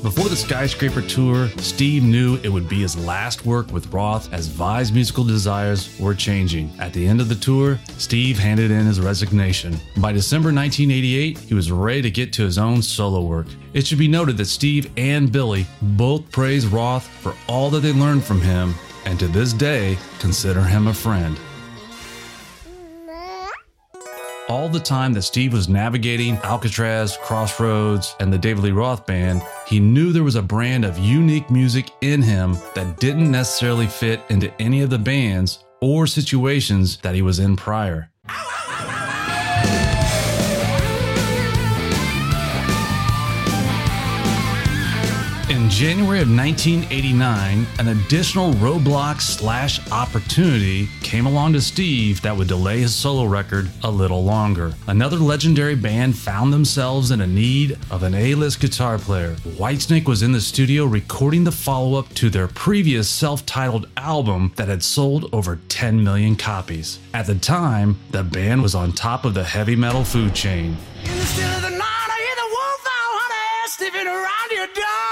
Before 0.02 0.28
the 0.28 0.34
Skyscraper 0.34 1.00
tour, 1.02 1.48
Steve 1.58 2.02
knew 2.02 2.40
it 2.42 2.48
would 2.48 2.68
be 2.68 2.80
his 2.80 2.96
last 2.96 3.46
work 3.46 3.70
with 3.70 3.86
Roth 3.92 4.32
as 4.32 4.48
Vai's 4.48 4.90
musical 4.90 5.22
desires 5.22 5.96
were 6.00 6.12
changing. 6.12 6.72
At 6.80 6.92
the 6.92 7.06
end 7.06 7.20
of 7.20 7.28
the 7.28 7.36
tour, 7.36 7.78
Steve 7.98 8.36
handed 8.36 8.72
in 8.72 8.84
his 8.84 9.00
resignation. 9.00 9.78
By 9.98 10.10
December 10.10 10.52
1988, 10.52 11.38
he 11.38 11.54
was 11.54 11.70
ready 11.70 12.02
to 12.02 12.10
get 12.10 12.32
to 12.32 12.42
his 12.42 12.58
own 12.58 12.82
solo 12.82 13.20
work. 13.20 13.46
It 13.74 13.86
should 13.86 13.98
be 13.98 14.08
noted 14.08 14.36
that 14.38 14.46
Steve 14.46 14.90
and 14.96 15.30
Billy 15.30 15.66
both 15.80 16.32
praise 16.32 16.66
Roth 16.66 17.06
for 17.06 17.34
all 17.48 17.70
that 17.70 17.80
they 17.80 17.92
learned 17.92 18.24
from 18.24 18.40
him 18.40 18.74
and 19.04 19.20
to 19.20 19.28
this 19.28 19.52
day 19.52 19.96
consider 20.18 20.62
him 20.62 20.88
a 20.88 20.94
friend. 20.94 21.38
All 24.52 24.68
the 24.68 24.78
time 24.78 25.14
that 25.14 25.22
Steve 25.22 25.54
was 25.54 25.66
navigating 25.66 26.36
Alcatrazz, 26.36 27.18
Crossroads, 27.20 28.14
and 28.20 28.30
the 28.30 28.36
David 28.36 28.64
Lee 28.64 28.70
Roth 28.70 29.06
Band, 29.06 29.42
he 29.66 29.80
knew 29.80 30.12
there 30.12 30.24
was 30.24 30.36
a 30.36 30.42
brand 30.42 30.84
of 30.84 30.98
unique 30.98 31.50
music 31.50 31.90
in 32.02 32.20
him 32.20 32.58
that 32.74 33.00
didn't 33.00 33.30
necessarily 33.30 33.86
fit 33.86 34.20
into 34.28 34.52
any 34.60 34.82
of 34.82 34.90
the 34.90 34.98
bands 34.98 35.64
or 35.80 36.06
situations 36.06 36.98
that 36.98 37.14
he 37.14 37.22
was 37.22 37.38
in 37.38 37.56
prior. 37.56 38.10
January 45.72 46.20
of 46.20 46.28
1989, 46.28 47.66
an 47.78 47.88
additional 47.88 48.52
roadblock 48.54 49.22
slash 49.22 49.80
opportunity 49.90 50.86
came 51.00 51.24
along 51.24 51.54
to 51.54 51.62
Steve 51.62 52.20
that 52.20 52.36
would 52.36 52.46
delay 52.46 52.80
his 52.80 52.94
solo 52.94 53.24
record 53.24 53.70
a 53.82 53.90
little 53.90 54.22
longer. 54.22 54.74
Another 54.86 55.16
legendary 55.16 55.74
band 55.74 56.16
found 56.16 56.52
themselves 56.52 57.10
in 57.10 57.22
a 57.22 57.26
need 57.26 57.78
of 57.90 58.02
an 58.02 58.14
A-list 58.14 58.60
guitar 58.60 58.98
player. 58.98 59.34
Whitesnake 59.56 60.06
was 60.06 60.22
in 60.22 60.32
the 60.32 60.42
studio 60.42 60.84
recording 60.84 61.42
the 61.42 61.50
follow-up 61.50 62.10
to 62.16 62.28
their 62.28 62.48
previous 62.48 63.08
self-titled 63.08 63.88
album 63.96 64.52
that 64.56 64.68
had 64.68 64.82
sold 64.82 65.30
over 65.32 65.58
10 65.70 66.04
million 66.04 66.36
copies. 66.36 66.98
At 67.14 67.26
the 67.26 67.36
time, 67.36 67.98
the 68.10 68.22
band 68.22 68.62
was 68.62 68.74
on 68.74 68.92
top 68.92 69.24
of 69.24 69.32
the 69.32 69.42
heavy 69.42 69.74
metal 69.74 70.04
food 70.04 70.34
chain. 70.34 70.76
In 71.04 71.16
the 71.16 71.24
still 71.24 71.48
of 71.48 71.62
the 71.62 71.70
night, 71.70 72.08
I 72.10 72.18
hear 72.18 72.36
the 72.36 72.50
wolf 72.52 72.82
honey, 73.88 74.06
around 74.06 74.50
your 74.50 74.66
door. 74.66 75.11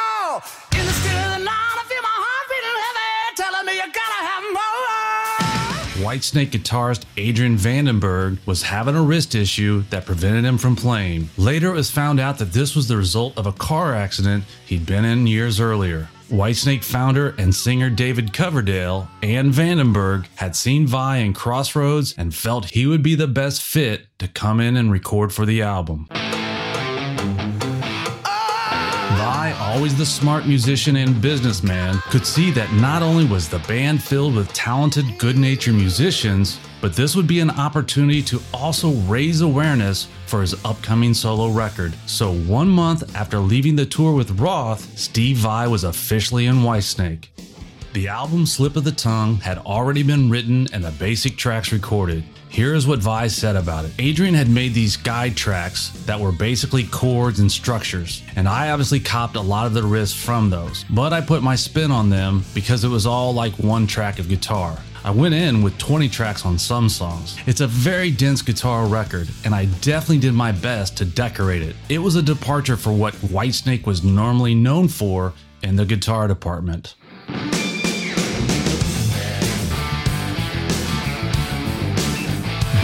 Whitesnake 6.10 6.50
guitarist 6.50 7.04
Adrian 7.16 7.56
Vandenberg 7.56 8.44
was 8.44 8.64
having 8.64 8.96
a 8.96 9.00
wrist 9.00 9.36
issue 9.36 9.84
that 9.90 10.06
prevented 10.06 10.44
him 10.44 10.58
from 10.58 10.74
playing. 10.74 11.30
Later, 11.36 11.68
it 11.68 11.74
was 11.74 11.88
found 11.88 12.18
out 12.18 12.38
that 12.38 12.52
this 12.52 12.74
was 12.74 12.88
the 12.88 12.96
result 12.96 13.38
of 13.38 13.46
a 13.46 13.52
car 13.52 13.94
accident 13.94 14.42
he'd 14.66 14.84
been 14.84 15.04
in 15.04 15.28
years 15.28 15.60
earlier. 15.60 16.08
Whitesnake 16.28 16.82
founder 16.82 17.36
and 17.38 17.54
singer 17.54 17.90
David 17.90 18.32
Coverdale 18.32 19.08
and 19.22 19.52
Vandenberg 19.52 20.26
had 20.34 20.56
seen 20.56 20.84
Vai 20.84 21.18
in 21.18 21.32
Crossroads 21.32 22.12
and 22.18 22.34
felt 22.34 22.70
he 22.70 22.86
would 22.86 23.04
be 23.04 23.14
the 23.14 23.28
best 23.28 23.62
fit 23.62 24.06
to 24.18 24.26
come 24.26 24.58
in 24.58 24.76
and 24.76 24.90
record 24.90 25.32
for 25.32 25.46
the 25.46 25.62
album. 25.62 26.08
Always 29.70 29.96
the 29.96 30.04
smart 30.04 30.48
musician 30.48 30.96
and 30.96 31.22
businessman, 31.22 31.96
could 32.10 32.26
see 32.26 32.50
that 32.50 32.72
not 32.72 33.02
only 33.02 33.24
was 33.24 33.48
the 33.48 33.60
band 33.60 34.02
filled 34.02 34.34
with 34.34 34.52
talented, 34.52 35.16
good 35.16 35.38
natured 35.38 35.76
musicians, 35.76 36.58
but 36.80 36.92
this 36.92 37.14
would 37.14 37.28
be 37.28 37.38
an 37.38 37.50
opportunity 37.50 38.20
to 38.20 38.42
also 38.52 38.90
raise 39.02 39.42
awareness 39.42 40.08
for 40.26 40.40
his 40.40 40.54
upcoming 40.64 41.14
solo 41.14 41.50
record. 41.50 41.94
So, 42.06 42.32
one 42.32 42.68
month 42.68 43.14
after 43.14 43.38
leaving 43.38 43.76
the 43.76 43.86
tour 43.86 44.12
with 44.12 44.40
Roth, 44.40 44.98
Steve 44.98 45.36
Vai 45.36 45.68
was 45.68 45.84
officially 45.84 46.46
in 46.46 46.56
Whitesnake. 46.56 47.28
The 47.92 48.08
album 48.08 48.46
Slip 48.46 48.74
of 48.74 48.82
the 48.82 48.92
Tongue 48.92 49.36
had 49.36 49.58
already 49.58 50.02
been 50.02 50.30
written 50.30 50.66
and 50.72 50.82
the 50.82 50.90
basic 50.92 51.36
tracks 51.36 51.72
recorded. 51.72 52.24
Here 52.50 52.74
is 52.74 52.84
what 52.84 52.98
Vai 52.98 53.28
said 53.28 53.54
about 53.54 53.84
it. 53.84 53.92
Adrian 54.00 54.34
had 54.34 54.50
made 54.50 54.74
these 54.74 54.96
guide 54.96 55.36
tracks 55.36 55.90
that 56.06 56.18
were 56.18 56.32
basically 56.32 56.82
chords 56.82 57.38
and 57.38 57.50
structures, 57.50 58.24
and 58.34 58.48
I 58.48 58.70
obviously 58.72 58.98
copped 58.98 59.36
a 59.36 59.40
lot 59.40 59.66
of 59.66 59.72
the 59.72 59.82
riffs 59.82 60.12
from 60.12 60.50
those, 60.50 60.84
but 60.90 61.12
I 61.12 61.20
put 61.20 61.44
my 61.44 61.54
spin 61.54 61.92
on 61.92 62.10
them 62.10 62.42
because 62.52 62.82
it 62.82 62.88
was 62.88 63.06
all 63.06 63.32
like 63.32 63.52
one 63.60 63.86
track 63.86 64.18
of 64.18 64.28
guitar. 64.28 64.76
I 65.04 65.12
went 65.12 65.32
in 65.32 65.62
with 65.62 65.78
20 65.78 66.08
tracks 66.08 66.44
on 66.44 66.58
some 66.58 66.88
songs. 66.88 67.38
It's 67.46 67.60
a 67.60 67.68
very 67.68 68.10
dense 68.10 68.42
guitar 68.42 68.84
record, 68.86 69.28
and 69.44 69.54
I 69.54 69.66
definitely 69.80 70.18
did 70.18 70.34
my 70.34 70.50
best 70.50 70.96
to 70.96 71.04
decorate 71.04 71.62
it. 71.62 71.76
It 71.88 71.98
was 72.00 72.16
a 72.16 72.22
departure 72.22 72.76
for 72.76 72.92
what 72.92 73.14
Whitesnake 73.14 73.86
was 73.86 74.02
normally 74.02 74.56
known 74.56 74.88
for 74.88 75.34
in 75.62 75.76
the 75.76 75.86
guitar 75.86 76.26
department. 76.26 76.96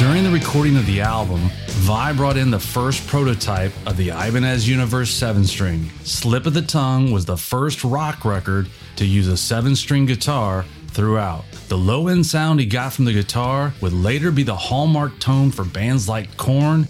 During 0.06 0.22
the 0.22 0.30
recording 0.30 0.76
of 0.76 0.86
the 0.86 1.00
album, 1.00 1.50
Vai 1.66 2.12
brought 2.12 2.36
in 2.36 2.52
the 2.52 2.60
first 2.60 3.04
prototype 3.08 3.72
of 3.88 3.96
the 3.96 4.10
Ibanez 4.10 4.68
Universe 4.68 5.10
7 5.10 5.44
string. 5.44 5.90
Slip 6.04 6.46
of 6.46 6.54
the 6.54 6.62
Tongue 6.62 7.10
was 7.10 7.24
the 7.24 7.36
first 7.36 7.82
rock 7.82 8.24
record 8.24 8.68
to 8.94 9.04
use 9.04 9.26
a 9.26 9.36
7 9.36 9.74
string 9.74 10.06
guitar 10.06 10.64
throughout. 10.90 11.44
The 11.66 11.76
low 11.76 12.06
end 12.06 12.24
sound 12.24 12.60
he 12.60 12.66
got 12.66 12.92
from 12.92 13.04
the 13.04 13.12
guitar 13.12 13.74
would 13.80 13.92
later 13.92 14.30
be 14.30 14.44
the 14.44 14.54
hallmark 14.54 15.18
tone 15.18 15.50
for 15.50 15.64
bands 15.64 16.08
like 16.08 16.36
Korn, 16.36 16.86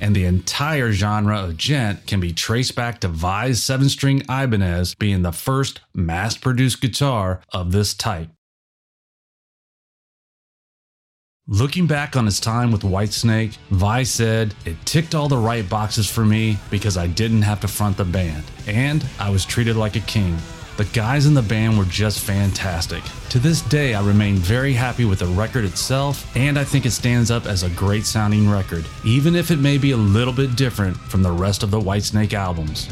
and 0.00 0.16
the 0.16 0.24
entire 0.24 0.90
genre 0.90 1.38
of 1.38 1.58
djent 1.58 2.06
can 2.06 2.18
be 2.18 2.32
traced 2.32 2.74
back 2.74 2.98
to 3.00 3.08
Vai's 3.08 3.62
7 3.62 3.90
string 3.90 4.22
Ibanez 4.22 4.94
being 4.94 5.20
the 5.20 5.32
first 5.32 5.82
mass 5.94 6.34
produced 6.34 6.80
guitar 6.80 7.42
of 7.52 7.72
this 7.72 7.92
type. 7.92 8.30
Looking 11.48 11.88
back 11.88 12.14
on 12.14 12.24
his 12.24 12.38
time 12.38 12.70
with 12.70 12.82
Whitesnake, 12.82 13.56
Vai 13.70 14.04
said, 14.04 14.54
It 14.64 14.76
ticked 14.84 15.12
all 15.12 15.26
the 15.26 15.36
right 15.36 15.68
boxes 15.68 16.08
for 16.08 16.24
me 16.24 16.56
because 16.70 16.96
I 16.96 17.08
didn't 17.08 17.42
have 17.42 17.58
to 17.62 17.68
front 17.68 17.96
the 17.96 18.04
band, 18.04 18.44
and 18.68 19.04
I 19.18 19.28
was 19.28 19.44
treated 19.44 19.74
like 19.74 19.96
a 19.96 20.00
king. 20.00 20.36
The 20.76 20.84
guys 20.84 21.26
in 21.26 21.34
the 21.34 21.42
band 21.42 21.76
were 21.76 21.84
just 21.86 22.20
fantastic. 22.20 23.02
To 23.30 23.40
this 23.40 23.60
day, 23.62 23.94
I 23.94 24.06
remain 24.06 24.36
very 24.36 24.72
happy 24.72 25.04
with 25.04 25.18
the 25.18 25.26
record 25.26 25.64
itself, 25.64 26.30
and 26.36 26.56
I 26.56 26.62
think 26.62 26.86
it 26.86 26.92
stands 26.92 27.32
up 27.32 27.44
as 27.46 27.64
a 27.64 27.70
great 27.70 28.06
sounding 28.06 28.48
record, 28.48 28.84
even 29.04 29.34
if 29.34 29.50
it 29.50 29.58
may 29.58 29.78
be 29.78 29.90
a 29.90 29.96
little 29.96 30.32
bit 30.32 30.54
different 30.54 30.96
from 30.96 31.24
the 31.24 31.32
rest 31.32 31.64
of 31.64 31.72
the 31.72 31.80
Whitesnake 31.80 32.34
albums. 32.34 32.88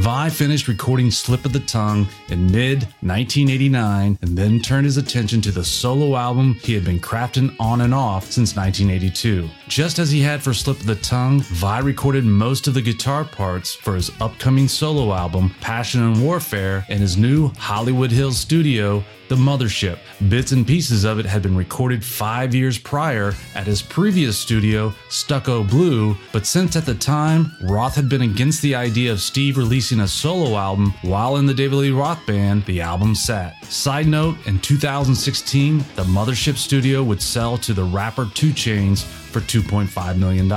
Vai 0.00 0.30
finished 0.30 0.66
recording 0.66 1.10
Slip 1.10 1.44
of 1.44 1.52
the 1.52 1.60
Tongue 1.60 2.08
in 2.30 2.50
mid 2.50 2.84
1989 3.02 4.18
and 4.22 4.38
then 4.38 4.58
turned 4.58 4.86
his 4.86 4.96
attention 4.96 5.42
to 5.42 5.50
the 5.50 5.62
solo 5.62 6.16
album 6.16 6.54
he 6.62 6.72
had 6.72 6.86
been 6.86 6.98
crafting 6.98 7.54
on 7.60 7.82
and 7.82 7.92
off 7.92 8.24
since 8.24 8.56
1982. 8.56 9.46
Just 9.70 10.00
as 10.00 10.10
he 10.10 10.20
had 10.20 10.42
for 10.42 10.52
Slip 10.52 10.80
of 10.80 10.86
the 10.86 10.96
Tongue, 10.96 11.42
Vai 11.42 11.80
recorded 11.80 12.24
most 12.24 12.66
of 12.66 12.74
the 12.74 12.82
guitar 12.82 13.24
parts 13.24 13.72
for 13.72 13.94
his 13.94 14.10
upcoming 14.20 14.66
solo 14.66 15.14
album, 15.14 15.54
Passion 15.60 16.02
and 16.02 16.20
Warfare, 16.20 16.84
in 16.88 16.98
his 16.98 17.16
new 17.16 17.52
Hollywood 17.56 18.10
Hills 18.10 18.36
studio, 18.36 19.04
The 19.28 19.36
Mothership. 19.36 20.00
Bits 20.28 20.50
and 20.50 20.66
pieces 20.66 21.04
of 21.04 21.20
it 21.20 21.24
had 21.24 21.42
been 21.42 21.56
recorded 21.56 22.04
five 22.04 22.52
years 22.52 22.78
prior 22.78 23.32
at 23.54 23.68
his 23.68 23.80
previous 23.80 24.36
studio, 24.36 24.92
Stucco 25.08 25.62
Blue, 25.62 26.16
but 26.32 26.46
since 26.46 26.74
at 26.74 26.84
the 26.84 26.96
time, 26.96 27.52
Roth 27.62 27.94
had 27.94 28.08
been 28.08 28.22
against 28.22 28.62
the 28.62 28.74
idea 28.74 29.12
of 29.12 29.20
Steve 29.20 29.56
releasing 29.56 30.00
a 30.00 30.08
solo 30.08 30.56
album 30.56 30.92
while 31.02 31.36
in 31.36 31.46
the 31.46 31.54
David 31.54 31.76
Lee 31.76 31.90
Roth 31.92 32.26
band, 32.26 32.64
the 32.64 32.80
album 32.80 33.14
sat. 33.14 33.64
Side 33.66 34.08
note, 34.08 34.36
in 34.48 34.58
2016, 34.58 35.78
the 35.94 36.02
Mothership 36.02 36.56
studio 36.56 37.04
would 37.04 37.22
sell 37.22 37.56
to 37.58 37.72
the 37.72 37.84
rapper 37.84 38.28
2 38.34 38.50
Chainz 38.50 39.06
for 39.30 39.40
$2.5 39.40 40.18
million. 40.18 40.48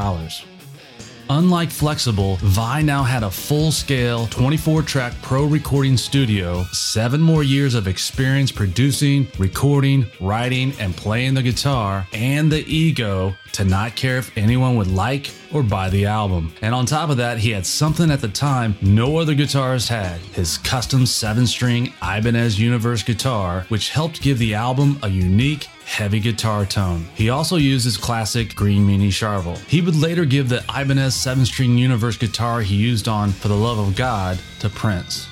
Unlike 1.30 1.71
Flex-Able, 1.71 2.36
Vai 2.38 2.84
now 2.84 3.01
had 3.01 3.24
a 3.24 3.32
full 3.32 3.71
scale 3.71 4.28
24 4.28 4.82
track 4.84 5.13
pro 5.21 5.45
recording 5.45 5.95
studio, 5.95 6.63
seven 6.74 7.21
more 7.21 7.43
years 7.43 7.76
of 7.76 7.88
experience 7.88 8.51
producing, 8.51 9.28
recording, 9.39 10.05
writing, 10.19 10.74
and 10.80 10.95
playing 10.95 11.34
the 11.34 11.41
guitar, 11.41 12.05
and 12.11 12.51
the 12.51 12.65
ego 12.71 13.34
to 13.53 13.63
not 13.63 13.95
care 13.95 14.17
if 14.17 14.38
anyone 14.38 14.76
would 14.76 14.91
like 14.91 15.32
or 15.53 15.63
buy 15.63 15.89
the 15.89 16.05
album. 16.05 16.53
And 16.61 16.76
on 16.76 16.86
top 16.86 17.09
of 17.09 17.17
that, 17.17 17.38
he 17.38 17.51
had 17.51 17.65
something 17.65 18.11
at 18.11 18.19
the 18.19 18.28
time 18.28 18.76
no 18.82 19.17
other 19.17 19.34
guitarist 19.34 19.88
had 19.88 20.19
his 20.36 20.57
custom 20.57 21.05
seven 21.05 21.47
string 21.47 21.93
Ibanez 22.01 22.59
Universe 22.59 23.01
guitar, 23.01 23.65
which 23.69 23.89
helped 23.89 24.21
give 24.21 24.39
the 24.39 24.55
album 24.55 24.99
a 25.03 25.07
unique 25.07 25.67
heavy 25.86 26.20
guitar 26.20 26.66
tone. 26.66 27.06
He 27.16 27.30
also 27.30 27.58
used 27.58 27.86
his 27.86 27.98
classic 27.98 28.56
green 28.56 28.86
mini 28.86 29.10
Charvel. 29.10 29.58
He 29.68 29.82
would 29.82 29.96
later 29.96 30.26
give 30.26 30.50
the 30.50 30.64
Ibanez 30.70 31.16
7 31.16 31.46
string 31.46 31.78
Universe 31.78 32.18
guitar 32.18 32.62
he 32.62 32.76
used 32.76 33.08
on 33.08 33.32
For 33.32 33.48
the 33.48 33.56
Love 33.56 33.80
of 33.80 33.96
God 33.96 34.40
to 34.60 34.70
Prince. 34.70 35.28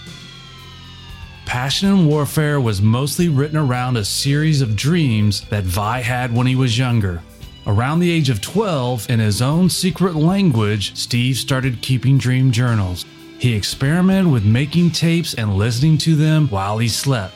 Passion 1.45 1.89
and 1.89 2.08
Warfare 2.08 2.62
was 2.62 2.82
mostly 2.82 3.28
written 3.28 3.58
around 3.58 3.97
a 3.97 4.06
series 4.06 4.62
of 4.62 4.76
dreams 4.76 5.41
that 5.49 5.64
Vai 5.64 6.02
had 6.02 6.34
when 6.34 6.47
he 6.47 6.56
was 6.56 6.78
younger. 6.78 7.22
Around 7.68 7.99
the 7.99 8.10
age 8.10 8.30
of 8.30 8.41
12, 8.41 9.10
in 9.10 9.20
his 9.20 9.41
own 9.41 9.70
secret 9.70 10.16
language, 10.16 10.95
Steve 10.95 11.36
started 11.36 11.82
keeping 11.82 12.18
dream 12.18 12.52
journals. 12.52 13.06
He 13.38 13.54
experimented 13.54 14.32
with 14.32 14.45
making 14.45 14.91
tapes 14.91 15.34
and 15.34 15.56
listening 15.56 15.97
to 15.99 16.16
them 16.16 16.47
while 16.47 16.78
he 16.78 16.88
slept. 16.88 17.36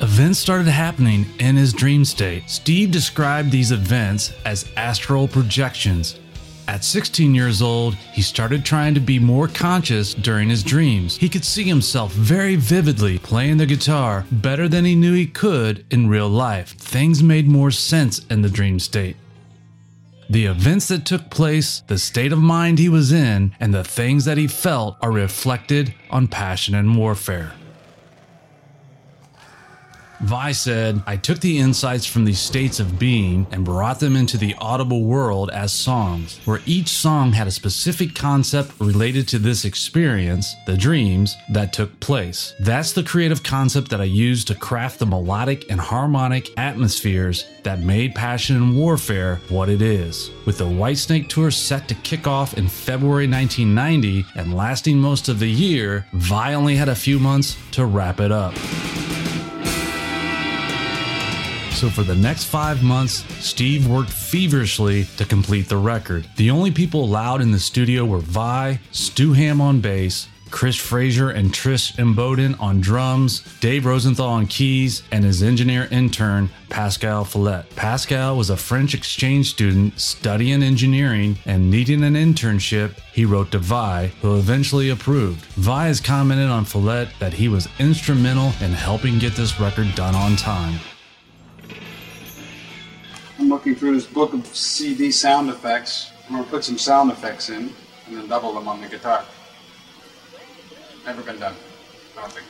Events 0.00 0.40
started 0.40 0.66
happening 0.66 1.24
in 1.38 1.54
his 1.54 1.72
dream 1.72 2.04
state. 2.04 2.50
Steve 2.50 2.90
described 2.90 3.52
these 3.52 3.70
events 3.70 4.32
as 4.44 4.68
astral 4.76 5.28
projections. 5.28 6.18
At 6.66 6.82
16 6.82 7.32
years 7.34 7.62
old, 7.62 7.94
he 7.94 8.20
started 8.20 8.64
trying 8.64 8.94
to 8.94 9.00
be 9.00 9.20
more 9.20 9.46
conscious 9.46 10.12
during 10.12 10.48
his 10.48 10.64
dreams. 10.64 11.16
He 11.16 11.28
could 11.28 11.44
see 11.44 11.62
himself 11.62 12.12
very 12.12 12.56
vividly 12.56 13.18
playing 13.18 13.58
the 13.58 13.66
guitar 13.66 14.26
better 14.32 14.66
than 14.66 14.84
he 14.84 14.96
knew 14.96 15.14
he 15.14 15.26
could 15.26 15.86
in 15.90 16.08
real 16.08 16.28
life. 16.28 16.70
Things 16.70 17.22
made 17.22 17.46
more 17.46 17.70
sense 17.70 18.24
in 18.30 18.42
the 18.42 18.48
dream 18.48 18.80
state. 18.80 19.16
The 20.28 20.46
events 20.46 20.88
that 20.88 21.06
took 21.06 21.30
place, 21.30 21.82
the 21.86 21.98
state 21.98 22.32
of 22.32 22.38
mind 22.38 22.78
he 22.78 22.88
was 22.88 23.12
in, 23.12 23.54
and 23.60 23.72
the 23.72 23.84
things 23.84 24.24
that 24.24 24.38
he 24.38 24.48
felt 24.48 24.96
are 25.02 25.12
reflected 25.12 25.94
on 26.10 26.26
Passion 26.26 26.74
and 26.74 26.96
Warfare. 26.96 27.52
Vai 30.20 30.52
said, 30.52 31.02
I 31.06 31.16
took 31.16 31.40
the 31.40 31.58
insights 31.58 32.06
from 32.06 32.24
these 32.24 32.38
states 32.38 32.80
of 32.80 32.98
being 32.98 33.46
and 33.50 33.64
brought 33.64 34.00
them 34.00 34.16
into 34.16 34.38
the 34.38 34.54
audible 34.58 35.04
world 35.04 35.50
as 35.50 35.72
songs, 35.72 36.40
where 36.44 36.60
each 36.66 36.88
song 36.88 37.32
had 37.32 37.46
a 37.46 37.50
specific 37.50 38.14
concept 38.14 38.72
related 38.80 39.28
to 39.28 39.38
this 39.38 39.64
experience, 39.64 40.54
the 40.66 40.76
dreams, 40.76 41.36
that 41.50 41.72
took 41.72 41.98
place. 42.00 42.54
That's 42.60 42.92
the 42.92 43.02
creative 43.02 43.42
concept 43.42 43.90
that 43.90 44.00
I 44.00 44.04
used 44.04 44.48
to 44.48 44.54
craft 44.54 44.98
the 44.98 45.06
melodic 45.06 45.70
and 45.70 45.80
harmonic 45.80 46.50
atmospheres 46.58 47.46
that 47.62 47.80
made 47.80 48.14
Passion 48.14 48.56
and 48.56 48.76
Warfare 48.76 49.40
what 49.48 49.68
it 49.68 49.82
is. 49.82 50.30
With 50.46 50.58
the 50.58 50.64
Whitesnake 50.64 51.28
tour 51.28 51.50
set 51.50 51.88
to 51.88 51.94
kick 51.96 52.26
off 52.26 52.54
in 52.54 52.68
February 52.68 53.26
1990 53.28 54.26
and 54.36 54.54
lasting 54.54 54.98
most 54.98 55.28
of 55.28 55.38
the 55.38 55.50
year, 55.50 56.06
Vai 56.12 56.54
only 56.54 56.76
had 56.76 56.88
a 56.88 56.94
few 56.94 57.18
months 57.18 57.56
to 57.72 57.86
wrap 57.86 58.20
it 58.20 58.32
up. 58.32 58.54
So 61.74 61.90
for 61.90 62.04
the 62.04 62.14
next 62.14 62.44
five 62.44 62.82
months, 62.82 63.24
Steve 63.44 63.86
worked 63.86 64.08
feverishly 64.08 65.04
to 65.16 65.24
complete 65.24 65.68
the 65.68 65.76
record. 65.76 66.26
The 66.36 66.50
only 66.50 66.70
people 66.70 67.04
allowed 67.04 67.42
in 67.42 67.50
the 67.50 67.58
studio 67.58 68.04
were 68.04 68.20
Vai, 68.20 68.78
Stu 68.92 69.32
Hamm 69.32 69.60
on 69.60 69.80
bass, 69.80 70.28
Chris 70.50 70.76
Frazier 70.76 71.30
and 71.30 71.52
Tris 71.52 71.90
Imboden 71.96 72.58
on 72.60 72.80
drums, 72.80 73.42
Dave 73.58 73.86
Rosenthal 73.86 74.28
on 74.28 74.46
keys, 74.46 75.02
and 75.10 75.24
his 75.24 75.42
engineer 75.42 75.88
intern, 75.90 76.48
Pascal 76.70 77.24
Follette. 77.24 77.68
Pascal 77.74 78.36
was 78.36 78.50
a 78.50 78.56
French 78.56 78.94
exchange 78.94 79.50
student 79.50 79.98
studying 80.00 80.62
engineering 80.62 81.36
and 81.44 81.72
needing 81.72 82.04
an 82.04 82.14
internship. 82.14 82.96
He 83.12 83.24
wrote 83.24 83.50
to 83.50 83.58
Vai, 83.58 84.12
who 84.22 84.36
eventually 84.36 84.90
approved. 84.90 85.44
Vai 85.56 85.88
has 85.88 86.00
commented 86.00 86.48
on 86.48 86.64
Follette 86.64 87.10
that 87.18 87.32
he 87.32 87.48
was 87.48 87.68
instrumental 87.80 88.52
in 88.60 88.72
helping 88.72 89.18
get 89.18 89.34
this 89.34 89.58
record 89.58 89.92
done 89.96 90.14
on 90.14 90.36
time. 90.36 90.78
I'm 93.44 93.50
looking 93.50 93.74
through 93.74 93.92
this 93.92 94.06
book 94.06 94.32
of 94.32 94.46
CD 94.46 95.12
sound 95.12 95.50
effects. 95.50 96.12
I'm 96.26 96.36
gonna 96.36 96.44
put 96.44 96.64
some 96.64 96.78
sound 96.78 97.10
effects 97.10 97.50
in 97.50 97.70
and 98.06 98.16
then 98.16 98.26
double 98.26 98.54
them 98.54 98.66
on 98.66 98.80
the 98.80 98.88
guitar. 98.88 99.22
Never 101.04 101.20
been 101.20 101.38
done. 101.38 101.54
I 102.16 102.22
don't 102.22 102.32
think. 102.32 102.46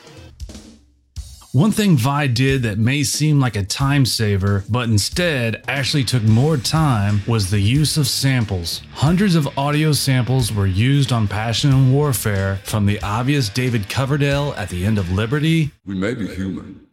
One 1.51 1.71
thing 1.71 1.97
Vai 1.97 2.29
did 2.29 2.63
that 2.63 2.77
may 2.77 3.03
seem 3.03 3.41
like 3.41 3.57
a 3.57 3.65
time 3.65 4.05
saver, 4.05 4.63
but 4.69 4.87
instead 4.87 5.61
actually 5.67 6.05
took 6.05 6.23
more 6.23 6.55
time, 6.55 7.19
was 7.27 7.51
the 7.51 7.59
use 7.59 7.97
of 7.97 8.07
samples. 8.07 8.81
Hundreds 8.93 9.35
of 9.35 9.49
audio 9.57 9.91
samples 9.91 10.53
were 10.53 10.65
used 10.65 11.11
on 11.11 11.27
Passion 11.27 11.73
and 11.73 11.93
Warfare, 11.93 12.61
from 12.63 12.85
the 12.85 13.01
obvious 13.01 13.49
David 13.49 13.89
Coverdale 13.89 14.53
at 14.55 14.69
the 14.69 14.85
end 14.85 14.97
of 14.97 15.11
Liberty 15.11 15.71
We 15.85 15.95
may 15.95 16.13
be 16.13 16.33
human, 16.33 16.87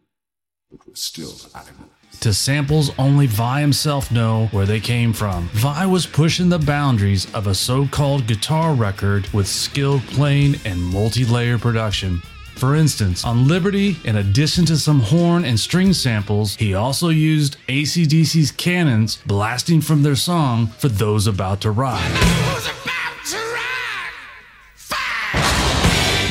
but 0.69 0.85
we're 0.85 0.95
still 0.95 1.35
animals. 1.55 1.92
To 2.21 2.33
samples 2.33 2.91
only 2.97 3.27
Vai 3.27 3.59
himself 3.59 4.09
know 4.09 4.47
where 4.51 4.65
they 4.65 4.79
came 4.79 5.11
from. 5.11 5.49
Vai 5.49 5.85
was 5.85 6.05
pushing 6.05 6.47
the 6.47 6.59
boundaries 6.59 7.27
of 7.33 7.47
a 7.47 7.55
so 7.55 7.85
called 7.87 8.27
guitar 8.27 8.73
record 8.73 9.27
with 9.33 9.47
skilled 9.47 10.01
playing 10.03 10.55
and 10.63 10.81
multi 10.81 11.25
layer 11.25 11.57
production. 11.57 12.21
For 12.55 12.75
instance, 12.75 13.25
on 13.25 13.47
Liberty, 13.47 13.97
in 14.05 14.15
addition 14.17 14.63
to 14.67 14.77
some 14.77 15.01
horn 15.01 15.43
and 15.43 15.59
string 15.59 15.91
samples, 15.91 16.55
he 16.55 16.75
also 16.75 17.09
used 17.09 17.57
ACDC's 17.67 18.51
cannons 18.51 19.17
blasting 19.25 19.81
from 19.81 20.03
their 20.03 20.15
song 20.15 20.67
for 20.67 20.87
those 20.87 21.27
about 21.27 21.61
to 21.61 21.71
ride. 21.71 22.11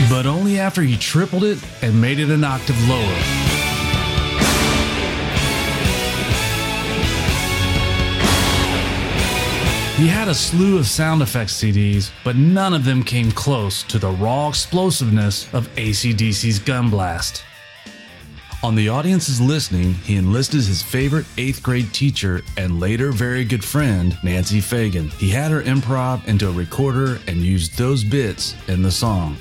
But 0.08 0.26
only 0.26 0.58
after 0.58 0.82
he 0.82 0.96
tripled 0.96 1.44
it 1.44 1.58
and 1.82 2.00
made 2.00 2.18
it 2.18 2.30
an 2.30 2.44
octave 2.44 2.88
lower. 2.88 3.51
He 10.03 10.09
had 10.09 10.26
a 10.26 10.34
slew 10.34 10.78
of 10.78 10.88
sound 10.88 11.22
effects 11.22 11.62
CDs, 11.62 12.11
but 12.24 12.34
none 12.34 12.74
of 12.74 12.84
them 12.84 13.05
came 13.05 13.30
close 13.30 13.84
to 13.84 14.00
the 14.00 14.11
raw 14.11 14.48
explosiveness 14.48 15.46
of 15.55 15.72
ACDC's 15.76 16.59
Gun 16.59 16.90
Blast. 16.90 17.44
On 18.64 18.74
the 18.74 18.88
audience's 18.88 19.40
listening, 19.40 19.94
he 19.94 20.16
enlisted 20.16 20.64
his 20.64 20.82
favorite 20.82 21.26
eighth 21.38 21.62
grade 21.62 21.92
teacher 21.92 22.42
and 22.57 22.80
later 22.80 23.12
very 23.12 23.44
good 23.44 23.62
friend, 23.62 24.18
Nancy 24.24 24.61
Fagan. 24.61 25.09
He 25.09 25.28
had 25.28 25.53
her 25.53 25.62
improv 25.62 26.26
into 26.26 26.48
a 26.48 26.53
recorder 26.53 27.20
and 27.28 27.36
used 27.36 27.78
those 27.78 28.03
bits 28.03 28.57
in 28.66 28.82
the 28.82 28.90
song. 28.90 29.36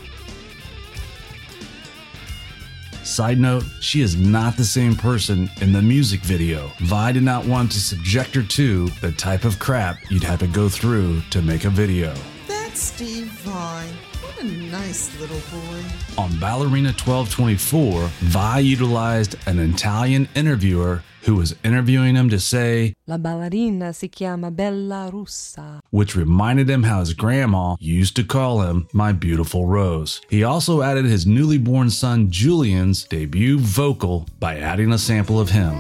Side 3.03 3.39
note, 3.39 3.63
she 3.79 4.01
is 4.01 4.15
not 4.15 4.57
the 4.57 4.63
same 4.63 4.95
person 4.95 5.49
in 5.59 5.73
the 5.73 5.81
music 5.81 6.21
video. 6.21 6.71
Vai 6.81 7.11
did 7.11 7.23
not 7.23 7.45
want 7.45 7.71
to 7.71 7.79
subject 7.79 8.35
her 8.35 8.43
to 8.43 8.87
the 9.01 9.11
type 9.11 9.43
of 9.43 9.57
crap 9.57 9.97
you'd 10.11 10.23
have 10.23 10.39
to 10.39 10.47
go 10.47 10.69
through 10.69 11.21
to 11.31 11.41
make 11.41 11.65
a 11.65 11.69
video. 11.69 12.13
That's 12.47 12.79
Steve 12.79 13.25
Vai. 13.41 13.87
What 14.21 14.39
a 14.43 14.45
nice 14.45 15.19
little 15.19 15.41
boy. 15.51 15.83
On 16.17 16.29
Ballerina 16.39 16.89
1224, 16.89 18.07
Vai 18.21 18.59
utilized 18.59 19.35
an 19.47 19.57
Italian 19.57 20.29
interviewer 20.35 21.01
who 21.23 21.35
was 21.35 21.55
interviewing 21.63 22.15
him 22.15 22.29
to 22.29 22.39
say, 22.39 22.93
La 23.07 23.17
ballerina 23.17 23.93
si 23.93 24.09
chiama 24.09 24.55
Bella 24.55 25.09
Russa. 25.11 25.79
which 25.91 26.15
reminded 26.15 26.69
him 26.69 26.83
how 26.83 26.99
his 26.99 27.13
grandma 27.13 27.75
used 27.79 28.15
to 28.15 28.23
call 28.23 28.61
him 28.61 28.87
my 28.93 29.11
beautiful 29.11 29.65
rose. 29.65 30.21
He 30.29 30.43
also 30.43 30.81
added 30.81 31.05
his 31.05 31.25
newly 31.25 31.57
born 31.57 31.89
son 31.89 32.29
Julian's 32.29 33.03
debut 33.05 33.59
vocal 33.59 34.27
by 34.39 34.57
adding 34.57 34.91
a 34.91 34.97
sample 34.97 35.39
of 35.39 35.49
him. 35.49 35.79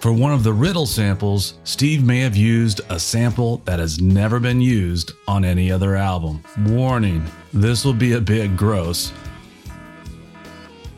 For 0.00 0.12
one 0.14 0.32
of 0.32 0.44
the 0.44 0.52
riddle 0.54 0.86
samples, 0.86 1.58
Steve 1.64 2.02
may 2.02 2.20
have 2.20 2.34
used 2.34 2.80
a 2.88 2.98
sample 2.98 3.58
that 3.66 3.78
has 3.78 4.00
never 4.00 4.40
been 4.40 4.62
used 4.62 5.12
on 5.28 5.44
any 5.44 5.70
other 5.70 5.94
album. 5.94 6.42
Warning, 6.68 7.22
this 7.52 7.84
will 7.84 7.92
be 7.92 8.14
a 8.14 8.20
bit 8.20 8.56
gross, 8.56 9.12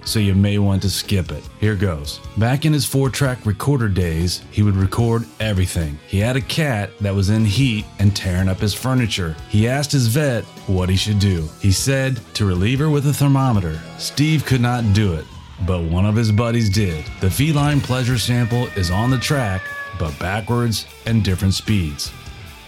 so 0.05 0.19
you 0.19 0.35
may 0.35 0.59
want 0.59 0.83
to 0.83 0.91
skip 0.91 1.31
it. 1.31 1.45
Here 1.61 1.77
goes. 1.77 2.21
Back 2.37 2.65
in 2.65 2.73
his 2.73 2.85
four 2.85 3.11
track 3.11 3.45
recorder 3.47 3.89
days, 3.89 4.43
he 4.51 4.63
would 4.63 4.77
record 4.77 5.25
everything. 5.41 5.99
He 6.09 6.19
had 6.19 6.37
a 6.37 6.41
cat 6.41 6.91
that 7.01 7.15
was 7.15 7.31
in 7.31 7.45
heat 7.45 7.85
and 7.99 8.15
tearing 8.15 8.49
up 8.49 8.59
his 8.59 8.75
furniture. 8.75 9.37
He 9.49 9.69
asked 9.69 9.93
his 9.93 10.09
vet 10.09 10.45
what 10.67 10.89
he 10.89 10.97
should 10.97 11.19
do. 11.19 11.49
He 11.61 11.73
said 11.73 12.21
to 12.35 12.47
relieve 12.47 12.79
her 12.79 12.91
with 12.91 13.07
a 13.07 13.13
thermometer. 13.13 13.81
Steve 13.99 14.45
could 14.45 14.61
not 14.61 14.93
do 14.93 15.13
it, 15.15 15.25
but 15.67 15.83
one 15.83 16.07
of 16.07 16.17
his 16.17 16.33
buddies 16.33 16.71
did. 16.71 17.05
The 17.21 17.31
feline 17.31 17.81
pleasure 17.81 18.19
sample 18.19 18.67
is 18.77 18.91
on 18.91 19.11
the 19.11 19.19
track, 19.19 19.63
but 19.99 20.19
backwards 20.19 20.87
and 21.07 21.23
different 21.23 21.55
speeds. 21.55 22.13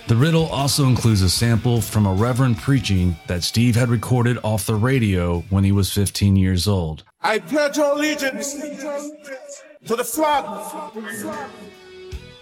The 0.06 0.16
riddle 0.16 0.44
also 0.46 0.84
includes 0.84 1.22
a 1.22 1.30
sample 1.30 1.80
from 1.80 2.04
a 2.04 2.12
reverend 2.12 2.58
preaching 2.58 3.16
that 3.26 3.42
Steve 3.42 3.74
had 3.74 3.88
recorded 3.88 4.36
off 4.42 4.66
the 4.66 4.74
radio 4.74 5.40
when 5.48 5.64
he 5.64 5.72
was 5.72 5.90
15 5.94 6.36
years 6.36 6.68
old. 6.68 7.04
I 7.24 7.38
pledge 7.38 7.78
allegiance 7.78 8.52
to 8.52 9.96
the 9.96 10.04
flag. 10.04 10.44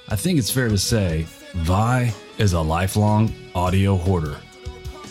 I 0.09 0.17
think 0.17 0.41
it's 0.41 0.51
fair 0.51 0.69
to 0.69 0.77
say 0.77 1.25
Vai 1.55 2.13
is 2.39 2.53
a 2.53 2.61
lifelong 2.61 3.33
audio 3.55 3.97
hoarder. 3.97 4.39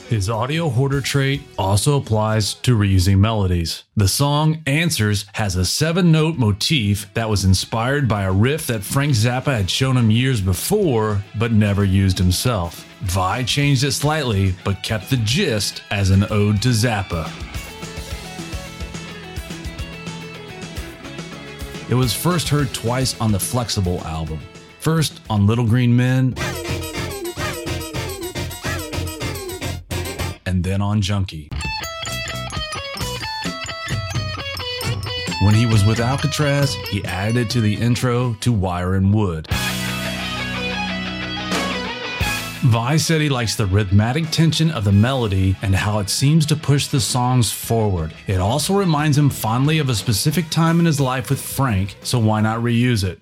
His 0.09 0.29
audio 0.29 0.67
hoarder 0.67 0.99
trait 0.99 1.41
also 1.57 1.95
applies 1.95 2.55
to 2.55 2.77
reusing 2.77 3.19
melodies. 3.19 3.85
The 3.95 4.09
song 4.09 4.61
Answers 4.67 5.23
has 5.35 5.55
a 5.55 5.63
seven 5.63 6.11
note 6.11 6.37
motif 6.37 7.11
that 7.13 7.29
was 7.29 7.45
inspired 7.45 8.09
by 8.09 8.23
a 8.23 8.31
riff 8.31 8.67
that 8.67 8.83
Frank 8.83 9.13
Zappa 9.13 9.55
had 9.55 9.69
shown 9.69 9.95
him 9.95 10.11
years 10.11 10.41
before 10.41 11.23
but 11.39 11.53
never 11.53 11.85
used 11.85 12.17
himself. 12.17 12.85
Vai 13.03 13.45
changed 13.45 13.85
it 13.85 13.93
slightly 13.93 14.53
but 14.65 14.83
kept 14.83 15.09
the 15.09 15.17
gist 15.17 15.81
as 15.91 16.09
an 16.09 16.25
ode 16.29 16.61
to 16.61 16.69
Zappa. 16.69 17.31
It 21.91 21.95
was 21.95 22.13
first 22.13 22.47
heard 22.47 22.73
twice 22.73 23.19
on 23.19 23.33
the 23.33 23.39
Flex-Able 23.39 23.99
album. 24.05 24.39
First 24.79 25.19
on 25.29 25.45
Little 25.45 25.65
Green 25.65 25.93
Men, 25.93 26.33
and 30.45 30.63
then 30.63 30.81
on 30.81 31.01
Junkie. 31.01 31.49
When 35.41 35.53
he 35.53 35.65
was 35.65 35.83
with 35.83 35.97
Alcatrazz, 35.97 36.75
he 36.85 37.03
added 37.03 37.35
it 37.35 37.49
to 37.49 37.59
the 37.59 37.75
intro 37.75 38.35
to 38.35 38.53
Wire 38.53 38.95
and 38.95 39.13
Wood. 39.13 39.49
Vai 42.63 42.97
said 42.97 43.21
he 43.21 43.29
likes 43.29 43.55
the 43.55 43.65
rhythmic 43.65 44.29
tension 44.29 44.69
of 44.69 44.83
the 44.83 44.91
melody 44.91 45.55
and 45.63 45.73
how 45.73 45.97
it 45.97 46.11
seems 46.11 46.45
to 46.45 46.55
push 46.55 46.85
the 46.85 46.99
songs 46.99 47.51
forward. 47.51 48.13
It 48.27 48.39
also 48.39 48.75
reminds 48.75 49.17
him 49.17 49.31
fondly 49.31 49.79
of 49.79 49.89
a 49.89 49.95
specific 49.95 50.47
time 50.51 50.79
in 50.79 50.85
his 50.85 50.99
life 50.99 51.31
with 51.31 51.41
Frank, 51.41 51.95
so 52.03 52.19
why 52.19 52.39
not 52.39 52.59
reuse 52.59 53.03
it? 53.03 53.19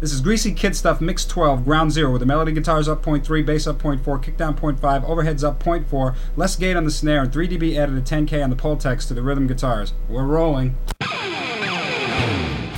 This 0.00 0.12
is 0.12 0.20
Greasy 0.20 0.52
Kid 0.52 0.74
Stuff 0.74 1.00
Mix 1.00 1.24
12, 1.24 1.64
Ground 1.64 1.92
Zero, 1.92 2.10
with 2.10 2.18
the 2.18 2.26
melody 2.26 2.50
guitars 2.50 2.88
up 2.88 3.04
0.3, 3.04 3.46
bass 3.46 3.68
up 3.68 3.80
0.4, 3.80 4.20
kick 4.20 4.36
down 4.36 4.56
0.5, 4.56 4.80
overheads 4.80 5.44
up 5.44 5.62
0.4, 5.62 6.16
less 6.34 6.56
gate 6.56 6.76
on 6.76 6.84
the 6.84 6.90
snare, 6.90 7.22
and 7.22 7.32
3 7.32 7.46
dB 7.46 7.78
added 7.78 7.96
a 7.96 8.00
10K 8.00 8.42
on 8.42 8.50
the 8.50 8.56
Pultec 8.56 9.06
to 9.06 9.14
the 9.14 9.22
rhythm 9.22 9.46
guitars. 9.46 9.92
We're 10.08 10.24
rolling. 10.24 10.74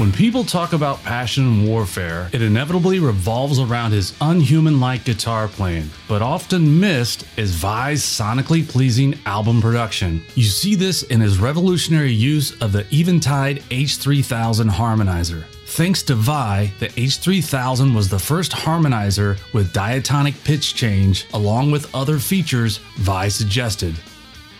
When 0.02 0.10
people 0.10 0.42
talk 0.42 0.72
about 0.72 1.00
passion 1.04 1.44
and 1.44 1.68
warfare, 1.68 2.28
it 2.32 2.42
inevitably 2.42 2.98
revolves 2.98 3.60
around 3.60 3.92
his 3.92 4.16
unhuman 4.20 4.80
like 4.80 5.04
guitar 5.04 5.46
playing, 5.46 5.90
but 6.08 6.20
often 6.20 6.80
missed 6.80 7.24
is 7.36 7.54
Vai's 7.54 8.02
sonically 8.02 8.68
pleasing 8.68 9.16
album 9.26 9.62
production. 9.62 10.20
You 10.34 10.42
see 10.42 10.74
this 10.74 11.04
in 11.04 11.20
his 11.20 11.38
revolutionary 11.38 12.10
use 12.10 12.60
of 12.60 12.72
the 12.72 12.84
Eventide 12.92 13.62
H3000 13.70 14.68
harmonizer. 14.70 15.44
Thanks 15.66 16.02
to 16.02 16.16
Vai, 16.16 16.72
the 16.80 16.88
H3000 16.88 17.94
was 17.94 18.08
the 18.08 18.18
first 18.18 18.50
harmonizer 18.50 19.38
with 19.54 19.72
diatonic 19.72 20.34
pitch 20.42 20.74
change, 20.74 21.28
along 21.32 21.70
with 21.70 21.94
other 21.94 22.18
features 22.18 22.78
Vai 22.96 23.28
suggested. 23.28 23.94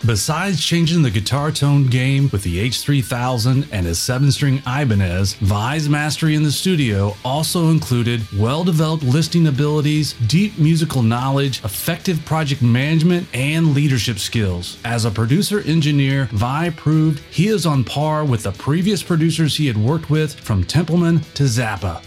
Besides 0.05 0.61
changing 0.61 1.03
the 1.03 1.11
guitar 1.11 1.53
tone 1.53 1.87
game 1.87 2.29
with 2.33 2.43
the 2.43 2.69
H3000 2.69 3.69
and 3.71 3.87
his 3.87 4.01
7 4.01 4.33
string 4.33 4.61
Ibanez, 4.67 5.35
Vai's 5.35 5.89
mastery 5.89 6.35
in 6.35 6.43
the 6.43 6.51
studio 6.51 7.15
also 7.25 7.69
included 7.69 8.21
well 8.37 8.65
developed 8.65 9.05
listening 9.05 9.47
abilities, 9.47 10.15
deep 10.27 10.59
musical 10.59 11.05
knowledge, 11.05 11.65
effective 11.65 12.25
project 12.25 12.63
management, 12.63 13.29
and 13.33 13.75
leadership 13.75 14.19
skills. 14.19 14.77
As 14.85 15.05
a 15.05 15.11
producer 15.11 15.61
engineer, 15.61 16.29
Vai 16.33 16.71
proved 16.71 17.21
he 17.31 17.47
is 17.47 17.65
on 17.65 17.85
par 17.85 18.25
with 18.25 18.43
the 18.43 18.53
previous 18.53 19.05
producers 19.05 19.57
he 19.57 19.69
had 19.69 19.77
worked 19.77 20.11
with 20.11 20.35
from 20.35 20.65
Templeman 20.65 21.21
to 21.35 21.45
Zappa. 21.45 22.03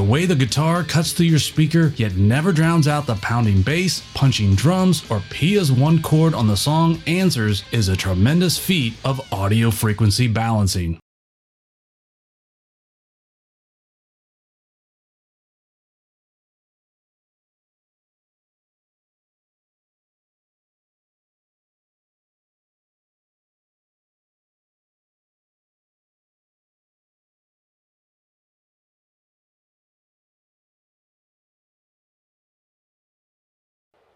The 0.00 0.06
way 0.06 0.24
the 0.24 0.34
guitar 0.34 0.82
cuts 0.82 1.12
through 1.12 1.26
your 1.26 1.38
speaker 1.38 1.92
yet 1.96 2.16
never 2.16 2.52
drowns 2.52 2.88
out 2.88 3.04
the 3.04 3.16
pounding 3.16 3.60
bass, 3.60 4.02
punching 4.14 4.54
drums, 4.54 5.04
or 5.10 5.22
Pia's 5.28 5.70
one 5.70 6.00
chord 6.00 6.32
on 6.32 6.46
the 6.46 6.56
song 6.56 7.02
Answers 7.06 7.64
is 7.70 7.90
a 7.90 7.96
tremendous 7.98 8.56
feat 8.56 8.94
of 9.04 9.20
audio 9.30 9.70
frequency 9.70 10.26
balancing. 10.26 10.98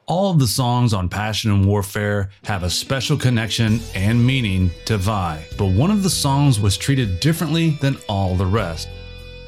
All 0.06 0.30
of 0.30 0.38
the 0.38 0.46
songs 0.46 0.92
on 0.92 1.08
Passion 1.08 1.50
and 1.50 1.64
Warfare 1.64 2.28
have 2.44 2.62
a 2.62 2.68
special 2.68 3.16
connection 3.16 3.80
and 3.94 4.24
meaning 4.24 4.70
to 4.84 4.98
Vai, 4.98 5.42
but 5.56 5.68
one 5.68 5.90
of 5.90 6.02
the 6.02 6.10
songs 6.10 6.60
was 6.60 6.76
treated 6.76 7.20
differently 7.20 7.78
than 7.80 7.96
all 8.06 8.36
the 8.36 8.44
rest. 8.44 8.90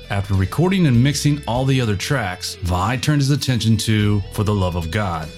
After 0.08 0.32
recording 0.32 0.86
and 0.86 1.04
mixing 1.04 1.42
all 1.46 1.66
the 1.66 1.78
other 1.78 1.94
tracks, 1.94 2.54
Vai 2.62 2.96
turned 2.96 3.20
his 3.20 3.30
attention 3.30 3.76
to 3.78 4.22
For 4.32 4.44
the 4.44 4.54
Love 4.54 4.76
of 4.76 4.90
God. 4.90 5.28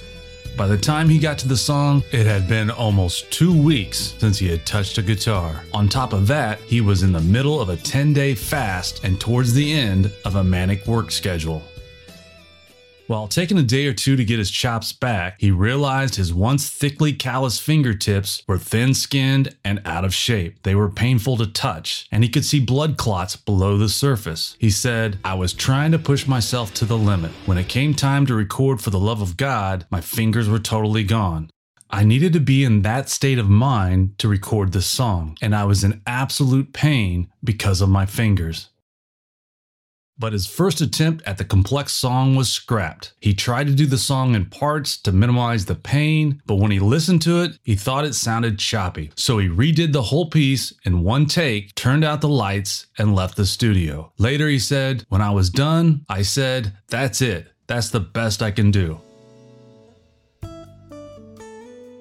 By 0.57 0.69
the 0.69 0.79
time 0.79 1.09
he 1.09 1.19
got 1.19 1.37
to 1.39 1.49
the 1.49 1.57
song, 1.57 2.05
it 2.13 2.27
had 2.27 2.47
been 2.47 2.71
almost 2.71 3.29
two 3.33 3.61
weeks 3.61 4.15
since 4.19 4.39
he 4.39 4.49
had 4.49 4.65
touched 4.67 4.99
a 4.99 5.03
guitar. 5.03 5.65
On 5.75 5.89
top 5.89 6.13
of 6.13 6.29
that, 6.29 6.61
he 6.61 6.81
was 6.81 7.03
in 7.03 7.11
the 7.11 7.21
middle 7.21 7.61
of 7.61 7.71
a 7.71 7.77
10 7.77 8.13
day 8.13 8.37
fast 8.37 9.03
and 9.03 9.21
towards 9.21 9.53
the 9.53 9.73
end 9.73 10.13
of 10.25 10.37
a 10.37 10.45
manic 10.45 10.87
work 10.87 11.11
schedule. 11.11 11.65
While 13.09 13.27
taking 13.27 13.57
a 13.57 13.63
day 13.63 13.87
or 13.87 13.95
two 13.95 14.17
to 14.17 14.25
get 14.25 14.39
his 14.39 14.51
chops 14.51 14.93
back, 14.93 15.37
he 15.41 15.51
realized 15.51 16.17
his 16.17 16.35
once 16.35 16.69
thickly 16.69 17.15
calloused 17.15 17.63
fingertips 17.63 18.43
were 18.47 18.59
thin 18.59 18.93
skinned 18.93 19.57
and 19.65 19.81
out 19.87 20.05
of 20.05 20.13
shape. 20.13 20.63
They 20.63 20.75
were 20.75 20.91
painful 20.91 21.39
to 21.39 21.47
touch, 21.47 22.07
and 22.13 22.23
he 22.23 22.29
could 22.29 22.45
see 22.45 22.61
blood 22.61 22.99
clots 22.99 23.35
below 23.35 23.79
the 23.79 23.89
surface. 23.89 24.57
He 24.59 24.69
said, 24.69 25.19
I 25.25 25.33
was 25.33 25.55
trying 25.55 25.91
to 25.93 25.99
push 25.99 26.27
myself 26.27 26.75
to 26.75 26.85
the 26.85 26.99
limit. 26.99 27.31
When 27.47 27.57
it 27.57 27.71
came 27.71 27.95
time 27.95 28.27
to 28.27 28.35
record 28.35 28.83
For 28.83 28.91
the 28.91 29.01
Love 29.01 29.23
of 29.23 29.39
God, 29.39 29.87
my 29.91 30.03
fingers 30.03 30.47
were 30.47 30.59
totally 30.59 31.03
gone. 31.03 31.49
I 31.89 32.05
needed 32.05 32.35
to 32.35 32.41
be 32.41 32.63
in 32.63 32.83
that 32.83 33.09
state 33.09 33.39
of 33.39 33.49
mind 33.49 34.19
to 34.19 34.29
record 34.29 34.73
this 34.73 34.87
song, 34.87 35.39
and 35.41 35.57
I 35.57 35.65
was 35.65 35.83
in 35.83 36.03
absolute 36.07 36.75
pain 36.75 37.33
because 37.43 37.81
of 37.81 37.89
my 37.89 38.05
fingers. 38.05 38.69
But 40.19 40.33
his 40.33 40.47
first 40.47 40.81
attempt 40.81 41.23
at 41.27 41.39
the 41.39 41.45
complex 41.45 41.93
song 41.93 42.35
was 42.35 42.49
scrapped. 42.49 43.13
He 43.21 43.35
tried 43.35 43.69
to 43.69 43.75
do 43.75 43.87
the 43.87 43.99
song 43.99 44.35
in 44.35 44.47
parts 44.47 44.97
to 45.03 45.13
minimize 45.13 45.67
the 45.67 45.75
pain, 45.75 46.43
but 46.47 46.57
when 46.57 46.71
he 46.71 46.81
listened 46.81 47.23
to 47.23 47.43
it, 47.43 47.59
he 47.63 47.77
thought 47.77 48.05
it 48.05 48.15
sounded 48.15 48.59
choppy. 48.59 49.11
So 49.15 49.39
he 49.39 49.49
redid 49.49 49.93
the 49.93 50.03
whole 50.03 50.29
piece 50.29 50.73
in 50.85 51.05
one 51.05 51.27
take, 51.27 51.75
turned 51.75 52.05
out 52.05 52.21
the 52.21 52.29
lights, 52.29 52.87
and 52.99 53.15
left 53.15 53.37
the 53.37 53.47
studio. 53.47 54.13
Later, 54.19 54.49
he 54.49 54.59
said, 54.59 55.05
When 55.09 55.23
I 55.23 55.31
was 55.31 55.51
done, 55.51 56.05
I 56.09 56.23
said, 56.23 56.73
That's 56.89 57.21
it. 57.21 57.53
That's 57.67 57.91
the 57.91 58.01
best 58.01 58.43
I 58.43 58.51
can 58.51 58.71
do. 58.71 59.01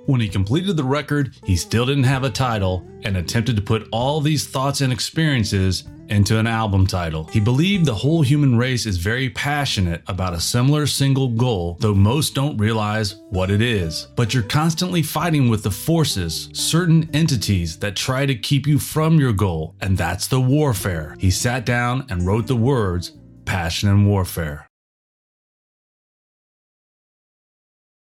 When 0.08 0.22
he 0.22 0.30
completed 0.30 0.78
the 0.78 0.86
record, 0.86 1.36
he 1.44 1.58
still 1.58 1.86
didn't 1.86 2.06
have 2.06 2.24
a 2.24 2.30
title 2.30 2.88
and 3.04 3.18
attempted 3.18 3.58
to 3.58 3.62
put 3.62 3.90
all 3.92 4.22
these 4.22 4.48
thoughts 4.48 4.80
and 4.80 4.94
experiences 4.94 5.84
into 6.08 6.40
an 6.40 6.48
album 6.48 6.88
title. 6.88 7.26
He 7.26 7.42
believed 7.42 7.86
the 7.86 7.94
whole 7.94 8.22
human 8.22 8.58
race 8.58 8.86
is 8.86 8.96
very 8.96 9.30
passionate 9.30 10.02
about 10.08 10.34
a 10.34 10.40
similar 10.40 10.88
single 10.88 11.28
goal, 11.28 11.76
though 11.82 11.94
most 11.94 12.34
don't 12.34 12.58
realize 12.58 13.16
what 13.32 13.52
it 13.52 13.62
is. 13.62 14.08
But 14.16 14.34
you're 14.34 14.44
constantly 14.44 15.04
fighting 15.04 15.50
with 15.50 15.64
the 15.64 15.72
forces, 15.72 16.50
certain 16.54 17.10
entities 17.14 17.78
that 17.80 17.98
try 17.98 18.26
to 18.26 18.36
keep 18.36 18.66
you 18.66 18.80
from 18.80 19.20
your 19.20 19.34
goal, 19.34 19.76
and 19.82 19.98
that's 19.98 20.28
the 20.28 20.40
warfare. 20.40 21.18
He 21.20 21.32
sat 21.32 21.66
down 21.66 22.06
and 22.10 22.26
wrote 22.26 22.48
the 22.48 22.56
words 22.56 23.12
Passion 23.44 23.90
and 23.90 24.08
Warfare. 24.08 24.67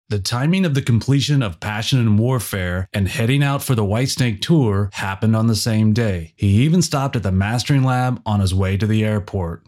The 0.09 0.19
timing 0.19 0.65
of 0.65 0.73
the 0.73 0.81
completion 0.81 1.43
of 1.43 1.59
Passion 1.59 1.99
and 1.99 2.17
Warfare 2.17 2.89
and 2.91 3.07
heading 3.07 3.43
out 3.43 3.61
for 3.61 3.75
the 3.75 3.83
Whitesnake 3.83 4.41
tour 4.41 4.89
happened 4.93 5.35
on 5.35 5.45
the 5.45 5.55
same 5.55 5.93
day. 5.93 6.33
He 6.35 6.63
even 6.63 6.81
stopped 6.81 7.15
at 7.15 7.21
the 7.21 7.31
mastering 7.31 7.83
lab 7.83 8.19
on 8.25 8.39
his 8.39 8.51
way 8.51 8.75
to 8.77 8.87
the 8.87 9.05
airport. 9.05 9.67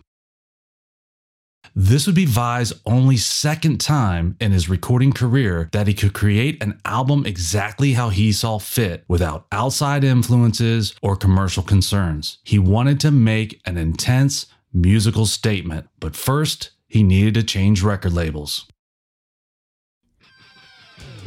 This 1.75 2.07
would 2.07 2.15
be 2.15 2.25
Vai's 2.25 2.73
only 2.87 3.17
second 3.17 3.79
time 3.79 4.35
in 4.41 4.51
his 4.51 4.67
recording 4.67 5.13
career 5.13 5.69
that 5.73 5.85
he 5.85 5.93
could 5.93 6.13
create 6.13 6.61
an 6.63 6.81
album 6.85 7.23
exactly 7.27 7.93
how 7.93 8.09
he 8.09 8.31
saw 8.31 8.57
fit 8.57 9.05
without 9.07 9.45
outside 9.51 10.03
influences 10.03 10.95
or 11.03 11.15
commercial 11.15 11.61
concerns. 11.61 12.39
He 12.43 12.57
wanted 12.57 12.99
to 13.01 13.11
make 13.11 13.61
an 13.65 13.77
intense 13.77 14.47
musical 14.73 15.27
statement, 15.27 15.87
but 15.99 16.15
first, 16.15 16.71
he 16.87 17.03
needed 17.03 17.35
to 17.35 17.43
change 17.43 17.83
record 17.83 18.13
labels. 18.13 18.65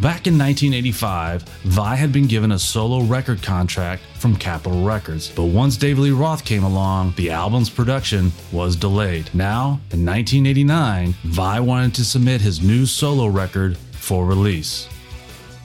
Back 0.00 0.26
in 0.26 0.36
1985, 0.36 1.42
Vai 1.42 1.94
had 1.94 2.12
been 2.12 2.26
given 2.26 2.52
a 2.52 2.58
solo 2.58 3.02
record 3.02 3.42
contract 3.42 4.02
from 4.18 4.36
Capitol 4.36 4.84
Records, 4.84 5.30
but 5.30 5.44
once 5.44 5.76
David 5.76 6.02
Lee 6.02 6.10
Roth 6.10 6.44
came 6.44 6.64
along, 6.64 7.14
the 7.16 7.30
album's 7.30 7.70
production 7.70 8.32
was 8.50 8.74
delayed. 8.74 9.30
Now, 9.34 9.80
in 9.92 10.04
1989, 10.04 11.14
Vai 11.24 11.60
wanted 11.60 11.94
to 11.94 12.04
submit 12.04 12.40
his 12.40 12.60
new 12.60 12.86
solo 12.86 13.28
record 13.28 13.78
for 13.92 14.26
release. 14.26 14.88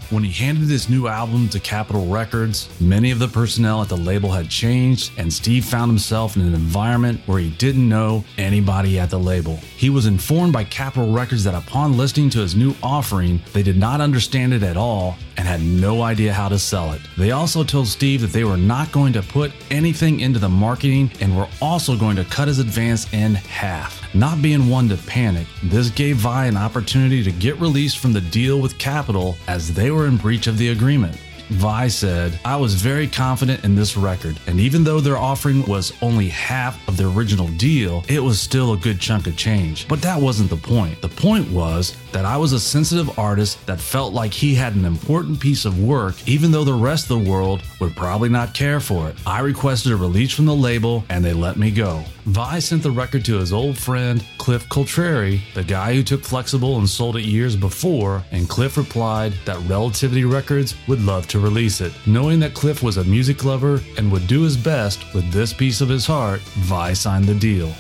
When 0.10 0.24
he 0.24 0.32
handed 0.32 0.70
his 0.70 0.90
new 0.90 1.08
album 1.08 1.50
to 1.50 1.60
Capitol 1.60 2.08
Records, 2.08 2.68
many 2.82 3.12
of 3.12 3.20
the 3.20 3.28
personnel 3.28 3.84
at 3.84 3.90
the 3.90 3.98
label 3.98 4.32
had 4.32 4.50
changed, 4.50 5.12
and 5.18 5.32
Steve 5.32 5.64
found 5.64 5.92
himself 5.92 6.36
in 6.36 6.42
an 6.42 6.56
environment 6.56 7.22
where 7.28 7.38
he 7.38 7.52
didn't 7.52 7.88
know 7.88 8.24
anybody 8.36 8.98
at 8.98 9.12
the 9.12 9.20
label. 9.20 9.58
He 9.78 9.92
was 9.92 10.08
informed 10.08 10.52
by 10.52 10.64
Capitol 10.64 11.12
Records 11.12 11.44
that 11.44 11.54
upon 11.54 11.96
listening 11.96 12.32
to 12.32 12.40
his 12.40 12.56
new 12.56 12.74
offering, 12.82 13.40
they 13.54 13.62
did 13.62 13.78
not 13.78 14.02
understand 14.02 14.52
it 14.52 14.64
at 14.64 14.78
all 14.78 15.16
and 15.38 15.48
had 15.48 15.62
no 15.62 16.02
idea 16.02 16.34
how 16.34 16.50
to 16.50 16.58
sell 16.58 16.92
it. 16.94 17.02
They 17.16 17.30
also 17.30 17.64
told 17.64 17.88
Steve 17.88 18.22
that 18.22 18.32
they 18.32 18.44
were 18.44 18.58
not 18.58 18.92
going 18.92 19.14
to 19.14 19.22
put 19.22 19.52
anything 19.70 20.22
into 20.22 20.40
the 20.40 20.50
marketing 20.50 21.12
and 21.22 21.38
were 21.38 21.48
also 21.62 21.96
going 21.96 22.16
to 22.16 22.26
cut 22.26 22.48
his 22.48 22.58
advance 22.58 23.14
in 23.14 23.36
half. 23.36 23.99
Not 24.16 24.42
being 24.42 24.70
one 24.70 24.90
to 24.90 24.98
panic, 24.98 25.46
this 25.64 25.92
gave 25.92 26.18
Vai 26.18 26.48
an 26.48 26.58
opportunity 26.58 27.24
to 27.24 27.32
get 27.32 27.60
released 27.60 28.00
from 28.00 28.12
the 28.12 28.22
deal 28.22 28.60
with 28.60 28.80
Capitol 28.80 29.38
as 29.48 29.72
they 29.72 29.92
were 29.92 30.08
in 30.08 30.18
breach 30.18 30.48
of 30.48 30.58
the 30.58 30.70
agreement. 30.70 31.16
Vai 31.50 31.88
said, 31.88 32.40
I 32.46 32.56
was 32.56 32.76
very 32.76 33.08
confident 33.08 33.64
in 33.64 33.76
this 33.76 33.98
record, 33.98 34.40
and 34.46 34.60
even 34.60 34.84
though 34.84 35.00
their 35.00 35.18
offering 35.18 35.66
was 35.66 35.94
only 36.02 36.28
half 36.30 36.88
of 36.88 36.96
the 36.96 37.10
original 37.10 37.48
deal, 37.48 38.04
it 38.08 38.20
was 38.20 38.40
still 38.40 38.74
a 38.74 38.78
good 38.78 39.00
chunk 39.00 39.26
of 39.26 39.36
change. 39.36 39.88
But 39.88 40.02
that 40.04 40.22
wasn't 40.22 40.52
the 40.52 40.58
point. 40.58 41.02
The 41.02 41.10
point 41.10 41.50
was 41.50 41.98
that 42.12 42.26
I 42.26 42.38
was 42.38 42.54
a 42.54 42.60
sensitive 42.60 43.18
artist 43.18 43.66
that 43.66 43.80
felt 43.80 44.14
like 44.14 44.32
he 44.32 44.54
had 44.54 44.76
an 44.76 44.86
important 44.86 45.40
piece 45.40 45.66
of 45.66 45.82
work, 45.82 46.16
even 46.28 46.52
though 46.52 46.64
the 46.64 46.74
rest 46.74 47.10
of 47.10 47.24
the 47.24 47.30
world 47.30 47.64
would 47.80 47.96
probably 47.96 48.30
not 48.30 48.54
care 48.54 48.80
for 48.80 49.10
it. 49.10 49.16
I 49.26 49.40
requested 49.40 49.92
a 49.92 49.96
release 49.96 50.34
from 50.34 50.46
the 50.46 50.56
label, 50.56 51.04
and 51.10 51.26
they 51.26 51.34
let 51.34 51.58
me 51.58 51.72
go. 51.72 52.04
Vai 52.26 52.60
sent 52.60 52.84
the 52.84 52.92
record 52.92 53.26
to 53.26 53.40
his 53.40 53.52
old 53.52 53.76
friend 53.76 54.24
Cliff 54.38 54.68
Cultreri, 54.70 55.42
the 55.56 55.64
guy 55.64 55.96
who 55.96 56.04
took 56.04 56.24
Flex-Able 56.24 56.78
and 56.78 56.88
sold 56.88 57.16
it 57.16 57.24
years 57.24 57.56
before, 57.56 58.24
and 58.32 58.48
Cliff 58.48 58.78
replied 58.78 59.34
that 59.46 59.58
Relativity 59.68 60.26
Records 60.26 60.76
would 60.88 61.02
love 61.02 61.28
to 61.28 61.39
release 61.40 61.82
it. 61.82 61.94
Knowing 62.06 62.40
that 62.40 62.54
Cliff 62.54 62.84
was 62.84 62.98
a 62.98 63.04
music 63.04 63.44
lover 63.44 63.82
and 63.98 64.12
would 64.12 64.28
do 64.28 64.42
his 64.42 64.58
best 64.58 65.14
with 65.14 65.32
this 65.32 65.54
piece 65.54 65.82
of 65.82 65.90
his 65.90 66.06
heart, 66.06 66.42
Vai 66.42 66.94
signed 66.94 67.26
the 67.26 67.36
deal. 67.36 67.74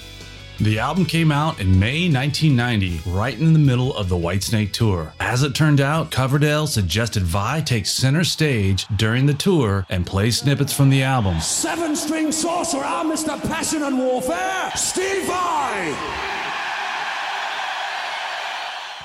The 0.61 0.77
album 0.77 1.05
came 1.05 1.31
out 1.31 1.61
in 1.61 1.79
May 1.79 2.11
1990, 2.11 3.09
right 3.09 3.39
in 3.39 3.53
the 3.53 3.59
middle 3.59 3.95
of 3.95 4.09
the 4.09 4.17
Whitesnake 4.17 4.73
tour. 4.73 5.13
As 5.21 5.41
it 5.41 5.55
turned 5.55 5.79
out, 5.79 6.11
Coverdale 6.11 6.67
suggested 6.67 7.23
Vai 7.23 7.61
take 7.61 7.85
center 7.85 8.25
stage 8.25 8.85
during 8.97 9.25
the 9.25 9.33
tour 9.33 9.85
and 9.89 10.05
play 10.05 10.31
snippets 10.31 10.73
from 10.73 10.89
the 10.89 11.01
album. 11.01 11.39
Seven 11.39 11.95
string 11.95 12.33
sorcerer, 12.33 12.81
Mr. 12.81 13.41
Passion 13.47 13.83
and 13.83 13.97
Warfare, 13.97 14.71
Steve 14.75 15.25
Vai! 15.27 16.28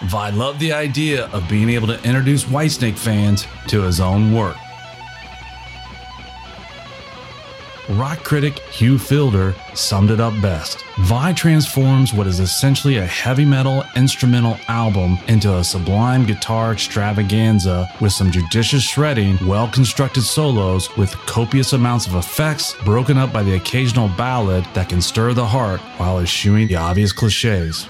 Vai 0.04 0.30
loved 0.30 0.60
the 0.60 0.72
idea 0.72 1.26
of 1.28 1.48
being 1.48 1.70
able 1.70 1.86
to 1.86 2.02
introduce 2.04 2.44
Whitesnake 2.44 2.98
fans 2.98 3.46
to 3.68 3.82
his 3.82 4.00
own 4.00 4.34
work. 4.34 4.56
Rock 7.90 8.24
critic 8.24 8.58
Hugh 8.70 8.98
Fielder 8.98 9.54
summed 9.74 10.10
it 10.10 10.20
up 10.20 10.32
best. 10.40 10.82
Vai 11.00 11.32
transforms 11.34 12.14
what 12.14 12.26
is 12.26 12.40
essentially 12.40 12.96
a 12.96 13.06
heavy 13.06 13.44
metal 13.44 13.84
instrumental 13.94 14.58
album 14.68 15.18
into 15.28 15.54
a 15.54 15.64
sublime 15.64 16.24
guitar 16.24 16.72
extravaganza 16.72 17.88
with 18.00 18.12
some 18.12 18.30
judicious 18.30 18.82
shredding, 18.82 19.38
well 19.46 19.68
constructed 19.68 20.22
solos 20.22 20.94
with 20.96 21.12
copious 21.26 21.74
amounts 21.74 22.06
of 22.06 22.14
effects 22.14 22.74
broken 22.84 23.18
up 23.18 23.32
by 23.32 23.42
the 23.42 23.54
occasional 23.54 24.08
ballad 24.16 24.66
that 24.72 24.88
can 24.88 25.02
stir 25.02 25.34
the 25.34 25.46
heart 25.46 25.80
while 25.98 26.20
eschewing 26.20 26.68
the 26.68 26.76
obvious 26.76 27.12
cliches. 27.12 27.86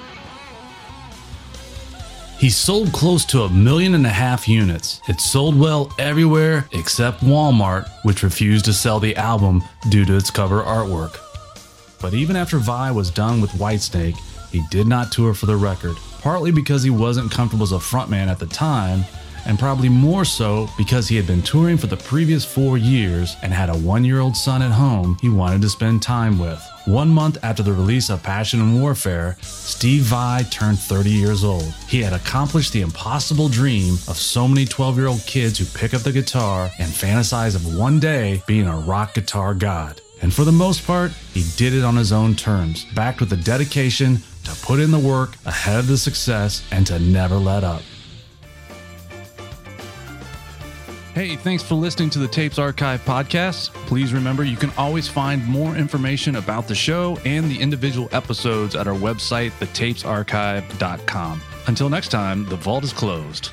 He 2.38 2.50
sold 2.50 2.92
close 2.92 3.24
to 3.26 3.42
a 3.42 3.48
million 3.48 3.94
and 3.94 4.04
a 4.04 4.10
half 4.10 4.48
units. 4.48 5.00
It 5.08 5.20
sold 5.20 5.58
well 5.58 5.92
everywhere 5.98 6.68
except 6.72 7.22
Walmart, 7.22 7.88
which 8.02 8.22
refused 8.22 8.64
to 8.66 8.72
sell 8.72 9.00
the 9.00 9.16
album 9.16 9.62
due 9.88 10.04
to 10.04 10.16
its 10.16 10.30
cover 10.30 10.62
artwork. 10.62 11.18
But 12.00 12.12
even 12.12 12.36
after 12.36 12.58
Vai 12.58 12.90
was 12.90 13.10
done 13.10 13.40
with 13.40 13.52
Whitesnake, 13.52 14.18
he 14.50 14.62
did 14.70 14.86
not 14.86 15.10
tour 15.10 15.32
for 15.32 15.46
the 15.46 15.56
record, 15.56 15.96
partly 16.20 16.50
because 16.50 16.82
he 16.82 16.90
wasn't 16.90 17.30
comfortable 17.30 17.64
as 17.64 17.72
a 17.72 17.76
frontman 17.76 18.26
at 18.26 18.38
the 18.38 18.46
time, 18.46 19.04
and 19.46 19.58
probably 19.58 19.88
more 19.88 20.24
so 20.24 20.68
because 20.76 21.08
he 21.08 21.16
had 21.16 21.26
been 21.26 21.42
touring 21.42 21.76
for 21.76 21.86
the 21.86 21.96
previous 21.96 22.44
four 22.44 22.78
years 22.78 23.36
and 23.42 23.52
had 23.52 23.70
a 23.70 23.76
one 23.76 24.04
year 24.04 24.20
old 24.20 24.36
son 24.36 24.62
at 24.62 24.70
home 24.70 25.16
he 25.20 25.28
wanted 25.28 25.62
to 25.62 25.68
spend 25.68 26.02
time 26.02 26.38
with. 26.38 26.62
One 26.86 27.08
month 27.08 27.38
after 27.42 27.62
the 27.62 27.72
release 27.72 28.10
of 28.10 28.22
Passion 28.22 28.60
and 28.60 28.80
Warfare, 28.80 29.38
Steve 29.40 30.02
Vai 30.02 30.44
turned 30.50 30.78
30 30.78 31.10
years 31.10 31.42
old. 31.42 31.72
He 31.88 32.02
had 32.02 32.12
accomplished 32.12 32.74
the 32.74 32.82
impossible 32.82 33.48
dream 33.48 33.94
of 34.06 34.18
so 34.18 34.46
many 34.46 34.66
12 34.66 34.98
year 34.98 35.06
old 35.06 35.22
kids 35.26 35.58
who 35.58 35.64
pick 35.64 35.94
up 35.94 36.02
the 36.02 36.12
guitar 36.12 36.70
and 36.78 36.92
fantasize 36.92 37.56
of 37.56 37.78
one 37.78 38.00
day 38.00 38.42
being 38.46 38.66
a 38.66 38.76
rock 38.76 39.14
guitar 39.14 39.54
god. 39.54 40.02
And 40.20 40.32
for 40.32 40.44
the 40.44 40.52
most 40.52 40.86
part, 40.86 41.12
he 41.32 41.44
did 41.56 41.74
it 41.74 41.84
on 41.84 41.96
his 41.96 42.12
own 42.12 42.34
terms, 42.34 42.86
backed 42.94 43.20
with 43.20 43.30
the 43.30 43.36
dedication 43.36 44.18
to 44.44 44.54
put 44.62 44.80
in 44.80 44.90
the 44.90 44.98
work 44.98 45.36
ahead 45.46 45.78
of 45.78 45.86
the 45.86 45.98
success 45.98 46.62
and 46.70 46.86
to 46.86 46.98
never 46.98 47.36
let 47.36 47.64
up. 47.64 47.82
Hey, 51.14 51.36
thanks 51.36 51.62
for 51.62 51.76
listening 51.76 52.10
to 52.10 52.18
the 52.18 52.26
Tapes 52.26 52.58
Archive 52.58 53.00
podcast. 53.04 53.72
Please 53.86 54.12
remember 54.12 54.42
you 54.42 54.56
can 54.56 54.72
always 54.76 55.06
find 55.06 55.46
more 55.46 55.76
information 55.76 56.34
about 56.34 56.66
the 56.66 56.74
show 56.74 57.16
and 57.24 57.48
the 57.48 57.60
individual 57.60 58.08
episodes 58.10 58.74
at 58.74 58.88
our 58.88 58.96
website, 58.96 59.52
thetapesarchive.com. 59.60 61.40
Until 61.68 61.88
next 61.88 62.08
time, 62.08 62.44
the 62.46 62.56
vault 62.56 62.82
is 62.82 62.92
closed. 62.92 63.52